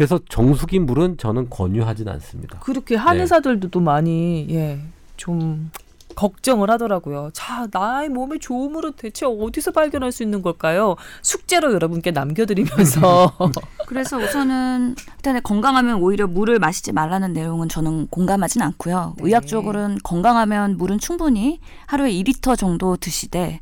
그래서 0.00 0.18
정수기 0.30 0.78
물은 0.78 1.18
저는 1.18 1.50
권유하진 1.50 2.08
않습니다. 2.08 2.58
그렇게 2.60 2.96
한의사들도 2.96 3.68
또 3.68 3.80
많이 3.80 4.46
예, 4.48 4.80
좀 5.18 5.70
걱정을 6.14 6.70
하더라고요. 6.70 7.28
자, 7.34 7.66
나의 7.70 8.08
몸에 8.08 8.38
좋은 8.38 8.72
물은 8.72 8.92
대체 8.94 9.26
어디서 9.26 9.72
발견할 9.72 10.10
수 10.10 10.22
있는 10.22 10.40
걸까요? 10.40 10.96
숙제로 11.20 11.74
여러분께 11.74 12.12
남겨드리면서 12.12 13.36
그래서 13.86 14.16
우선은 14.16 14.96
일단 15.16 15.42
건강하면 15.42 15.96
오히려 15.96 16.26
물을 16.26 16.58
마시지 16.58 16.92
말라는 16.92 17.34
내용은 17.34 17.68
저는 17.68 18.06
공감하진 18.06 18.62
않고요. 18.62 19.16
네. 19.18 19.24
의학적으로는 19.24 19.98
건강하면 20.02 20.78
물은 20.78 20.98
충분히 20.98 21.60
하루에 21.84 22.10
2리터 22.12 22.56
정도 22.56 22.96
드시되 22.96 23.60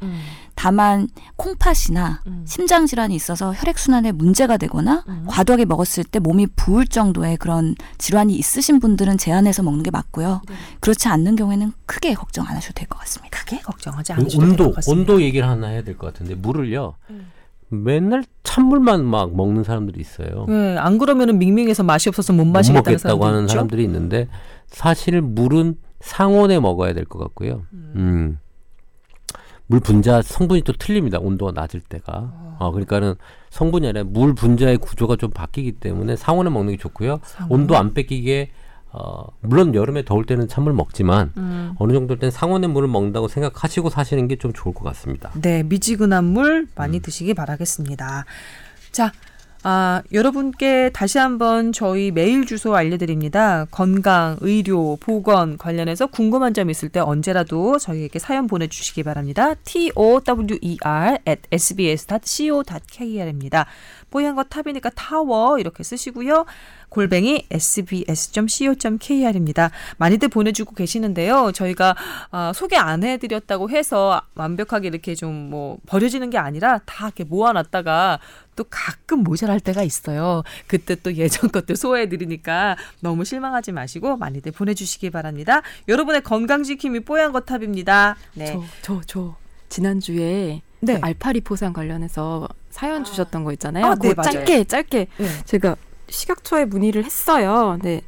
다만 0.61 1.06
콩팥이나 1.36 2.22
음. 2.26 2.44
심장 2.44 2.84
질환이 2.84 3.14
있어서 3.14 3.52
혈액 3.54 3.78
순환에 3.78 4.11
문제가 4.11 4.56
되거나 4.56 5.04
음. 5.06 5.24
과도하게 5.28 5.66
먹었을 5.66 6.02
때 6.02 6.18
몸이 6.18 6.48
부을 6.56 6.84
정도의 6.84 7.36
그런 7.36 7.76
질환이 7.96 8.34
있으신 8.34 8.80
분들은 8.80 9.18
제한해서 9.18 9.62
먹는 9.62 9.84
게 9.84 9.92
맞고요. 9.92 10.42
네. 10.48 10.54
그렇지 10.80 11.06
않는 11.06 11.36
경우에는 11.36 11.72
크게 11.86 12.14
걱정 12.14 12.44
안 12.48 12.56
하셔도 12.56 12.72
될 12.74 12.88
것 12.88 12.98
같습니다. 12.98 13.38
크게 13.38 13.61
걱정하지 13.61 14.14
그 14.14 14.20
않으셔도 14.20 14.40
될 14.42 14.50
온도 14.50 14.64
것 14.64 14.74
같습니다. 14.74 15.00
온도 15.12 15.22
얘기를 15.22 15.48
하나 15.48 15.68
해야 15.68 15.82
될 15.82 15.96
것 15.96 16.09
같은데 16.12 16.34
물을요 16.34 16.94
음. 17.11 17.30
맨날 17.68 18.24
찬물만 18.42 19.04
막 19.04 19.36
먹는 19.36 19.62
사람들이 19.62 20.00
있어요. 20.00 20.46
예, 20.48 20.76
안 20.78 20.98
그러면은 20.98 21.38
밍밍해서 21.38 21.84
맛이 21.84 22.09
없어서 22.09 22.32
못못 22.32 22.52
마시겠다는 22.52 22.92
먹겠다고 22.94 23.20
사람도 23.20 23.26
하는 23.26 23.42
있죠. 23.44 23.52
사람들이 23.52 23.84
있는데 23.84 24.26
사실 24.66 25.20
물은 25.20 25.76
상온에 26.00 26.59
먹어야 26.59 26.94
될 26.94 27.04
것 27.04 27.20
같고요. 27.20 27.62
음. 27.72 28.38
물 29.68 29.80
분자 29.80 30.22
성분이 30.22 30.62
또 30.62 30.72
틀립니다. 30.72 31.18
온도가 31.20 31.52
낮을 31.52 31.80
때가. 31.80 32.56
어, 32.58 32.70
그러니까는 32.72 33.14
성분이 33.50 33.86
아니라 33.86 34.04
물 34.04 34.34
분자의 34.34 34.78
구조가 34.78 35.16
좀 35.16 35.30
바뀌기 35.30 35.72
때문에 35.72 36.16
상온에 36.16 36.50
먹는 36.50 36.72
게 36.72 36.78
좋고요. 36.78 37.20
온도 37.48 37.76
안 37.76 37.94
뺏기게 37.94 38.50
어, 38.90 39.26
물론 39.42 39.74
여름에 39.74 40.02
더울 40.06 40.24
때는 40.24 40.48
찬물 40.48 40.72
먹지만 40.72 41.32
음. 41.36 41.74
어느 41.78 41.92
정도 41.92 42.18
땐 42.18 42.30
상온의 42.30 42.70
물을 42.70 42.88
먹는다고 42.88 43.28
생각하시고 43.28 43.90
사시는 43.90 44.26
게 44.28 44.36
좀 44.36 44.52
좋을 44.54 44.72
것 44.74 44.82
같습니다. 44.84 45.30
네, 45.40 45.62
미지근한 45.64 46.24
물 46.24 46.60
음. 46.62 46.68
많이 46.74 47.00
드시기 47.00 47.34
바라겠습니다. 47.34 48.24
자, 48.90 49.12
아, 49.64 50.02
여러분께 50.12 50.90
다시 50.94 51.18
한번 51.18 51.72
저희 51.72 52.12
메일 52.12 52.46
주소 52.46 52.76
알려드립니다. 52.76 53.66
건강, 53.72 54.36
의료, 54.40 54.96
보건 55.00 55.59
관련해서 55.59 56.06
궁금한 56.06 56.54
점 56.54 56.70
있을 56.70 56.88
때 56.90 57.00
언제라도 57.00 57.76
저희에게 57.78 58.20
사연 58.20 58.46
보내주시기 58.46 59.02
바랍니다. 59.02 59.54
tower 59.64 61.18
at 61.26 61.42
sbs.co.kr입니다. 61.50 62.06
뽀얀 64.11 64.36
거 64.36 64.44
탑이니까 64.44 64.90
타워 64.90 65.59
이렇게 65.59 65.82
쓰시고요. 65.82 66.46
골뱅이 66.89 67.47
sbs.co.kr입니다. 67.51 69.70
많이들 69.97 70.28
보내주고 70.28 70.74
계시는데요. 70.74 71.53
저희가 71.53 71.97
아, 72.30 72.53
소개 72.55 72.76
안 72.76 73.05
해드렸다고 73.05 73.70
해서 73.70 74.20
완벽하게 74.34 74.89
이렇게 74.89 75.14
좀 75.14 75.49
뭐 75.49 75.78
버려지는 75.86 76.30
게 76.30 76.39
아니라 76.39 76.78
다 76.84 77.07
이렇게 77.07 77.24
모아놨다가 77.24 78.18
또 78.57 78.64
가끔 78.68 79.22
모자랄 79.22 79.61
때가 79.61 79.82
있어요. 79.82 80.43
그때 80.66 80.95
또 80.95 81.14
예전 81.14 81.51
것들 81.51 81.76
소화해드리니까 81.76 82.76
너무 83.01 83.24
실망하지 83.24 83.72
마시고 83.72 84.16
많이들 84.16 84.53
보내주시기 84.53 85.11
바랍니다. 85.11 85.62
여러분의 85.86 86.22
건강지킴이 86.22 87.01
뽀얀 87.01 87.32
거탑입니다. 87.32 88.16
네. 88.34 88.47
저, 88.47 88.62
저, 88.82 89.01
저 89.07 89.36
지난주에 89.68 90.62
네. 90.80 90.95
그 90.95 90.99
알파리포산 91.03 91.72
관련해서 91.72 92.49
사연 92.70 93.05
주셨던 93.05 93.45
거 93.45 93.53
있잖아요. 93.53 93.86
아, 93.86 93.95
네. 93.95 94.14
짧게 94.14 94.64
짧게 94.64 95.07
네. 95.16 95.28
제가 95.45 95.76
식약처에 96.09 96.64
문의를 96.66 97.04
했어요. 97.04 97.78
네. 97.82 98.02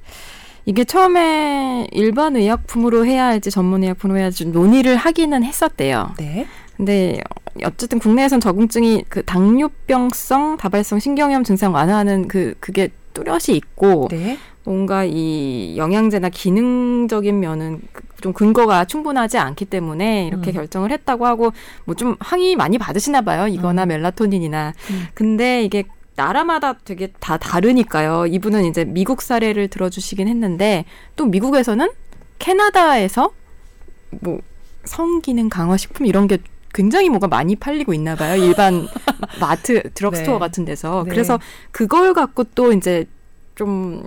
이게 0.67 0.85
처음에 0.85 1.89
일반 1.93 2.37
의약품으로 2.37 3.07
해야 3.07 3.25
할지 3.27 3.51
전문 3.51 3.83
의약품으로 3.83 4.19
해야 4.19 4.27
할지 4.27 4.45
좀 4.45 4.53
논의를 4.53 4.97
하기는 4.97 5.43
했었대요. 5.43 6.15
네. 6.19 6.47
근데 6.77 7.21
어쨌든 7.65 7.99
국내에선 7.99 8.41
적응증이 8.41 9.05
그 9.09 9.25
당뇨병성 9.25 10.57
다발성 10.57 10.99
신경염 10.99 11.45
증상 11.45 11.75
완화하는 11.75 12.29
그 12.29 12.55
그게 12.61 12.89
뚜렷이 13.13 13.55
있고 13.57 14.09
네. 14.11 14.39
뭔가 14.65 15.05
이 15.05 15.75
영양제나 15.77 16.29
기능적인 16.29 17.41
면은 17.41 17.81
그- 17.93 18.03
좀 18.21 18.33
근거가 18.35 18.85
충분하지 18.85 19.39
않기 19.39 19.65
때문에 19.65 20.27
이렇게 20.29 20.51
음. 20.51 20.55
결정을 20.55 20.93
했다고 20.93 21.27
하고 21.27 21.53
뭐 21.87 21.97
좀 21.97 22.17
항의 22.21 22.55
많이 22.57 22.77
받으시나 22.79 23.23
봐요. 23.23 23.49
이거나 23.49 23.85
음. 23.85 23.89
멜라토닌이나. 23.89 24.75
음. 24.91 25.07
근데 25.15 25.65
이게 25.65 25.85
나라마다 26.21 26.75
되게 26.85 27.07
다 27.19 27.39
다르니까요. 27.39 28.27
이분은 28.27 28.67
이제 28.67 28.85
미국 28.85 29.23
사례를 29.23 29.69
들어주시긴 29.69 30.29
했는데 30.29 30.85
또 31.17 31.25
미국에서는 31.25 31.89
캐나다에서 32.39 33.33
뭐 34.21 34.41
성기능 34.85 35.49
강화 35.49 35.79
식품 35.79 36.05
이런 36.05 36.27
게 36.27 36.39
굉장히 36.75 37.09
뭐가 37.09 37.27
많이 37.27 37.57
팔리고 37.57 37.95
있나 37.95 38.17
봐요. 38.17 38.37
일반 38.37 38.87
마트, 39.41 39.91
드럭스토어 39.95 40.35
네. 40.35 40.39
같은 40.39 40.65
데서. 40.67 41.05
네. 41.05 41.11
그래서 41.11 41.41
그걸 41.71 42.13
갖고 42.13 42.45
또 42.55 42.73
이제 42.73 43.07
좀 43.55 44.05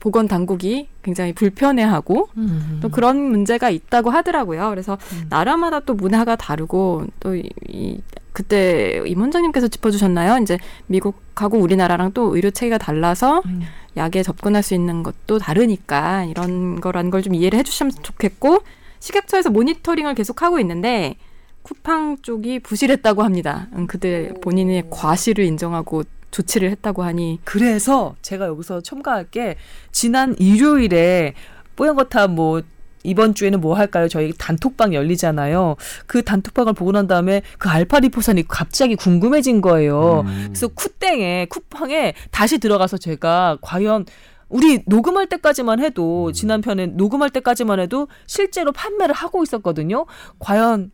보건 0.00 0.26
당국이 0.26 0.88
굉장히 1.02 1.32
불편해하고 1.32 2.30
음. 2.36 2.80
또 2.82 2.88
그런 2.88 3.16
문제가 3.16 3.70
있다고 3.70 4.10
하더라고요. 4.10 4.70
그래서 4.70 4.98
음. 5.12 5.26
나라마다 5.30 5.80
또 5.80 5.94
문화가 5.94 6.34
다르고 6.34 7.06
또 7.20 7.36
이, 7.36 7.48
이 7.68 8.00
그때 8.34 9.00
임 9.06 9.20
원장님께서 9.20 9.68
짚어주셨나요? 9.68 10.42
이제 10.42 10.58
미국하고 10.88 11.56
우리나라랑 11.58 12.12
또 12.12 12.34
의료 12.34 12.50
체계가 12.50 12.78
달라서 12.78 13.42
음. 13.46 13.62
약에 13.96 14.22
접근할 14.24 14.62
수 14.64 14.74
있는 14.74 15.02
것도 15.04 15.38
다르니까 15.38 16.24
이런 16.24 16.80
거라는 16.80 17.10
걸 17.10 17.22
좀 17.22 17.34
이해를 17.34 17.58
해주시면 17.60 17.92
좋겠고 18.02 18.58
식약처에서 18.98 19.50
모니터링을 19.50 20.14
계속 20.14 20.42
하고 20.42 20.58
있는데 20.58 21.14
쿠팡 21.62 22.18
쪽이 22.22 22.58
부실했다고 22.58 23.22
합니다. 23.22 23.68
음, 23.74 23.86
그들 23.86 24.34
본인의 24.42 24.84
과실을 24.90 25.44
인정하고 25.44 26.02
조치를 26.32 26.70
했다고 26.70 27.04
하니 27.04 27.38
그래서 27.44 28.16
제가 28.20 28.46
여기서 28.48 28.80
첨가할 28.80 29.26
게 29.30 29.54
지난 29.92 30.34
일요일에 30.40 31.34
뽀얀거탑 31.76 32.32
뭐 32.32 32.62
이번 33.04 33.34
주에는 33.34 33.60
뭐 33.60 33.74
할까요? 33.76 34.08
저희 34.08 34.32
단톡방 34.36 34.94
열리잖아요. 34.94 35.76
그 36.06 36.22
단톡방을 36.22 36.72
보고 36.72 36.90
난 36.90 37.06
다음에 37.06 37.42
그 37.58 37.68
알파리포산이 37.68 38.48
갑자기 38.48 38.96
궁금해진 38.96 39.60
거예요. 39.60 40.24
음. 40.26 40.44
그래서 40.48 40.68
쿠땡에 40.68 41.46
쿠팡에 41.46 42.14
다시 42.30 42.58
들어가서 42.58 42.96
제가 42.98 43.58
과연 43.60 44.06
우리 44.48 44.82
녹음할 44.86 45.26
때까지만 45.28 45.80
해도 45.80 46.32
지난 46.32 46.60
편에 46.60 46.86
녹음할 46.86 47.30
때까지만 47.30 47.80
해도 47.80 48.08
실제로 48.26 48.72
판매를 48.72 49.14
하고 49.14 49.42
있었거든요. 49.42 50.06
과연 50.38 50.90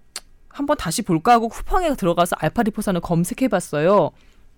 한번 0.49 0.77
다시 0.77 1.03
볼까 1.03 1.33
하고 1.33 1.49
쿠팡에 1.49 1.95
들어가서 1.95 2.37
알파리포산을 2.39 3.01
검색해봤어요. 3.01 4.11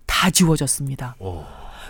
다 0.07 0.29
지워졌습니다. 0.29 1.15
오. 1.19 1.43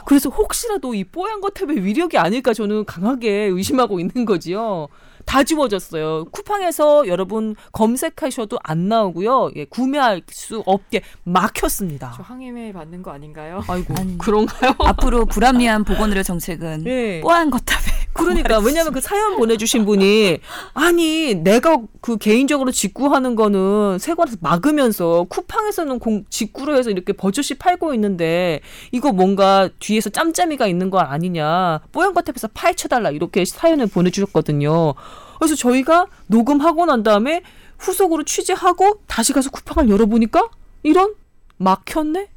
그래서 0.06 0.30
혹시라도 0.30 0.94
이 0.94 1.06
뽀얀 1.06 1.40
거탑의 1.40 1.84
위력이 1.84 2.18
아닐까 2.18 2.54
저는 2.54 2.84
강하게 2.86 3.30
의심하고 3.46 4.00
있는 4.02 4.26
거지요. 4.26 4.90
다 5.26 5.44
지워졌어요. 5.44 6.26
쿠팡에서 6.32 7.08
여러분 7.08 7.56
검색하셔도 7.72 8.60
안 8.64 8.88
나오고요. 8.88 9.52
예, 9.56 9.66
구매할 9.66 10.22
수 10.30 10.64
없게 10.66 11.02
막혔습니다. 11.24 12.14
저 12.16 12.24
항의메일 12.24 12.74
받는 12.74 13.02
거 13.04 13.12
아닌가요? 13.12 13.64
아이고 13.68 13.94
아니. 13.98 14.18
그런가요? 14.18 14.74
앞으로 14.80 15.26
불합리한 15.26 15.84
보건의료 15.84 16.24
정책은 16.24 16.86
예. 16.88 17.22
뽀얀 17.22 17.50
거탑에 17.50 18.03
그러니까 18.14 18.60
왜냐하면 18.60 18.94
그 18.94 19.02
사연 19.02 19.38
보내주신 19.38 19.86
분이 19.86 20.40
아니 20.74 21.36
내가 21.36 21.78
그 22.02 22.18
개인적으로 22.18 22.72
직구하는 22.72 23.36
거는 23.36 23.98
세관에서 24.00 24.38
막으면서 24.42 25.26
쿠팡에서는 25.30 26.00
공 26.00 26.26
직구로 26.30 26.78
해서 26.78 26.92
이렇게 26.92 27.14
버젓이 27.14 27.56
팔고 27.56 27.94
있는데 27.96 28.62
이거 28.92 29.12
뭔가 29.12 29.70
뒤에서 29.80 30.10
짬짬이가 30.10 30.68
있는 30.68 30.90
거 30.90 31.00
아니냐 31.00 31.82
뽀얀거탑에서 31.92 32.50
파헤쳐달라 32.54 33.12
이렇게 33.12 33.46
사연을 33.46 33.88
보내주셨거든요. 33.88 34.94
그래서 35.40 35.56
저희가 35.56 36.08
녹음하고 36.28 36.86
난 36.86 37.04
다음에 37.04 37.42
후속으로 37.80 38.24
취재하고 38.24 39.02
다시 39.08 39.34
가서 39.34 39.50
쿠팡을 39.50 39.90
열어보니까 39.90 40.50
이런 40.84 41.16
막혔네. 41.58 42.30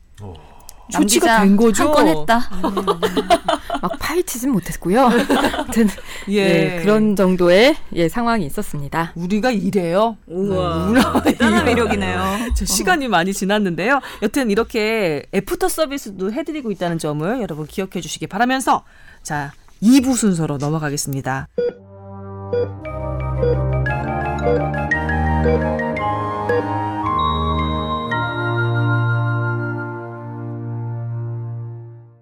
조치가 0.91 1.41
된 1.41 1.57
거죠. 1.57 1.85
한 1.85 1.93
건 1.93 2.09
했다. 2.09 2.49
막 3.83 3.99
파헤치진 3.99 4.51
못했고요. 4.53 5.03
아무튼 5.05 5.89
예. 6.31 6.77
예, 6.79 6.81
그런 6.83 7.15
정도의 7.17 7.77
예, 7.95 8.09
상황이 8.09 8.47
있었습니다. 8.47 9.13
우리가 9.15 9.51
이래요. 9.51 10.17
우와, 10.27 11.23
대단한 11.25 11.65
매력이네요. 11.65 12.21
저 12.57 12.65
시간이 12.65 13.09
많이 13.09 13.33
지났는데요. 13.35 14.01
여튼 14.23 14.51
이렇게 14.51 15.25
애프터 15.35 15.69
서비스도 15.69 16.33
해드리고 16.33 16.71
있다는 16.71 16.99
점을 16.99 17.41
여러분 17.41 17.67
기억해 17.67 18.01
주시기 18.01 18.27
바라면서 18.27 18.85
자 19.23 19.53
2부 19.83 20.17
순서로 20.17 20.57
넘어가겠습니다. 20.57 21.49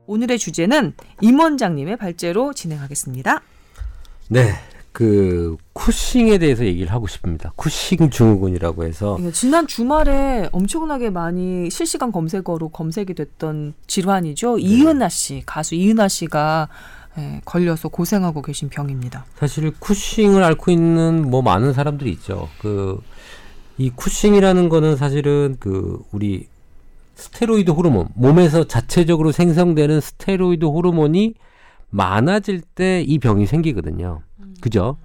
오늘의 0.07 0.39
주제는 0.39 0.95
임 1.21 1.39
원장님의 1.39 1.97
발제로 1.97 2.53
진행하겠습니다. 2.53 3.43
네. 4.29 4.55
그 4.93 5.57
쿠싱에 5.73 6.39
대해서 6.39 6.65
얘기를 6.65 6.93
하고 6.93 7.09
싶습니다. 7.09 7.53
쿠싱 7.57 8.11
증후군이라고 8.11 8.85
해서 8.85 9.17
이거 9.19 9.33
지난 9.33 9.67
주말에 9.67 10.49
엄청나게 10.53 11.11
많이 11.11 11.69
실시간 11.69 12.13
검색어로 12.13 12.69
검색이 12.69 13.15
됐던 13.15 13.75
질환이죠. 13.89 14.59
이은하 14.61 15.09
씨, 15.09 15.43
가수 15.47 15.75
이은하 15.75 16.07
씨가 16.07 16.69
예, 17.19 17.41
걸려서 17.45 17.89
고생하고 17.89 18.43
계신 18.43 18.69
병입니다. 18.69 19.25
사실 19.37 19.73
쿠싱을 19.81 20.45
앓고 20.45 20.71
있는 20.71 21.29
뭐 21.29 21.43
많은 21.43 21.73
사람들이 21.73 22.11
있죠. 22.13 22.49
그 22.61 23.01
이 23.77 23.91
쿠싱이라는 23.91 24.69
거는 24.69 24.97
사실은 24.97 25.57
그 25.59 26.03
우리 26.13 26.47
스테로이드 27.15 27.71
호르몬 27.71 28.09
몸에서 28.15 28.65
자체적으로 28.65 29.33
생성되는 29.33 30.01
스테로이드 30.01 30.65
호르몬이 30.65 31.35
많아질 31.91 32.61
때 32.61 33.05
이 33.07 33.19
병이 33.19 33.47
생기거든요. 33.47 34.21
그죠? 34.61 34.97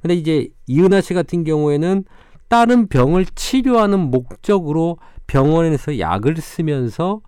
근데 0.00 0.14
이제 0.14 0.48
이은하 0.66 1.00
씨 1.00 1.14
같은 1.14 1.44
경우에는 1.44 2.04
다른 2.48 2.88
병을 2.88 3.26
치료하는 3.34 4.10
목적으로 4.10 4.98
병원에서 5.26 5.98
약을 5.98 6.36
쓰면서 6.36 7.20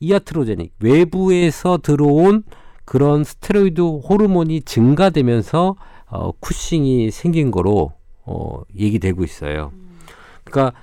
이아트로제닉 0.00 0.74
외부에서 0.80 1.78
들어온 1.78 2.44
그런 2.84 3.24
스테로이드 3.24 3.80
호르몬이 3.80 4.62
증가되면서 4.62 5.76
어, 6.10 6.32
쿠싱이 6.32 7.10
생긴 7.10 7.50
거로 7.50 7.92
어, 8.24 8.62
얘기되고 8.76 9.24
있어요. 9.24 9.72
그러니까 10.44 10.78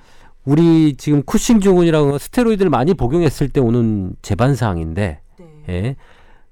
우리 0.46 0.94
지금 0.96 1.22
쿠싱 1.22 1.60
증후군이라고 1.60 2.06
하는 2.06 2.18
스테로이드를 2.18 2.70
많이 2.70 2.94
복용했을 2.94 3.48
때 3.48 3.60
오는 3.60 4.14
재반 4.22 4.54
사항인데 4.54 5.20
예, 5.68 5.96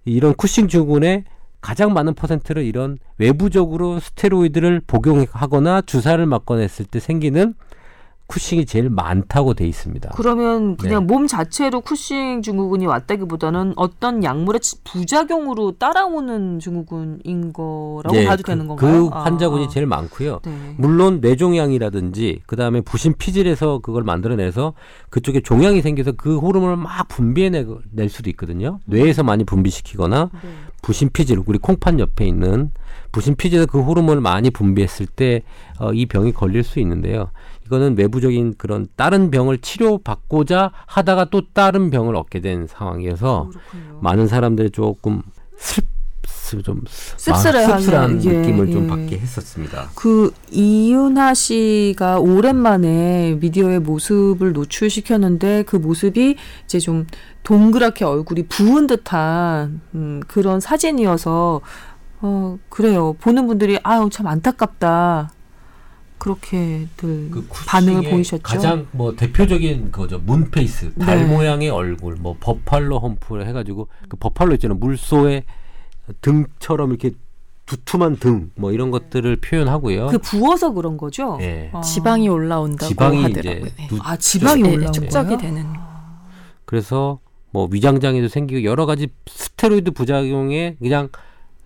이런 0.04 0.34
쿠싱 0.34 0.68
증후군의 0.68 1.24
가장 1.60 1.94
많은 1.94 2.14
퍼센트를 2.14 2.64
이런 2.64 2.98
외부적으로 3.16 4.00
스테로이드를 4.00 4.82
복용하거나 4.86 5.82
주사를 5.82 6.26
맞거나 6.26 6.60
했을 6.60 6.84
때 6.84 7.00
생기는 7.00 7.54
쿠싱이 8.34 8.66
제일 8.66 8.90
많다고 8.90 9.54
돼 9.54 9.64
있습니다. 9.64 10.10
그러면 10.16 10.76
그냥 10.76 11.06
네. 11.06 11.12
몸 11.14 11.28
자체로 11.28 11.80
쿠싱 11.80 12.42
증후군이 12.42 12.84
왔다기보다는 12.84 13.74
어떤 13.76 14.24
약물의 14.24 14.58
치- 14.60 14.82
부작용으로 14.82 15.78
따라오는 15.78 16.58
증후군인 16.58 17.52
거라고 17.52 18.16
예, 18.16 18.24
봐도 18.24 18.42
그, 18.42 18.50
되는 18.50 18.66
건가요? 18.66 19.08
그 19.08 19.16
환자군이 19.16 19.66
아. 19.66 19.68
제일 19.68 19.86
많고요. 19.86 20.40
네. 20.44 20.74
물론 20.78 21.20
뇌종양이라든지 21.20 22.40
그다음에 22.46 22.80
부신 22.80 23.14
피질에서 23.16 23.78
그걸 23.78 24.02
만들어내서 24.02 24.72
그쪽에 25.10 25.40
종양이 25.40 25.80
생겨서 25.80 26.12
그 26.12 26.38
호르몬을 26.38 26.76
막 26.76 27.06
분비해낼 27.06 27.68
수도 28.08 28.30
있거든요. 28.30 28.80
뇌에서 28.86 29.22
많이 29.22 29.44
분비시키거나 29.44 30.30
네. 30.42 30.48
부신 30.82 31.10
피질 31.12 31.40
우리 31.46 31.58
콩팥 31.58 32.00
옆에 32.00 32.26
있는 32.26 32.72
부신 33.12 33.36
피질에서 33.36 33.66
그 33.66 33.80
호르몬을 33.80 34.20
많이 34.20 34.50
분비했을 34.50 35.06
때 35.06 35.42
어, 35.78 35.92
이 35.92 36.06
병이 36.06 36.32
걸릴 36.32 36.64
수 36.64 36.80
있는데요. 36.80 37.30
이거는 37.66 37.96
외부적인 37.96 38.54
그런 38.58 38.86
다른 38.96 39.30
병을 39.30 39.58
치료받고자 39.58 40.70
하다가 40.86 41.26
또 41.30 41.42
다른 41.52 41.90
병을 41.90 42.14
얻게 42.16 42.40
된 42.40 42.66
상황이어서 42.66 43.50
그렇군요. 43.50 44.00
많은 44.02 44.26
사람들이 44.26 44.70
조금 44.70 45.22
슬, 45.56 45.82
슬- 46.26 46.62
좀 46.62 46.82
씁쓸해하게, 46.86 47.82
씁쓸한 47.82 48.24
예, 48.24 48.32
느낌을 48.32 48.70
좀 48.70 48.84
예. 48.84 48.88
받게 48.88 49.18
했었습니다. 49.18 49.88
그 49.94 50.32
이윤아 50.52 51.32
씨가 51.34 52.18
오랜만에 52.20 53.36
미디어의 53.40 53.80
모습을 53.80 54.52
노출시켰는데 54.52 55.64
그 55.64 55.76
모습이 55.76 56.36
이제 56.64 56.78
좀 56.78 57.06
동그랗게 57.44 58.04
얼굴이 58.04 58.44
부은 58.46 58.86
듯한 58.86 59.80
음, 59.94 60.20
그런 60.28 60.60
사진이어서 60.60 61.60
어 62.20 62.58
그래요 62.68 63.14
보는 63.20 63.46
분들이 63.46 63.78
아유 63.82 64.08
참 64.12 64.26
안타깝다 64.26 65.30
그렇게들 66.18 67.30
그 67.30 67.46
반응을 67.66 68.10
보이셨죠. 68.10 68.42
가장 68.42 68.86
뭐 68.92 69.14
대표적인 69.14 69.92
거죠. 69.92 70.18
문페이스, 70.18 70.94
달 70.94 71.18
네. 71.18 71.24
모양의 71.34 71.70
얼굴, 71.70 72.16
뭐 72.16 72.36
버팔로 72.40 72.98
험프를 72.98 73.46
해가지고 73.48 73.88
그 74.08 74.16
버팔로 74.16 74.54
있잖아요. 74.54 74.78
물소의 74.78 75.44
등처럼 76.20 76.90
이렇게 76.90 77.10
두툼한 77.66 78.16
등, 78.16 78.50
뭐 78.56 78.72
이런 78.72 78.90
것들을 78.90 79.36
표현하고요. 79.36 80.08
그 80.08 80.18
부어서 80.18 80.72
그런 80.72 80.96
거죠. 80.98 81.38
예. 81.40 81.70
아. 81.72 81.80
지방이 81.80 82.28
올라온다고 82.28 82.88
지방이 82.88 83.22
하더라고요. 83.22 83.52
이제 83.66 83.72
네. 83.76 83.86
누- 83.88 83.98
아 84.02 84.16
지방이 84.16 84.62
네, 84.62 84.74
올라온 84.76 84.92
축적이? 84.92 85.38
되는. 85.38 85.64
그래서 86.66 87.20
뭐 87.50 87.68
위장장애도 87.70 88.28
생기고 88.28 88.64
여러 88.64 88.84
가지 88.84 89.08
스테로이드 89.26 89.92
부작용의 89.92 90.76
그냥 90.78 91.08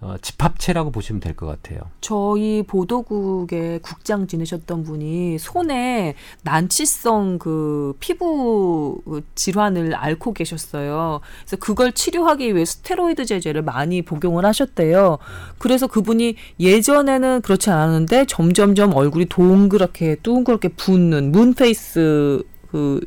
어, 0.01 0.15
집합체라고 0.23 0.93
보시면 0.93 1.19
될 1.21 1.35
것 1.35 1.47
같아요. 1.47 1.81
저희 2.01 2.63
보도국에 2.63 3.81
국장 3.83 4.27
지내셨던 4.29 4.85
분이 4.85 5.39
손에 5.39 6.15
난치성 6.43 7.39
그 7.39 7.95
피부 7.99 9.01
질환을 9.35 9.95
앓고 9.97 10.35
계셨어요. 10.35 11.21
그래서 11.41 11.57
그걸 11.57 11.93
치료하기 11.93 12.55
위해 12.55 12.65
스테로이드 12.65 13.25
제제를 13.27 13.63
많이 13.63 14.03
복용을 14.03 14.47
하셨대요. 14.47 15.19
그래서 15.59 15.89
그분이 15.89 16.37
예전에는 16.61 17.41
그렇지 17.43 17.71
않았는데 17.71 18.27
점점점 18.27 18.95
얼굴이 18.95 19.27
동그랗게 19.27 20.17
둥그렇게 20.23 20.69
붓는 20.69 21.33
문페이스 21.33 22.43
그 22.71 23.01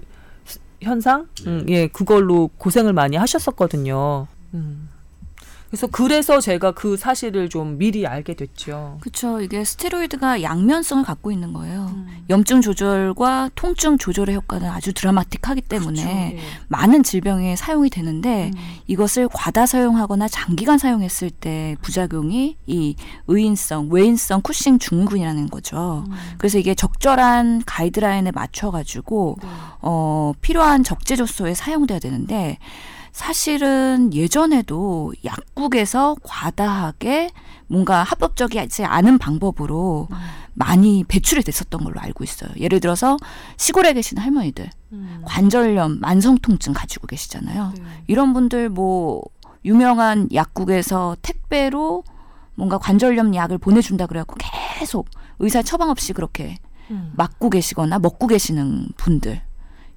현상, 0.82 1.28
음, 1.48 1.66
예, 1.70 1.88
그걸로 1.88 2.50
고생을 2.58 2.92
많이 2.92 3.16
하셨었거든요. 3.16 4.28
음. 4.56 4.90
그래서 5.72 5.88
그래서 5.88 6.42
제가 6.42 6.74
그 6.74 6.98
사실을 6.98 7.48
좀 7.48 7.78
미리 7.78 8.06
알게 8.06 8.34
됐죠. 8.34 8.98
그렇죠. 9.00 9.40
이게 9.40 9.64
스테로이드가 9.64 10.42
양면성을 10.42 11.06
갖고 11.06 11.32
있는 11.32 11.54
거예요. 11.54 11.90
염증 12.30 12.60
조절과 12.60 13.52
통증 13.56 13.98
조절의 13.98 14.36
효과는 14.36 14.70
아주 14.70 14.94
드라마틱하기 14.94 15.62
때문에 15.62 16.38
많은 16.68 17.04
질병에 17.04 17.56
사용이 17.56 17.90
되는데 17.90 18.52
이것을 18.88 19.30
과다 19.30 19.66
사용하거나 19.66 20.28
장기간 20.28 20.78
사용했을 20.78 21.30
때 21.30 21.78
부작용이 21.82 22.58
이 22.68 22.96
의인성, 23.28 23.88
외인성 23.92 24.42
쿠싱 24.42 24.78
증후군이라는 24.78 25.50
거죠. 25.50 26.04
그래서 26.38 26.60
이게 26.60 26.76
적절한 26.76 27.64
가이드라인에 27.66 28.32
맞춰 28.32 28.72
가지고 28.72 29.38
어, 29.80 30.34
필요한 30.42 30.84
적재 30.84 31.16
조소에 31.16 31.54
사용돼야 31.54 32.00
되는데 32.00 32.58
사실은 33.12 34.14
예전에도 34.14 35.14
약국에서 35.26 36.16
과다하게 36.24 37.32
뭔가 37.68 38.04
합법적이지 38.04 38.86
않은 38.86 39.18
방법으로 39.18 40.08
많이 40.54 41.04
배출이 41.04 41.44
됐었던 41.44 41.84
걸로 41.84 42.00
알고 42.00 42.24
있어요. 42.24 42.52
예를 42.58 42.80
들어서 42.80 43.18
시골에 43.58 43.94
계신 43.94 44.18
할머니들 44.18 44.70
관절염, 45.26 46.00
만성통증 46.00 46.74
가지고 46.74 47.08
계시잖아요. 47.08 47.74
이런 48.08 48.34
분들 48.34 48.70
뭐 48.70 49.22
유명한 49.64 50.28
약국에서 50.34 51.16
택배로 51.22 52.04
뭔가 52.56 52.78
관절염 52.78 53.34
약을 53.36 53.58
보내준다 53.58 54.08
그래갖고 54.08 54.36
계속 54.80 55.08
의사 55.40 55.62
처방 55.62 55.90
없이 55.90 56.14
그렇게 56.14 56.58
맞고 57.16 57.50
계시거나 57.50 58.00
먹고 58.00 58.28
계시는 58.28 58.90
분들 58.98 59.42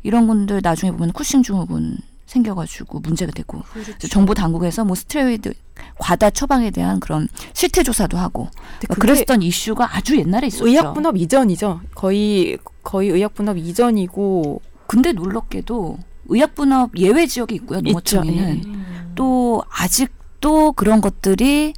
이런 0.05 0.27
분들 0.27 0.61
나중에 0.63 0.93
보면 0.93 1.13
쿠싱 1.13 1.43
증후군 1.43 1.99
생겨가지고 2.27 3.01
문제가 3.01 3.33
되고 3.33 3.61
그렇죠. 3.73 4.09
정부 4.09 4.35
당국에서 4.35 4.85
뭐 4.85 4.95
스테로이드 4.95 5.53
과다 5.99 6.31
처방에 6.31 6.71
대한 6.71 7.01
그런 7.01 7.29
실태 7.53 7.83
조사도 7.83 8.17
하고 8.17 8.49
그게 8.89 8.95
그랬었던 9.01 9.43
이슈가 9.43 9.97
아주 9.97 10.17
옛날에 10.19 10.47
있었죠. 10.49 10.67
의약 10.67 10.95
분업 10.95 11.17
이전이죠. 11.17 11.81
거의 11.95 12.59
거의 12.83 13.11
의약 13.11 13.35
분업 13.35 13.59
이전이고 13.59 14.61
근데 14.87 15.13
놀랍게도 15.13 15.99
의약 16.29 16.55
분업 16.55 16.97
예외 16.99 17.27
지역이 17.27 17.55
있고요. 17.57 17.81
농어촌에는 17.83 18.63
예. 18.67 19.05
또 19.15 19.63
아직도 19.71 20.73
그런 20.73 21.01
것들이 21.01 21.75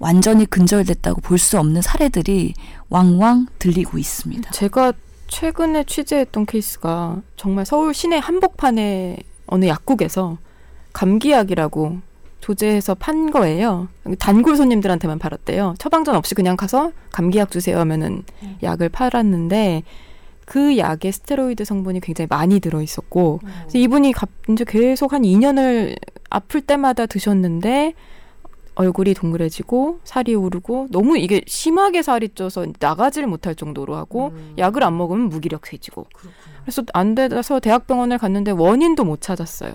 완전히 0.00 0.44
근절됐다고 0.46 1.20
볼 1.20 1.38
수 1.38 1.58
없는 1.58 1.80
사례들이 1.82 2.54
왕왕 2.90 3.46
들리고 3.58 3.96
있습니다. 3.98 4.50
제가 4.50 4.92
최근에 5.28 5.84
취재했던 5.84 6.46
케이스가 6.46 7.22
정말 7.36 7.64
서울 7.64 7.94
시내 7.94 8.18
한복판에 8.18 9.16
어느 9.46 9.66
약국에서 9.66 10.38
감기약이라고 10.92 11.98
조제해서 12.40 12.94
판 12.94 13.30
거예요. 13.30 13.88
단골 14.18 14.56
손님들한테만 14.56 15.18
팔았대요. 15.18 15.74
처방전 15.78 16.14
없이 16.14 16.34
그냥 16.34 16.56
가서 16.56 16.92
감기약 17.10 17.50
주세요 17.50 17.78
하면은 17.80 18.22
약을 18.62 18.90
팔았는데 18.90 19.82
그 20.44 20.76
약에 20.76 21.10
스테로이드 21.10 21.64
성분이 21.64 22.00
굉장히 22.00 22.26
많이 22.28 22.60
들어 22.60 22.82
있었고 22.82 23.40
이분이 23.78 24.12
갑- 24.12 24.28
이제 24.50 24.64
계속 24.66 25.14
한 25.14 25.22
2년을 25.22 25.96
아플 26.28 26.60
때마다 26.60 27.06
드셨는데 27.06 27.94
얼굴이 28.74 29.14
동그래지고 29.14 30.00
살이 30.04 30.34
오르고 30.34 30.88
너무 30.90 31.16
이게 31.16 31.40
심하게 31.46 32.02
살이 32.02 32.28
쪄서 32.34 32.66
나가지를 32.78 33.26
못할 33.28 33.54
정도로 33.54 33.94
하고 33.94 34.32
약을 34.58 34.82
안 34.82 34.98
먹으면 34.98 35.28
무기력해지고 35.28 36.06
그 36.12 36.28
래서 36.66 36.82
안 36.92 37.14
돼서 37.14 37.60
대학병원을 37.60 38.18
갔는데 38.18 38.50
원인도 38.52 39.04
못 39.04 39.20
찾았어요. 39.20 39.72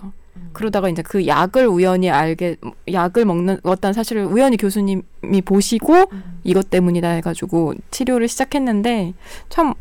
그러다가 0.53 0.89
이제 0.89 1.01
그 1.01 1.27
약을 1.27 1.67
우연히 1.67 2.09
알게 2.09 2.57
약을 2.91 3.25
먹는 3.25 3.59
어떤 3.63 3.93
사실을 3.93 4.25
우연히 4.25 4.57
교수님이 4.57 5.41
보시고 5.43 6.05
이것 6.43 6.69
때문이다 6.69 7.09
해가지고 7.09 7.73
치료를 7.91 8.27
시작했는데 8.27 9.13
참 9.49 9.73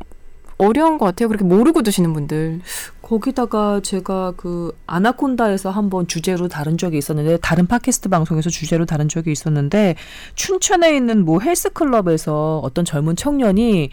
어려운 0.59 0.99
것 0.99 1.07
같아요. 1.07 1.29
그렇게 1.29 1.45
모르고 1.45 1.83
드시는 1.83 2.13
분들. 2.13 2.61
거기다가 3.01 3.81
제가 3.83 4.35
그 4.37 4.77
아나콘다에서 4.87 5.71
한번 5.71 6.09
주제로 6.09 6.49
다룬 6.49 6.77
적이 6.77 6.99
있었는데 6.99 7.39
다른 7.39 7.67
팟캐스트 7.67 8.09
방송에서 8.09 8.51
주제로 8.51 8.85
다룬 8.85 9.09
적이 9.09 9.33
있었는데 9.33 9.95
춘천에 10.35 10.95
있는 10.95 11.25
뭐 11.25 11.41
헬스클럽에서 11.41 12.61
어떤 12.63 12.85
젊은 12.85 13.17
청년이 13.17 13.91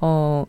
어 0.00 0.44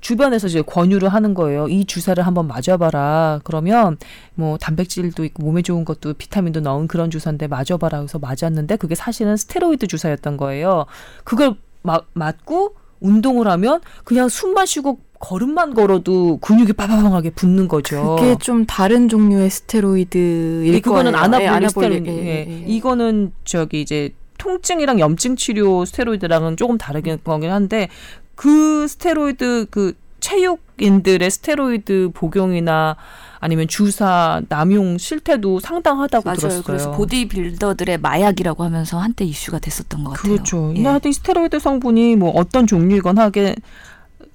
주변에서 0.00 0.46
이제 0.46 0.62
권유를 0.62 1.08
하는 1.08 1.34
거예요. 1.34 1.68
이 1.68 1.84
주사를 1.84 2.24
한번 2.24 2.48
맞아봐라. 2.48 3.40
그러면 3.44 3.96
뭐 4.34 4.58
단백질도 4.58 5.24
있고 5.24 5.42
몸에 5.42 5.62
좋은 5.62 5.84
것도 5.84 6.14
비타민도 6.14 6.60
넣은 6.60 6.86
그런 6.86 7.10
주사인데 7.10 7.46
맞아봐라. 7.48 7.98
그래서 7.98 8.18
맞았는데 8.18 8.76
그게 8.76 8.94
사실은 8.94 9.36
스테로이드 9.36 9.86
주사였던 9.86 10.36
거예요. 10.36 10.86
그걸 11.24 11.56
마, 11.82 12.00
맞고 12.12 12.74
운동을 13.00 13.48
하면 13.48 13.80
그냥 14.04 14.28
숨만 14.28 14.66
쉬고 14.66 14.98
걸음만 15.18 15.72
걸어도 15.74 16.38
근육이 16.38 16.74
빠바방하게 16.74 17.30
붙는 17.30 17.68
거죠. 17.68 18.16
그게 18.20 18.36
좀 18.38 18.66
다른 18.66 19.08
종류의 19.08 19.48
스테로이드일 19.48 20.74
예, 20.74 20.80
그거는. 20.80 21.14
anabolic 21.14 21.42
예, 21.42 21.48
anabolic. 21.48 21.70
스테로이드. 21.70 22.08
예, 22.10 22.12
예. 22.12 22.26
예, 22.26 22.46
예. 22.50 22.64
이거는 22.66 23.32
저기 23.44 23.80
이제 23.80 24.10
통증이랑 24.38 25.00
염증 25.00 25.36
치료 25.36 25.86
스테로이드랑은 25.86 26.58
조금 26.58 26.76
다르긴 26.76 27.18
거긴 27.24 27.50
한데 27.50 27.88
그 28.36 28.86
스테로이드 28.86 29.66
그 29.70 29.94
체육인들의 30.20 31.30
스테로이드 31.30 32.10
복용이나 32.14 32.96
아니면 33.38 33.68
주사 33.68 34.40
남용 34.48 34.98
실태도 34.98 35.60
상당하다고 35.60 36.24
맞아요. 36.24 36.36
들었어요. 36.36 36.62
그래서 36.62 36.90
보디빌더들의 36.92 37.98
마약이라고 37.98 38.64
하면서 38.64 38.98
한때 38.98 39.24
이슈가 39.24 39.58
됐었던 39.58 40.04
것 40.04 40.10
같아요. 40.12 40.34
그렇죠. 40.34 40.70
예. 40.70 40.74
근데 40.74 40.88
하여튼 40.88 41.10
이 41.10 41.12
스테로이드 41.14 41.58
성분이 41.58 42.16
뭐 42.16 42.30
어떤 42.30 42.66
종류이건 42.66 43.18
하게 43.18 43.56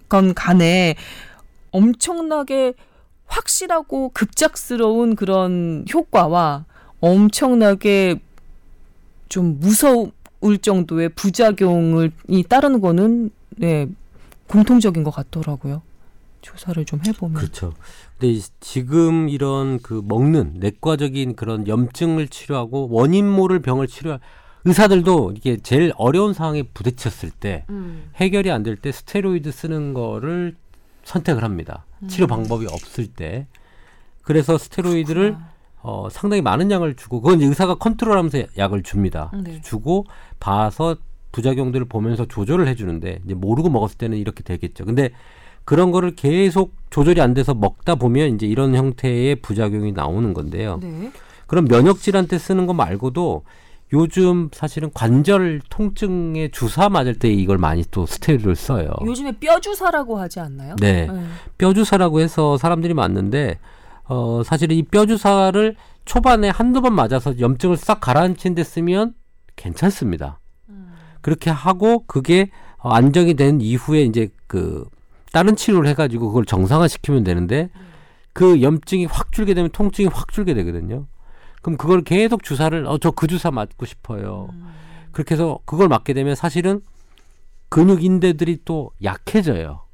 건 0.09 0.33
간에 0.33 0.95
엄청나게 1.71 2.73
확실하고 3.27 4.09
급작스러운 4.13 5.15
그런 5.15 5.85
효과와 5.91 6.65
엄청나게 6.99 8.19
좀 9.29 9.59
무서 9.59 10.07
울 10.41 10.57
정도의 10.57 11.09
부작용을 11.09 12.11
이 12.27 12.43
따르는 12.43 12.81
거는 12.81 13.29
네, 13.57 13.87
공통적인 14.47 15.03
것 15.03 15.11
같더라고요. 15.11 15.81
조사를 16.41 16.83
좀 16.85 16.99
해보면. 17.05 17.35
그렇죠. 17.37 17.73
근데 18.17 18.33
이- 18.33 18.41
지금 18.59 19.29
이런 19.29 19.79
그 19.79 20.01
먹는 20.03 20.53
내과적인 20.55 21.35
그런 21.35 21.67
염증을 21.67 22.27
치료하고 22.29 22.89
원인 22.89 23.29
모를 23.29 23.61
병을 23.61 23.87
치료할 23.87 24.19
의사들도 24.65 25.33
이게 25.37 25.57
제일 25.57 25.91
어려운 25.97 26.33
상황에 26.33 26.63
부딪혔을 26.63 27.29
때 27.31 27.65
해결이 28.15 28.49
안 28.51 28.63
될 28.63 28.75
때 28.75 28.91
스테로이드 28.91 29.51
쓰는 29.51 29.93
거를 29.93 30.55
선택을 31.03 31.43
합니다. 31.43 31.85
치료 32.07 32.25
방법이 32.27 32.65
없을 32.67 33.07
때. 33.07 33.47
그래서 34.23 34.57
스테로이드를 34.57 35.35
어, 35.83 36.07
상당히 36.11 36.41
많은 36.41 36.69
양을 36.71 36.95
주고 36.95 37.21
그건 37.21 37.41
의사가 37.41 37.75
컨트롤하면서 37.75 38.43
약을 38.57 38.83
줍니다. 38.83 39.31
네. 39.43 39.61
주고 39.61 40.05
봐서 40.39 40.95
부작용들을 41.31 41.85
보면서 41.87 42.25
조절을 42.25 42.67
해주는데 42.67 43.21
이제 43.25 43.33
모르고 43.33 43.69
먹었을 43.69 43.97
때는 43.97 44.17
이렇게 44.17 44.43
되겠죠. 44.43 44.85
근데 44.85 45.11
그런 45.63 45.91
거를 45.91 46.15
계속 46.15 46.73
조절이 46.89 47.21
안 47.21 47.33
돼서 47.33 47.53
먹다 47.53 47.95
보면 47.95 48.35
이제 48.35 48.45
이런 48.45 48.75
형태의 48.75 49.37
부작용이 49.37 49.93
나오는 49.93 50.33
건데요. 50.33 50.79
네. 50.81 51.11
그럼 51.47 51.65
면역 51.65 51.99
질환 51.99 52.27
때 52.27 52.37
쓰는 52.37 52.65
거 52.65 52.73
말고도 52.73 53.43
요즘 53.93 54.49
사실은 54.53 54.89
관절 54.93 55.61
통증에 55.69 56.49
주사 56.49 56.87
맞을 56.89 57.15
때 57.15 57.29
이걸 57.29 57.57
많이 57.57 57.83
또 57.91 58.05
스테로이드를 58.05 58.55
써요. 58.55 58.89
요즘에 59.05 59.33
뼈 59.39 59.59
주사라고 59.59 60.17
하지 60.17 60.39
않나요? 60.39 60.75
네. 60.79 61.09
뼈 61.57 61.73
주사라고 61.73 62.21
해서 62.21 62.57
사람들이 62.57 62.93
맞는데 62.93 63.59
어 64.11 64.43
사실은 64.43 64.75
이 64.75 64.83
뼈 64.83 65.05
주사를 65.05 65.75
초반에 66.03 66.49
한두 66.49 66.81
번 66.81 66.93
맞아서 66.95 67.39
염증을 67.39 67.77
싹 67.77 68.01
가라앉힌 68.01 68.55
데 68.55 68.63
쓰면 68.63 69.13
괜찮습니다. 69.55 70.39
그렇게 71.21 71.49
하고 71.49 72.03
그게 72.07 72.49
어, 72.77 72.89
안정이 72.89 73.35
된 73.35 73.61
이후에 73.61 74.01
이제 74.01 74.27
그 74.47 74.85
다른 75.31 75.55
치료를 75.55 75.87
해가지고 75.89 76.27
그걸 76.27 76.43
정상화 76.45 76.89
시키면 76.89 77.23
되는데 77.23 77.69
그 78.33 78.61
염증이 78.61 79.05
확 79.05 79.31
줄게 79.31 79.53
되면 79.53 79.69
통증이 79.71 80.09
확 80.09 80.31
줄게 80.33 80.53
되거든요. 80.55 81.07
그럼 81.61 81.77
그걸 81.77 82.01
계속 82.03 82.43
주사를 82.43 82.85
어 82.87 82.97
저 82.97 83.11
그 83.11 83.27
주사 83.27 83.49
맞고 83.51 83.85
싶어요. 83.85 84.49
그렇게 85.13 85.35
해서 85.35 85.59
그걸 85.65 85.87
맞게 85.87 86.13
되면 86.13 86.35
사실은 86.35 86.81
근육 87.69 88.03
인대들이 88.03 88.59
또 88.65 88.91
약해져요. 89.03 89.85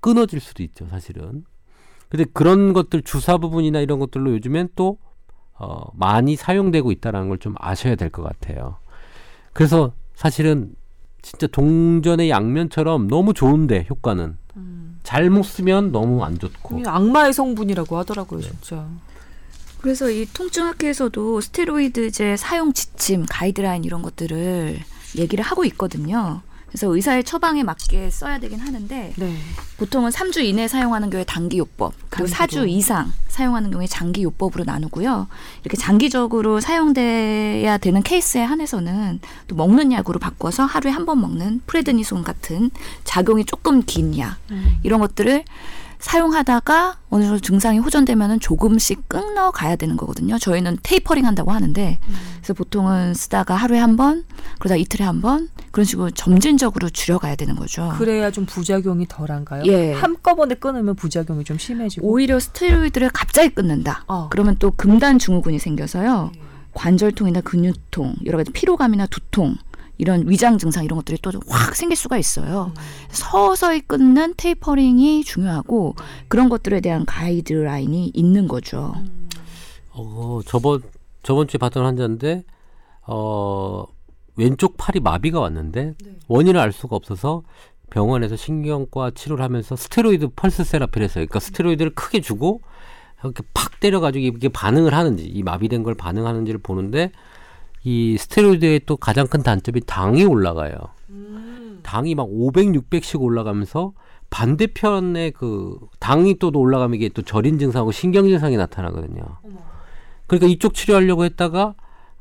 끊어질 0.00 0.40
수도 0.40 0.64
있죠, 0.64 0.86
사실은. 0.88 1.44
근데 2.12 2.26
그런 2.30 2.74
것들 2.74 3.00
주사 3.00 3.38
부분이나 3.38 3.80
이런 3.80 3.98
것들로 3.98 4.32
요즘엔 4.34 4.68
또 4.76 4.98
어, 5.58 5.84
많이 5.94 6.36
사용되고 6.36 6.92
있다는 6.92 7.30
걸 7.30 7.38
좀 7.38 7.54
아셔야 7.58 7.94
될 7.94 8.10
것 8.10 8.22
같아요. 8.22 8.76
그래서 9.54 9.94
사실은 10.14 10.74
진짜 11.22 11.46
동전의 11.46 12.28
양면처럼 12.28 13.08
너무 13.08 13.32
좋은데 13.32 13.86
효과는 13.88 14.36
잘못 15.04 15.44
쓰면 15.44 15.90
너무 15.90 16.22
안 16.22 16.38
좋고 16.38 16.82
악마의 16.86 17.32
성분이라고 17.32 17.96
하더라고요, 17.96 18.42
진짜. 18.42 18.86
그래서 19.80 20.10
이 20.10 20.26
통증학회에서도 20.26 21.40
스테로이드제 21.40 22.36
사용 22.36 22.74
지침, 22.74 23.24
가이드라인 23.26 23.84
이런 23.84 24.02
것들을 24.02 24.78
얘기를 25.16 25.42
하고 25.42 25.64
있거든요. 25.64 26.42
그래서 26.72 26.86
의사의 26.94 27.22
처방에 27.24 27.62
맞게 27.64 28.08
써야 28.10 28.38
되긴 28.38 28.58
하는데 28.58 29.12
네. 29.14 29.36
보통은 29.76 30.10
3주 30.10 30.42
이내 30.42 30.68
사용하는 30.68 31.10
경우에 31.10 31.24
단기 31.24 31.58
요법, 31.58 31.92
그리고 32.08 32.30
단기로. 32.30 32.62
4주 32.62 32.68
이상 32.70 33.12
사용하는 33.28 33.70
경우에 33.70 33.86
장기 33.86 34.22
요법으로 34.22 34.64
나누고요. 34.64 35.26
이렇게 35.62 35.76
장기적으로 35.76 36.60
사용돼야 36.60 37.76
되는 37.76 38.02
케이스에 38.02 38.42
한해서는 38.42 39.20
또 39.48 39.54
먹는 39.56 39.92
약으로 39.92 40.18
바꿔서 40.18 40.64
하루에 40.64 40.90
한 40.92 41.02
번 41.04 41.20
먹는 41.20 41.60
프레드니손 41.66 42.22
같은 42.22 42.70
작용이 43.04 43.44
조금 43.44 43.82
긴 43.84 44.16
약, 44.18 44.38
이런 44.82 45.00
것들을 45.00 45.44
사용하다가 46.02 46.96
어느 47.10 47.22
정도 47.24 47.38
증상이 47.40 47.78
호전되면은 47.78 48.40
조금씩 48.40 49.08
끊어 49.08 49.50
가야 49.50 49.76
되는 49.76 49.96
거거든요. 49.96 50.36
저희는 50.38 50.78
테이퍼링 50.82 51.24
한다고 51.24 51.52
하는데 51.52 51.98
그래서 52.36 52.54
보통은 52.54 53.14
쓰다가 53.14 53.54
하루에 53.54 53.78
한 53.78 53.96
번, 53.96 54.24
그러다 54.58 54.76
이틀에 54.76 55.06
한 55.06 55.20
번 55.22 55.48
그런 55.70 55.84
식으로 55.84 56.10
점진적으로 56.10 56.90
줄여가야 56.90 57.36
되는 57.36 57.54
거죠. 57.54 57.92
그래야 57.96 58.30
좀 58.32 58.44
부작용이 58.44 59.06
덜한가요? 59.08 59.62
예. 59.66 59.92
한꺼번에 59.92 60.54
끊으면 60.56 60.96
부작용이 60.96 61.44
좀 61.44 61.56
심해지고. 61.58 62.06
오히려 62.08 62.40
스테로이드를 62.40 63.10
갑자기 63.10 63.50
끊는다. 63.50 64.04
어. 64.08 64.28
그러면 64.30 64.56
또 64.58 64.72
금단 64.72 65.18
증후군이 65.20 65.58
생겨서요. 65.60 66.32
관절통이나 66.74 67.42
근육통, 67.42 68.16
여러 68.26 68.38
가지 68.38 68.50
피로감이나 68.50 69.06
두통, 69.06 69.54
이런 70.02 70.28
위장 70.28 70.58
증상 70.58 70.84
이런 70.84 70.96
것들이 70.98 71.16
또 71.22 71.30
확 71.48 71.76
생길 71.76 71.96
수가 71.96 72.18
있어요. 72.18 72.72
서서히 73.10 73.80
끊는 73.80 74.34
테이퍼링이 74.36 75.22
중요하고 75.24 75.94
그런 76.28 76.48
것들에 76.48 76.80
대한 76.80 77.06
가이드라인이 77.06 78.10
있는 78.12 78.48
거죠. 78.48 78.92
어, 79.92 80.40
저번 80.44 80.82
저번 81.22 81.46
주에 81.46 81.58
봤던 81.58 81.84
환자인데 81.84 82.42
어 83.06 83.84
왼쪽 84.36 84.76
팔이 84.76 84.98
마비가 85.00 85.38
왔는데 85.40 85.94
네. 86.04 86.10
원인을 86.26 86.58
알 86.60 86.72
수가 86.72 86.96
없어서 86.96 87.42
병원에서 87.90 88.34
신경과 88.36 89.12
치료를 89.14 89.44
하면서 89.44 89.76
스테로이드 89.76 90.28
펄스 90.34 90.64
세라피를 90.64 91.04
했어요. 91.04 91.26
그러니까 91.26 91.38
스테로이드를 91.40 91.94
크게 91.94 92.20
주고 92.20 92.60
이렇게 93.22 93.42
팍 93.54 93.78
때려가지고 93.78 94.24
이게 94.36 94.48
반응을 94.48 94.94
하는지 94.94 95.24
이 95.24 95.42
마비된 95.44 95.84
걸 95.84 95.94
반응하는지를 95.94 96.60
보는데 96.60 97.12
이 97.84 98.16
스테로이드의 98.18 98.82
또 98.86 98.96
가장 98.96 99.26
큰 99.26 99.42
단점이 99.42 99.82
당이 99.86 100.24
올라가요. 100.24 100.74
당이 101.82 102.14
막 102.14 102.26
500, 102.30 102.66
600씩 102.66 103.20
올라가면서 103.20 103.92
반대편에 104.30 105.30
그 105.30 105.78
당이 105.98 106.38
또 106.38 106.50
올라가면 106.54 106.94
이게 106.94 107.08
또 107.08 107.22
절인 107.22 107.58
증상하고 107.58 107.92
신경 107.92 108.28
증상이 108.28 108.56
나타나거든요. 108.56 109.22
그러니까 110.26 110.46
이쪽 110.46 110.74
치료하려고 110.74 111.24
했다가 111.24 111.74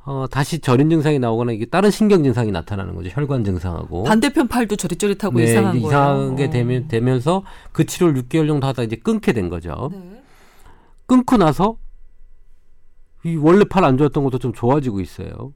어, 0.04 0.26
다시 0.30 0.60
절인 0.60 0.90
증상이 0.90 1.20
나오거나 1.20 1.52
이게 1.52 1.66
다른 1.66 1.92
신경 1.92 2.24
증상이 2.24 2.52
나타나는 2.52 2.96
거죠. 2.96 3.10
혈관 3.14 3.44
증상하고. 3.44 4.04
반대편 4.04 4.48
팔도 4.48 4.76
저릿저릿하고 4.76 5.38
네, 5.38 5.44
이상한 5.46 5.74
거예요. 5.74 5.88
이상하게 5.88 6.46
어. 6.46 6.50
되면 6.50 6.88
되면서 6.88 7.44
그 7.72 7.86
치료를 7.86 8.24
6개월 8.24 8.48
정도 8.48 8.66
하다 8.66 8.84
이제 8.84 8.96
끊게 8.96 9.32
된 9.32 9.50
거죠. 9.50 9.90
네. 9.92 10.24
끊고 11.06 11.38
나서 11.38 11.78
이 13.24 13.36
원래 13.36 13.64
팔 13.64 13.84
안 13.84 13.98
좋았던 13.98 14.24
것도 14.24 14.40
좀 14.40 14.54
좋아지고 14.54 15.00
있어요. 15.00 15.54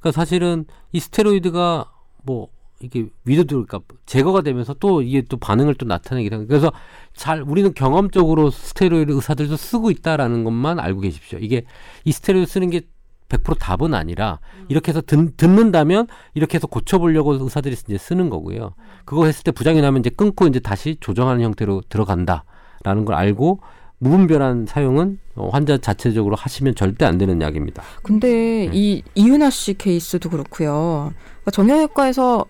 그러니까 0.00 0.12
사실은 0.12 0.64
이 0.92 1.00
스테로이드가 1.00 1.90
뭐 2.24 2.48
이게 2.80 3.08
위드도 3.24 3.64
그러니까 3.64 3.80
제거가 4.06 4.42
되면서 4.42 4.74
또 4.74 5.02
이게 5.02 5.22
또 5.22 5.36
반응을 5.36 5.74
또 5.76 5.86
나타내기도 5.86 6.36
하고 6.36 6.46
그래서 6.46 6.72
잘 7.14 7.42
우리는 7.42 7.72
경험적으로 7.74 8.50
스테로이드 8.50 9.12
의사들도 9.12 9.56
쓰고 9.56 9.90
있다라는 9.90 10.44
것만 10.44 10.80
알고 10.80 11.00
계십시오. 11.00 11.38
이게 11.38 11.64
이 12.04 12.12
스테로이드 12.12 12.50
쓰는 12.50 12.70
게 12.70 12.82
100% 13.28 13.58
답은 13.58 13.94
아니라 13.94 14.40
이렇게 14.68 14.90
해서 14.90 15.00
듣, 15.00 15.36
듣는다면 15.36 16.06
이렇게 16.34 16.56
해서 16.56 16.66
고쳐보려고 16.66 17.32
의사들이 17.34 17.74
이제 17.74 17.96
쓰는 17.96 18.28
거고요. 18.28 18.74
그거 19.04 19.24
했을 19.24 19.42
때 19.42 19.52
부작용이 19.52 19.80
나면 19.80 20.00
이제 20.00 20.10
끊고 20.10 20.46
이제 20.46 20.60
다시 20.60 20.96
조정하는 21.00 21.42
형태로 21.42 21.82
들어간다라는 21.88 23.04
걸 23.06 23.14
알고 23.14 23.60
무분별한 24.02 24.66
사용은 24.66 25.18
어, 25.34 25.48
환자 25.50 25.78
자체적으로 25.78 26.34
하시면 26.36 26.74
절대 26.74 27.04
안 27.04 27.18
되는 27.18 27.40
약입니다. 27.40 27.82
근데 28.02 28.28
네. 28.28 28.70
이 28.72 29.02
이윤아 29.14 29.50
씨 29.50 29.74
케이스도 29.74 30.28
그렇고요. 30.28 31.12
그러니까 31.14 31.50
정형외과에서 31.52 32.46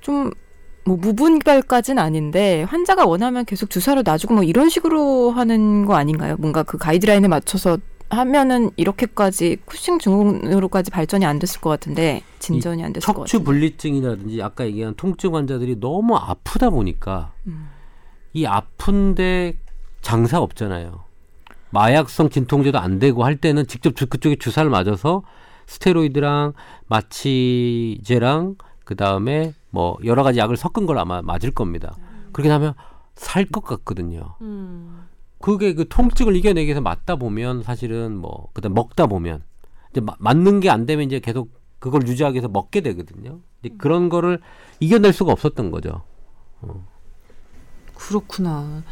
좀 0.00 0.32
뭐 0.84 0.96
무분별까지는 0.96 2.02
아닌데 2.02 2.64
환자가 2.64 3.06
원하면 3.06 3.44
계속 3.44 3.70
주사를 3.70 4.02
놔주고 4.04 4.34
뭐 4.34 4.42
이런 4.42 4.68
식으로 4.68 5.30
하는 5.30 5.84
거 5.84 5.94
아닌가요? 5.94 6.36
뭔가 6.38 6.62
그 6.62 6.76
가이드라인에 6.76 7.28
맞춰서 7.28 7.78
하면은 8.10 8.70
이렇게까지 8.76 9.58
쿠싱 9.64 9.98
증후군으로까지 9.98 10.90
발전이 10.90 11.24
안 11.24 11.38
됐을 11.38 11.60
것 11.60 11.70
같은데 11.70 12.22
진전이 12.40 12.82
안 12.84 12.92
됐을 12.92 13.06
것 13.06 13.20
척추 13.20 13.38
같은데. 13.38 13.44
분리증이라든지 13.44 14.42
아까 14.42 14.66
얘기한 14.66 14.94
통증 14.96 15.34
환자들이 15.34 15.80
너무 15.80 16.16
아프다 16.16 16.70
보니까 16.70 17.32
음. 17.46 17.68
이 18.34 18.44
아픈데 18.44 19.58
장사 20.02 20.40
없잖아요. 20.40 21.04
마약성 21.70 22.28
진통제도 22.28 22.78
안 22.78 22.98
되고 22.98 23.24
할 23.24 23.36
때는 23.36 23.66
직접 23.66 23.96
주- 23.96 24.06
그쪽에 24.06 24.36
주사를 24.36 24.68
맞아서 24.68 25.22
스테로이드랑 25.66 26.52
마취제랑 26.86 28.56
그 28.84 28.94
다음에 28.96 29.54
뭐 29.70 29.96
여러 30.04 30.22
가지 30.22 30.38
약을 30.38 30.56
섞은 30.58 30.84
걸 30.86 30.98
아마 30.98 31.22
맞을 31.22 31.50
겁니다. 31.50 31.96
그렇게 32.32 32.50
하면 32.50 32.74
살 33.14 33.46
것 33.46 33.62
같거든요. 33.64 34.34
음. 34.42 35.06
그게 35.40 35.74
그 35.74 35.88
통증을 35.88 36.36
이겨내기 36.36 36.66
위해서 36.66 36.80
맞다 36.80 37.16
보면 37.16 37.62
사실은 37.62 38.16
뭐 38.16 38.48
그다음 38.52 38.74
먹다 38.74 39.06
보면 39.06 39.42
이제 39.90 40.00
마- 40.00 40.16
맞는 40.18 40.60
게 40.60 40.68
안 40.68 40.84
되면 40.86 41.06
이제 41.06 41.20
계속 41.20 41.50
그걸 41.78 42.06
유지하기 42.06 42.34
위해서 42.34 42.48
먹게 42.48 42.80
되거든요. 42.80 43.40
근데 43.60 43.74
그런 43.76 44.08
거를 44.08 44.40
이겨낼 44.80 45.12
수가 45.12 45.32
없었던 45.32 45.70
거죠. 45.70 46.02
그렇구나. 47.94 48.82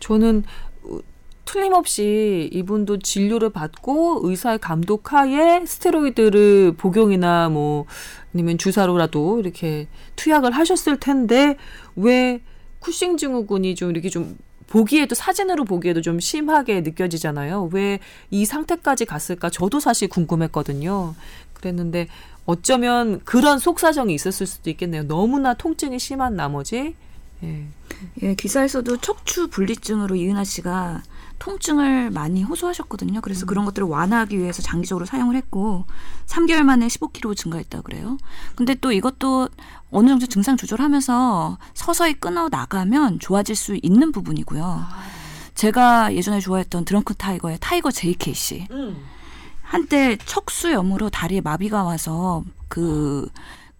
저는 0.00 0.44
어, 0.82 0.98
틀림없이 1.44 2.48
이분도 2.52 2.98
진료를 3.00 3.50
받고 3.50 4.20
의사의 4.24 4.58
감독하에 4.58 5.64
스테로이드를 5.66 6.74
복용이나 6.76 7.48
뭐 7.48 7.86
아니면 8.34 8.58
주사로라도 8.58 9.40
이렇게 9.40 9.88
투약을 10.16 10.52
하셨을 10.52 10.98
텐데 11.00 11.56
왜 11.96 12.40
쿠싱 12.80 13.16
증후군이 13.16 13.74
좀 13.74 13.90
이렇게 13.90 14.08
좀 14.08 14.36
보기에도 14.68 15.16
사진으로 15.16 15.64
보기에도 15.64 16.00
좀 16.00 16.20
심하게 16.20 16.80
느껴지잖아요. 16.80 17.70
왜 17.72 17.98
이 18.30 18.44
상태까지 18.44 19.04
갔을까? 19.04 19.50
저도 19.50 19.80
사실 19.80 20.08
궁금했거든요. 20.08 21.14
그랬는데 21.54 22.06
어쩌면 22.46 23.20
그런 23.24 23.58
속사정이 23.58 24.14
있었을 24.14 24.46
수도 24.46 24.70
있겠네요. 24.70 25.02
너무나 25.08 25.54
통증이 25.54 25.98
심한 25.98 26.36
나머지 26.36 26.94
예. 27.42 27.66
예, 28.22 28.34
기사에서도 28.34 28.98
척추 28.98 29.48
분리증으로 29.48 30.14
이은하 30.16 30.44
씨가 30.44 31.02
통증을 31.38 32.10
많이 32.10 32.42
호소하셨거든요. 32.42 33.20
그래서 33.22 33.46
그런 33.46 33.64
것들을 33.64 33.88
완화하기 33.88 34.38
위해서 34.38 34.62
장기적으로 34.62 35.06
사용을 35.06 35.36
했고 35.36 35.86
3개월 36.26 36.62
만에 36.62 36.86
15kg 36.86 37.36
증가했다고 37.36 37.82
그래요. 37.82 38.18
근데 38.54 38.74
또 38.74 38.92
이것도 38.92 39.48
어느 39.90 40.08
정도 40.08 40.26
증상 40.26 40.56
조절하면서 40.56 41.58
서서히 41.74 42.14
끊어 42.14 42.48
나가면 42.48 43.18
좋아질 43.20 43.56
수 43.56 43.78
있는 43.82 44.12
부분이고요. 44.12 44.84
제가 45.54 46.14
예전에 46.14 46.40
좋아했던 46.40 46.84
드렁큰 46.84 47.16
타이거의 47.18 47.58
타이거 47.60 47.90
JK 47.90 48.34
씨. 48.34 48.66
음. 48.70 48.96
한때 49.62 50.16
척수염으로 50.24 51.10
다리에 51.10 51.40
마비가 51.40 51.84
와서 51.84 52.44
그, 52.68 53.28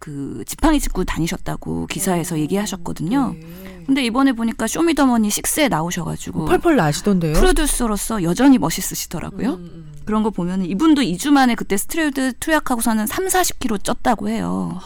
그 0.00 0.42
지팡이 0.46 0.80
짚고 0.80 1.04
다니셨다고 1.04 1.86
기사에서 1.86 2.38
얘기하셨거든요. 2.38 3.34
네. 3.38 3.84
근데 3.86 4.02
이번에 4.02 4.32
보니까 4.32 4.66
쇼미더머니 4.66 5.28
6에 5.28 5.68
나오셔가지고 5.68 6.46
펄펄 6.46 6.76
나시던데요? 6.76 7.34
프로듀서로서 7.34 8.22
여전히 8.22 8.56
멋있으시더라고요. 8.58 9.50
음, 9.50 9.70
음. 9.74 9.92
그런 10.06 10.22
거 10.22 10.30
보면 10.30 10.64
이분도 10.64 11.02
2주 11.02 11.30
만에 11.30 11.54
그때 11.54 11.76
스테로이드 11.76 12.32
투약하고서는 12.40 13.06
3, 13.06 13.26
40kg 13.26 13.78
쪘다고 13.82 14.28
해요. 14.28 14.80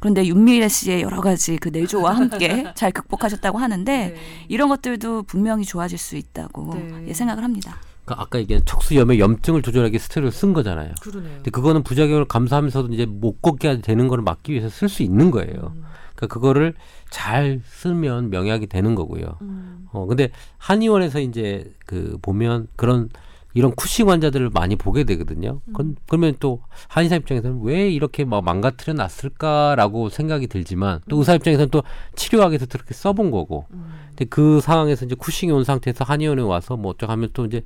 그런데 0.00 0.26
윤미래 0.26 0.68
씨의 0.68 1.02
여러 1.02 1.20
가지 1.20 1.56
그 1.58 1.68
내조와 1.68 2.16
함께 2.16 2.64
잘 2.74 2.90
극복하셨다고 2.90 3.58
하는데 3.58 4.08
네. 4.08 4.16
이런 4.48 4.68
것들도 4.68 5.24
분명히 5.24 5.64
좋아질 5.64 5.96
수 5.96 6.16
있다고 6.16 6.74
네. 6.74 7.04
예, 7.08 7.12
생각을 7.14 7.44
합니다. 7.44 7.76
그러니까 8.10 8.22
아까 8.22 8.38
얘기한 8.40 8.64
척수염의 8.64 9.20
염증을 9.20 9.62
조절하기 9.62 9.98
스테로이드 9.98 10.36
쓴 10.36 10.52
거잖아요. 10.52 10.92
그러네요. 11.00 11.34
근데 11.36 11.50
그거는 11.50 11.82
부작용을 11.82 12.24
감수하면서도 12.26 12.92
이제 12.92 13.06
못 13.06 13.40
걷게 13.40 13.80
되는 13.80 14.08
거를 14.08 14.24
막기 14.24 14.52
위해서 14.52 14.68
쓸 14.68 14.88
수 14.88 15.02
있는 15.02 15.30
거예요. 15.30 15.72
음. 15.76 15.84
그러니까 16.16 16.26
그거를 16.26 16.74
잘 17.08 17.60
쓰면 17.64 18.30
명약이 18.30 18.66
되는 18.66 18.94
거고요. 18.94 19.38
음. 19.42 19.86
어 19.92 20.06
근데 20.06 20.30
한의원에서 20.58 21.20
이제 21.20 21.72
그 21.86 22.18
보면 22.20 22.66
그런 22.76 23.08
이런 23.52 23.74
쿠싱 23.74 24.08
환자들을 24.10 24.50
많이 24.50 24.76
보게 24.76 25.04
되거든요. 25.04 25.60
그건 25.66 25.96
그러면 26.08 26.34
또 26.38 26.60
한의사 26.88 27.16
입장에서는 27.16 27.60
왜 27.62 27.90
이렇게 27.90 28.24
막 28.24 28.44
망가뜨려 28.44 28.94
놨을까라고 28.94 30.08
생각이 30.08 30.46
들지만 30.46 31.00
또 31.08 31.18
의사 31.18 31.34
입장에서는 31.34 31.70
또 31.70 31.82
치료하기 32.14 32.52
위해서 32.52 32.66
그렇게 32.66 32.94
써본 32.94 33.30
거고. 33.30 33.66
음. 33.72 33.90
근데 34.10 34.26
그 34.26 34.60
상황에서 34.60 35.04
이제 35.04 35.14
쿠싱이 35.16 35.50
온 35.52 35.64
상태에서 35.64 36.04
한의원에 36.04 36.42
와서 36.42 36.76
뭐 36.76 36.92
어쩌고 36.92 37.10
하면 37.12 37.30
또 37.32 37.44
이제 37.46 37.62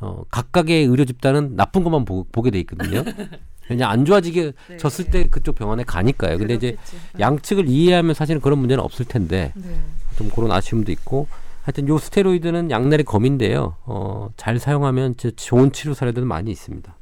어, 0.00 0.24
각각의 0.30 0.84
의료 0.84 1.04
집단은 1.04 1.56
나쁜 1.56 1.84
것만 1.84 2.04
보, 2.04 2.24
보게 2.24 2.50
돼 2.50 2.58
있거든요. 2.60 3.04
그냥 3.66 3.90
안 3.90 4.04
좋아지게 4.04 4.52
네. 4.68 4.76
졌을 4.76 5.06
때 5.06 5.24
그쪽 5.28 5.54
병원에 5.54 5.84
가니까요. 5.84 6.36
근데 6.38 6.54
이제 6.54 6.76
양측을 7.20 7.68
이해하면 7.68 8.14
사실은 8.14 8.40
그런 8.40 8.58
문제는 8.58 8.82
없을 8.82 9.04
텐데 9.06 9.52
네. 9.54 9.80
좀 10.16 10.28
그런 10.30 10.50
아쉬움도 10.50 10.90
있고 10.92 11.28
하여튼 11.62 11.86
요 11.88 11.96
스테로이드는 11.96 12.70
양날의 12.70 13.04
검인데요. 13.04 13.76
어, 13.84 14.30
잘 14.36 14.58
사용하면 14.58 15.14
좋은 15.36 15.70
치료 15.72 15.94
사례들은 15.94 16.26
많이 16.26 16.50
있습니다. 16.50 16.94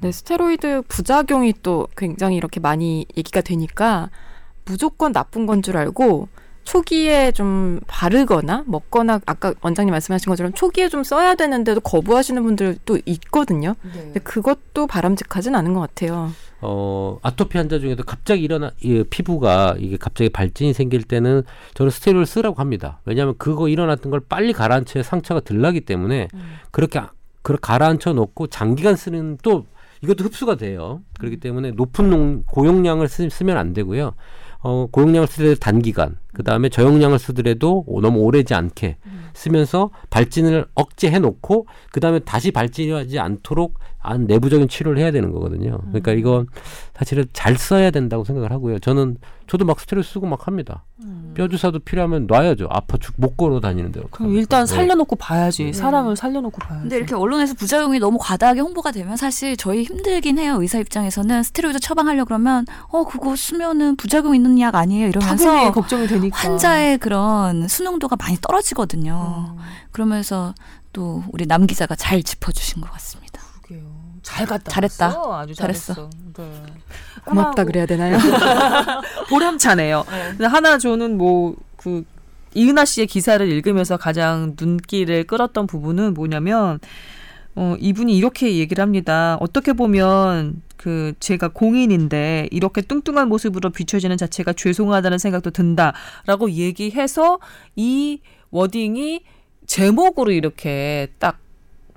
네, 0.00 0.12
스테로이드 0.12 0.82
부작용이 0.88 1.54
또 1.62 1.86
굉장히 1.96 2.36
이렇게 2.36 2.60
많이 2.60 3.06
얘기가 3.16 3.40
되니까 3.40 4.10
무조건 4.64 5.12
나쁜 5.12 5.46
건 5.46 5.62
줄 5.62 5.76
알고 5.76 6.28
초기에 6.66 7.30
좀 7.30 7.78
바르거나 7.86 8.64
먹거나 8.66 9.20
아까 9.24 9.54
원장님 9.62 9.92
말씀하신 9.92 10.28
것처럼 10.28 10.52
초기에 10.52 10.88
좀 10.88 11.04
써야 11.04 11.36
되는데도 11.36 11.80
거부하시는 11.80 12.42
분들도 12.42 12.98
있거든요. 13.06 13.76
네. 13.94 14.00
근데 14.02 14.20
그것도 14.20 14.88
바람직하진 14.88 15.54
않은 15.54 15.74
것 15.74 15.80
같아요. 15.80 16.32
어, 16.60 17.18
아토피 17.22 17.56
환자 17.56 17.78
중에도 17.78 18.02
갑자기 18.02 18.42
일어나 18.42 18.72
이 18.82 19.04
피부가 19.08 19.76
이게 19.78 19.96
갑자기 19.96 20.28
발진이 20.28 20.72
생길 20.72 21.04
때는 21.04 21.42
저는 21.74 21.90
스테로이드를 21.90 22.26
쓰라고 22.26 22.60
합니다. 22.60 23.00
왜냐하면 23.04 23.36
그거 23.38 23.68
일어났던 23.68 24.10
걸 24.10 24.20
빨리 24.20 24.52
가라앉혀야 24.52 25.04
상처가 25.04 25.40
덜 25.40 25.60
나기 25.60 25.80
때문에 25.82 26.28
음. 26.34 26.40
그렇게 26.72 26.98
아- 26.98 27.12
그렇게 27.42 27.60
가라앉혀 27.62 28.12
놓고 28.12 28.48
장기간 28.48 28.96
쓰는 28.96 29.38
또 29.44 29.66
이것도 30.02 30.24
흡수가 30.24 30.56
돼요. 30.56 31.00
그렇기 31.20 31.38
때문에 31.38 31.70
높은 31.70 32.10
농, 32.10 32.42
고용량을 32.48 33.06
쓰, 33.08 33.30
쓰면 33.30 33.56
안 33.56 33.72
되고요. 33.72 34.14
어, 34.60 34.86
고용량을 34.90 35.26
쓸때 35.28 35.54
단기간 35.60 36.18
그 36.32 36.42
다음에 36.42 36.68
저용량을 36.68 37.18
쓰더라도 37.18 37.84
오- 37.86 38.00
너무 38.00 38.20
오래지 38.20 38.54
않게 38.54 38.96
쓰면서 39.34 39.90
발진을 40.10 40.66
억제해 40.74 41.18
놓고 41.18 41.66
그 41.92 42.00
다음에 42.00 42.18
다시 42.20 42.50
발진하지 42.50 43.18
않도록 43.18 43.78
안 44.00 44.26
내부적인 44.26 44.68
치료를 44.68 44.98
해야 44.98 45.10
되는 45.10 45.30
거거든요. 45.32 45.78
그러니까 45.88 46.12
이건 46.12 46.46
사실은 46.94 47.24
잘 47.32 47.56
써야 47.56 47.90
된다고 47.90 48.24
생각을 48.24 48.50
하고요. 48.52 48.78
저는 48.78 49.16
저도 49.46 49.64
막 49.64 49.78
스트레스 49.78 50.12
쓰고 50.14 50.26
막 50.26 50.46
합니다. 50.48 50.84
뼈 51.34 51.46
주사도 51.48 51.78
필요하면 51.80 52.26
놔야죠. 52.26 52.66
아파 52.70 52.96
죽 52.98 53.14
못 53.18 53.36
걸어 53.36 53.60
다니는데. 53.60 54.02
그럼 54.10 54.34
일단 54.34 54.66
네. 54.66 54.74
살려놓고 54.74 55.16
봐야지. 55.16 55.64
네. 55.66 55.72
사람을 55.72 56.16
살려놓고 56.16 56.58
봐야지. 56.58 56.80
근데 56.82 56.96
이렇게 56.96 57.14
언론에서 57.14 57.54
부작용이 57.54 57.98
너무 57.98 58.18
과다하게 58.20 58.60
홍보가 58.60 58.90
되면 58.90 59.16
사실 59.16 59.56
저희 59.56 59.84
힘들긴 59.84 60.38
해요. 60.38 60.56
의사 60.60 60.78
입장에서는 60.78 61.42
스테로이드 61.44 61.78
처방하려 61.80 62.24
그러면 62.24 62.66
어 62.88 63.04
그거 63.04 63.36
쓰면은 63.36 63.96
부작용 63.96 64.34
있는 64.34 64.58
약 64.60 64.74
아니에요 64.74 65.08
이러면서 65.08 65.70
걱정이 65.72 66.06
되니까. 66.08 66.36
환자의 66.36 66.98
그런 66.98 67.68
수능도가 67.68 68.16
많이 68.16 68.36
떨어지거든요. 68.40 69.12
어, 69.14 69.56
그러면서 69.92 70.54
또 70.92 71.22
우리 71.32 71.46
남 71.46 71.66
기자가 71.66 71.94
잘 71.94 72.22
짚어주신 72.22 72.80
것 72.82 72.90
같습니다. 72.92 73.40
그러게요. 73.62 73.86
잘 74.22 74.44
갔다. 74.46 74.70
잘했다. 74.70 75.06
왔어. 75.06 75.38
아주 75.38 75.54
잘했어. 75.54 75.94
잘했어. 75.94 76.10
네. 76.36 76.62
고맙다 77.26 77.64
그래야 77.64 77.86
되나요? 77.86 78.16
보람차네요. 79.28 80.04
근데 80.30 80.46
하나 80.46 80.78
저는 80.78 81.18
뭐그 81.18 82.04
이은하 82.54 82.84
씨의 82.84 83.06
기사를 83.06 83.46
읽으면서 83.46 83.96
가장 83.96 84.54
눈길을 84.58 85.24
끌었던 85.24 85.66
부분은 85.66 86.14
뭐냐면 86.14 86.78
어 87.54 87.74
이분이 87.78 88.16
이렇게 88.16 88.56
얘기를 88.56 88.82
합니다. 88.82 89.36
어떻게 89.40 89.72
보면 89.72 90.62
그 90.76 91.14
제가 91.20 91.48
공인인데 91.48 92.48
이렇게 92.50 92.80
뚱뚱한 92.80 93.28
모습으로 93.28 93.70
비춰지는 93.70 94.16
자체가 94.16 94.52
죄송하다는 94.52 95.18
생각도 95.18 95.50
든다라고 95.50 96.50
얘기해서 96.50 97.38
이 97.74 98.20
워딩이 98.50 99.22
제목으로 99.66 100.32
이렇게 100.32 101.08
딱 101.18 101.38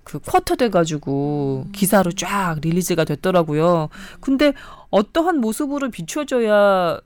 그 0.10 0.18
쿼터 0.18 0.56
돼가지고 0.56 1.68
기사로 1.72 2.12
쫙 2.14 2.58
릴리즈가 2.64 3.04
됐더라고요. 3.04 3.90
근데 4.22 4.54
어떠한 4.90 5.40
모습으로 5.40 5.92
비춰져야 5.92 7.00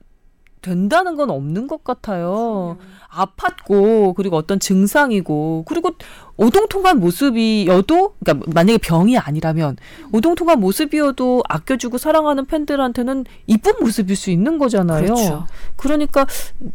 된다는 0.62 1.14
건 1.14 1.28
없는 1.28 1.66
것 1.66 1.84
같아요. 1.84 2.78
아팠고 3.10 4.14
그리고 4.14 4.36
어떤 4.36 4.58
증상이고 4.58 5.66
그리고 5.68 5.90
오동통한 6.38 6.98
모습이어도 6.98 8.14
그러니까 8.24 8.50
만약에 8.54 8.78
병이 8.78 9.18
아니라면 9.18 9.76
오동통한 10.10 10.58
모습이어도 10.58 11.42
아껴주고 11.46 11.98
사랑하는 11.98 12.46
팬들한테는 12.46 13.26
이쁜 13.46 13.74
모습일 13.80 14.16
수 14.16 14.30
있는 14.30 14.56
거잖아요. 14.56 15.04
그렇죠. 15.04 15.46
그러니까 15.76 16.26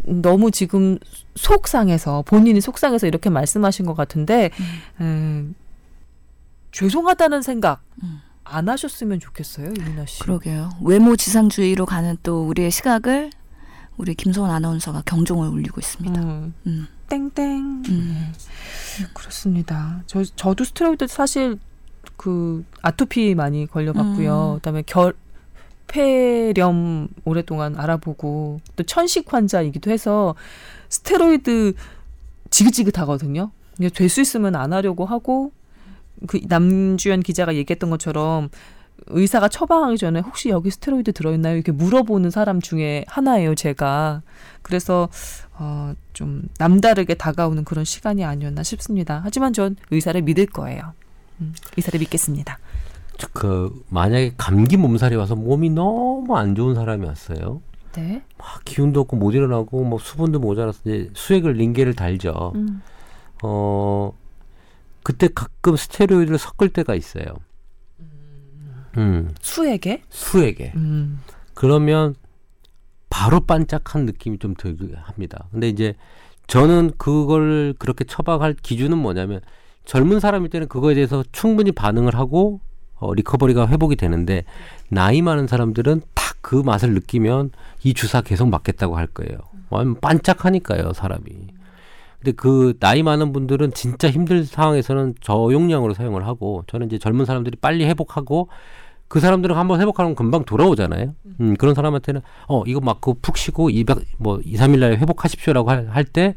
너무 0.04 0.52
지금 0.52 1.00
속상해서 1.34 2.24
본인이 2.28 2.62
속상해서 2.62 3.08
이렇게 3.08 3.32
말씀하신 3.32 3.88
것 3.88 3.96
같은데 3.96 4.52
음, 5.00 5.56
죄송하다는 6.72 7.42
생각 7.42 7.82
음. 8.04 8.22
안 8.44 8.68
하셨으면 8.70 9.20
좋겠어요, 9.20 9.68
이민아 9.78 10.06
씨. 10.06 10.20
그러게요. 10.22 10.70
외모 10.84 11.16
지상주의로 11.16 11.86
가는 11.86 12.18
또 12.24 12.48
우리의 12.48 12.72
시각을 12.72 13.30
우리 13.98 14.16
김소원 14.16 14.50
아나운서가 14.52 15.04
경종을 15.06 15.48
울리고 15.50 15.80
있습니다. 15.80 16.22
음, 16.22 16.54
음. 16.68 16.88
땡땡. 17.10 17.84
음. 17.90 18.34
그렇습니다. 19.14 20.02
저 20.08 20.24
저도 20.24 20.64
스테로이드 20.64 21.08
사실 21.08 21.58
그 22.16 22.66
아토피 22.82 23.36
많이 23.36 23.66
걸려봤고요. 23.68 24.52
음. 24.54 24.56
그다음에 24.56 24.84
결 24.86 25.14
폐렴 25.88 27.08
오랫동안 27.26 27.76
알아보고 27.78 28.62
또 28.76 28.84
천식 28.84 29.32
환자이기도 29.34 29.90
해서 29.92 30.36
스테로이드 30.90 31.74
지긋지긋하거든요. 32.52 33.52
될 33.96 34.10
수 34.10 34.22
있으면 34.22 34.56
안 34.56 34.72
하려고 34.74 35.06
하고 35.06 35.52
그 36.28 36.40
남주현 36.48 37.22
기자가 37.22 37.56
얘기했던 37.56 37.90
것처럼 37.90 38.50
의사가 39.08 39.48
처방하기 39.48 39.98
전에 39.98 40.20
혹시 40.20 40.50
여기 40.50 40.70
스테로이드 40.70 41.14
들어있나요? 41.14 41.56
이렇게 41.56 41.72
물어보는 41.72 42.32
사람 42.32 42.62
중에 42.62 43.06
하나예요, 43.08 43.56
제가. 43.56 44.22
그래서 44.62 45.10
어, 45.58 45.94
좀 46.14 46.44
남다르게 46.58 47.16
다가오는 47.16 47.64
그런 47.64 47.86
시간이 47.86 48.24
아니었나 48.24 48.64
싶습니다. 48.64 49.22
하지만 49.24 49.54
전 49.54 49.76
의사를 49.92 50.22
믿을 50.22 50.46
거예요. 50.48 50.94
음, 51.42 51.54
의사를 51.78 52.00
믿겠습니다. 52.00 52.60
그 53.34 53.84
만약에 53.90 54.34
감기 54.38 54.78
몸살이 54.78 55.16
와서 55.16 55.36
몸이 55.36 55.70
너무 55.72 56.38
안 56.38 56.56
좋은 56.56 56.76
사람이 56.76 57.06
왔어요. 57.06 57.62
네. 57.94 58.22
막 58.38 58.62
기운도 58.64 59.02
없고 59.02 59.18
못 59.18 59.32
일어나고 59.32 59.84
뭐 59.84 60.00
수분도 60.00 60.40
모자라서 60.40 60.80
이제 60.86 61.10
수액을 61.14 61.54
링겔을 61.54 61.96
달죠. 61.96 62.54
음. 62.56 62.82
어 63.44 64.12
그때 65.04 65.28
가끔 65.28 65.76
스테로이드를 65.76 66.38
섞을 66.38 66.70
때가 66.70 66.96
있어요. 66.96 67.26
음 68.98 69.34
수에게? 69.42 70.02
수액에 70.10 70.74
음. 70.76 71.20
그러면 71.54 72.16
바로 73.10 73.40
반짝한 73.40 74.06
느낌이 74.06 74.40
좀 74.40 74.56
들게 74.58 74.96
합니다. 74.96 75.48
근데 75.52 75.70
이제 75.70 75.96
저는 76.48 76.92
그걸 76.98 77.74
그렇게 77.78 78.04
처방할 78.04 78.56
기준은 78.56 78.98
뭐냐면 78.98 79.42
젊은 79.86 80.20
사람일 80.20 80.50
때는 80.50 80.68
그거에 80.68 80.96
대해서 80.96 81.24
충분히 81.32 81.72
반응을 81.72 82.16
하고 82.16 82.62
어, 82.96 83.14
리커버리가 83.14 83.68
회복이 83.68 83.96
되는데 83.96 84.44
나이 84.90 85.22
많은 85.22 85.48
사람들은 85.48 86.02
딱 86.14 86.30
그 86.42 86.56
맛을 86.56 86.94
느끼면 86.94 87.52
이 87.84 87.94
주사 87.94 88.22
계속 88.22 88.50
맞겠다고 88.50 88.98
할 88.98 89.08
거예요. 89.08 89.40
완전 89.70 90.00
반짝하니까요, 90.00 90.94
사람이. 90.94 91.59
근데 92.20 92.32
그 92.34 92.74
나이 92.80 93.02
많은 93.02 93.32
분들은 93.32 93.74
진짜 93.74 94.10
힘들 94.10 94.46
상황에서는 94.46 95.16
저용량으로 95.22 95.94
사용을 95.94 96.26
하고 96.28 96.64
저는 96.68 96.88
이제 96.88 96.98
젊은 96.98 97.26
사람들이 97.26 97.58
빨리 97.62 97.86
회복하고 97.86 98.50
그 99.08 99.20
사람들은 99.20 99.56
한번 99.56 99.80
회복하면 99.82 100.16
금방 100.16 100.44
돌아오잖아요. 100.44 101.16
음, 101.40 101.56
그런 101.58 101.74
사람한테는 101.74 102.22
어 102.48 102.64
이거 102.68 102.80
맞고 102.82 103.20
푹 103.22 103.38
쉬고 103.38 103.70
200뭐 103.70 104.42
2, 104.46 104.56
3일 104.56 104.80
날에 104.80 104.98
회복하십시오라고 104.98 105.72
할때 105.72 106.36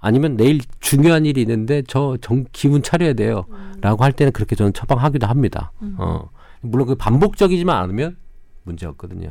아니면 0.00 0.36
내일 0.36 0.60
중요한 0.80 1.24
일이 1.26 1.40
있는데 1.40 1.82
저 1.82 2.16
정 2.20 2.44
기분 2.52 2.82
차려야 2.82 3.14
돼요라고 3.14 4.04
할 4.04 4.12
때는 4.12 4.32
그렇게 4.32 4.54
저는 4.54 4.72
처방하기도 4.72 5.26
합니다. 5.26 5.72
어. 5.98 6.28
물론 6.60 6.86
그 6.86 6.94
반복적이지만 6.94 7.76
않으면 7.76 8.16
문제 8.64 8.86
없거든요. 8.86 9.30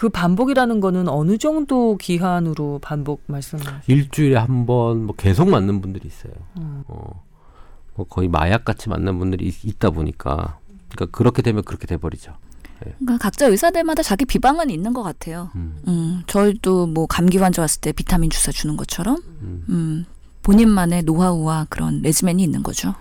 그 0.00 0.08
반복이라는 0.08 0.80
거는 0.80 1.08
어느 1.10 1.36
정도 1.36 1.98
기한으로 1.98 2.78
반복 2.80 3.22
말씀을 3.26 3.62
일주일에 3.86 4.34
한 4.34 4.64
번 4.64 5.04
뭐 5.04 5.14
계속 5.14 5.50
맞는 5.50 5.82
분들이 5.82 6.08
있어요. 6.08 6.32
음. 6.56 6.82
어. 6.88 7.22
뭐 7.96 8.06
거의 8.06 8.26
마약 8.28 8.64
같이 8.64 8.88
맞는 8.88 9.18
분들이 9.18 9.46
있, 9.46 9.62
있다 9.62 9.90
보니까 9.90 10.58
그러니까 10.88 11.14
그렇게 11.14 11.42
되면 11.42 11.62
그렇게 11.64 11.86
돼 11.86 11.98
버리죠. 11.98 12.32
그러니까 12.78 13.18
각자 13.18 13.46
의사들마다 13.46 14.02
자기 14.02 14.24
비방은 14.24 14.70
있는 14.70 14.94
것 14.94 15.02
같아요. 15.02 15.50
음. 15.54 15.76
음, 15.86 16.22
저희도 16.26 16.86
뭐 16.86 17.06
감기 17.06 17.36
환자 17.36 17.60
왔을 17.60 17.82
때 17.82 17.92
비타민 17.92 18.30
주사 18.30 18.50
주는 18.52 18.78
것처럼 18.78 19.18
음. 19.42 19.64
음, 19.68 20.04
본인만의 20.42 21.02
노하우와 21.02 21.66
그런 21.68 22.00
레지멘이 22.00 22.42
있는 22.42 22.62
거죠. 22.62 22.94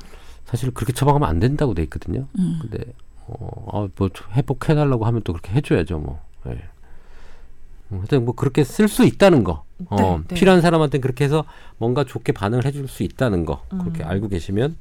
사실 0.43 0.72
그렇게 0.72 0.91
처방하면 0.91 1.30
안 1.30 1.39
된다고 1.39 1.74
돼 1.74 1.82
있거든요. 1.84 2.28
음. 2.38 2.60
근데 2.62 2.84
어, 3.26 3.68
아, 3.72 3.88
뭐 3.95 4.10
회복해 4.34 4.76
달라고 4.76 5.06
하면 5.06 5.22
또 5.24 5.32
그렇게 5.32 5.54
해줘야죠, 5.54 5.97
뭐. 6.00 6.20
예. 6.47 6.62
음, 7.92 8.00
하여튼 8.00 8.26
뭐 8.26 8.36
그렇게 8.36 8.64
쓸 8.64 8.88
수 8.88 9.06
있다는 9.06 9.44
거. 9.44 9.64
어, 9.90 9.96
네, 9.96 10.24
네. 10.30 10.36
필요한 10.36 10.62
사람한테 10.62 11.00
그렇게 11.00 11.24
해서 11.24 11.46
뭔가 11.78 12.04
좋게 12.04 12.34
반응을 12.34 12.66
해줄 12.66 12.88
수 12.88 13.04
있다는 13.04 13.46
거. 13.46 13.64
그렇게 13.70 14.04
음. 14.04 14.08
알고 14.10 14.28
계시면 14.30 14.76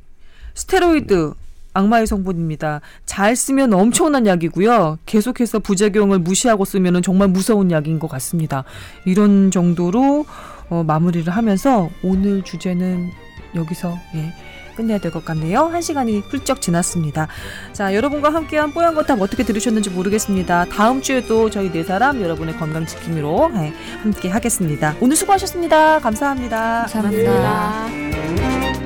스테로이드 0.55 1.35
악마의 1.75 2.07
성분입니다. 2.07 2.81
잘 3.07 3.37
쓰면 3.37 3.73
엄청난 3.73 4.27
약이고요. 4.27 4.99
계속해서 5.07 5.61
부작용을 5.61 6.19
무시하고 6.19 6.65
쓰면 6.65 7.03
정말 7.03 7.29
무서운 7.29 7.71
약인 7.71 7.99
것 7.99 8.09
같습니다. 8.09 8.65
이런 9.05 9.51
정도로 9.51 10.27
어, 10.71 10.83
마무리를 10.83 11.33
하면서 11.33 11.89
오늘 12.03 12.43
주제는 12.43 13.11
여기서 13.55 13.97
예, 14.15 14.33
끝내야 14.79 14.99
될 14.99 15.11
것 15.11 15.25
같네요. 15.25 15.65
한 15.67 15.81
시간이 15.83 16.21
훌쩍 16.29 16.61
지났습니다. 16.61 17.27
자, 17.73 17.95
여러분과 17.95 18.33
함께한 18.33 18.73
뽀얀 18.73 18.95
거탑 18.95 19.21
어떻게 19.21 19.43
들으셨는지 19.43 19.91
모르겠습니다. 19.91 20.67
다음 20.67 21.03
주에도 21.03 21.51
저희 21.51 21.73
네 21.73 21.83
사람 21.83 22.23
여러분의 22.23 22.57
건강 22.59 22.87
지킴이로 22.87 23.51
예, 23.57 23.73
함께 24.03 24.29
하겠습니다. 24.29 24.95
오늘 25.01 25.17
수고하셨습니다. 25.17 25.99
감사합니다. 25.99 26.87
감사합니다. 26.93 28.78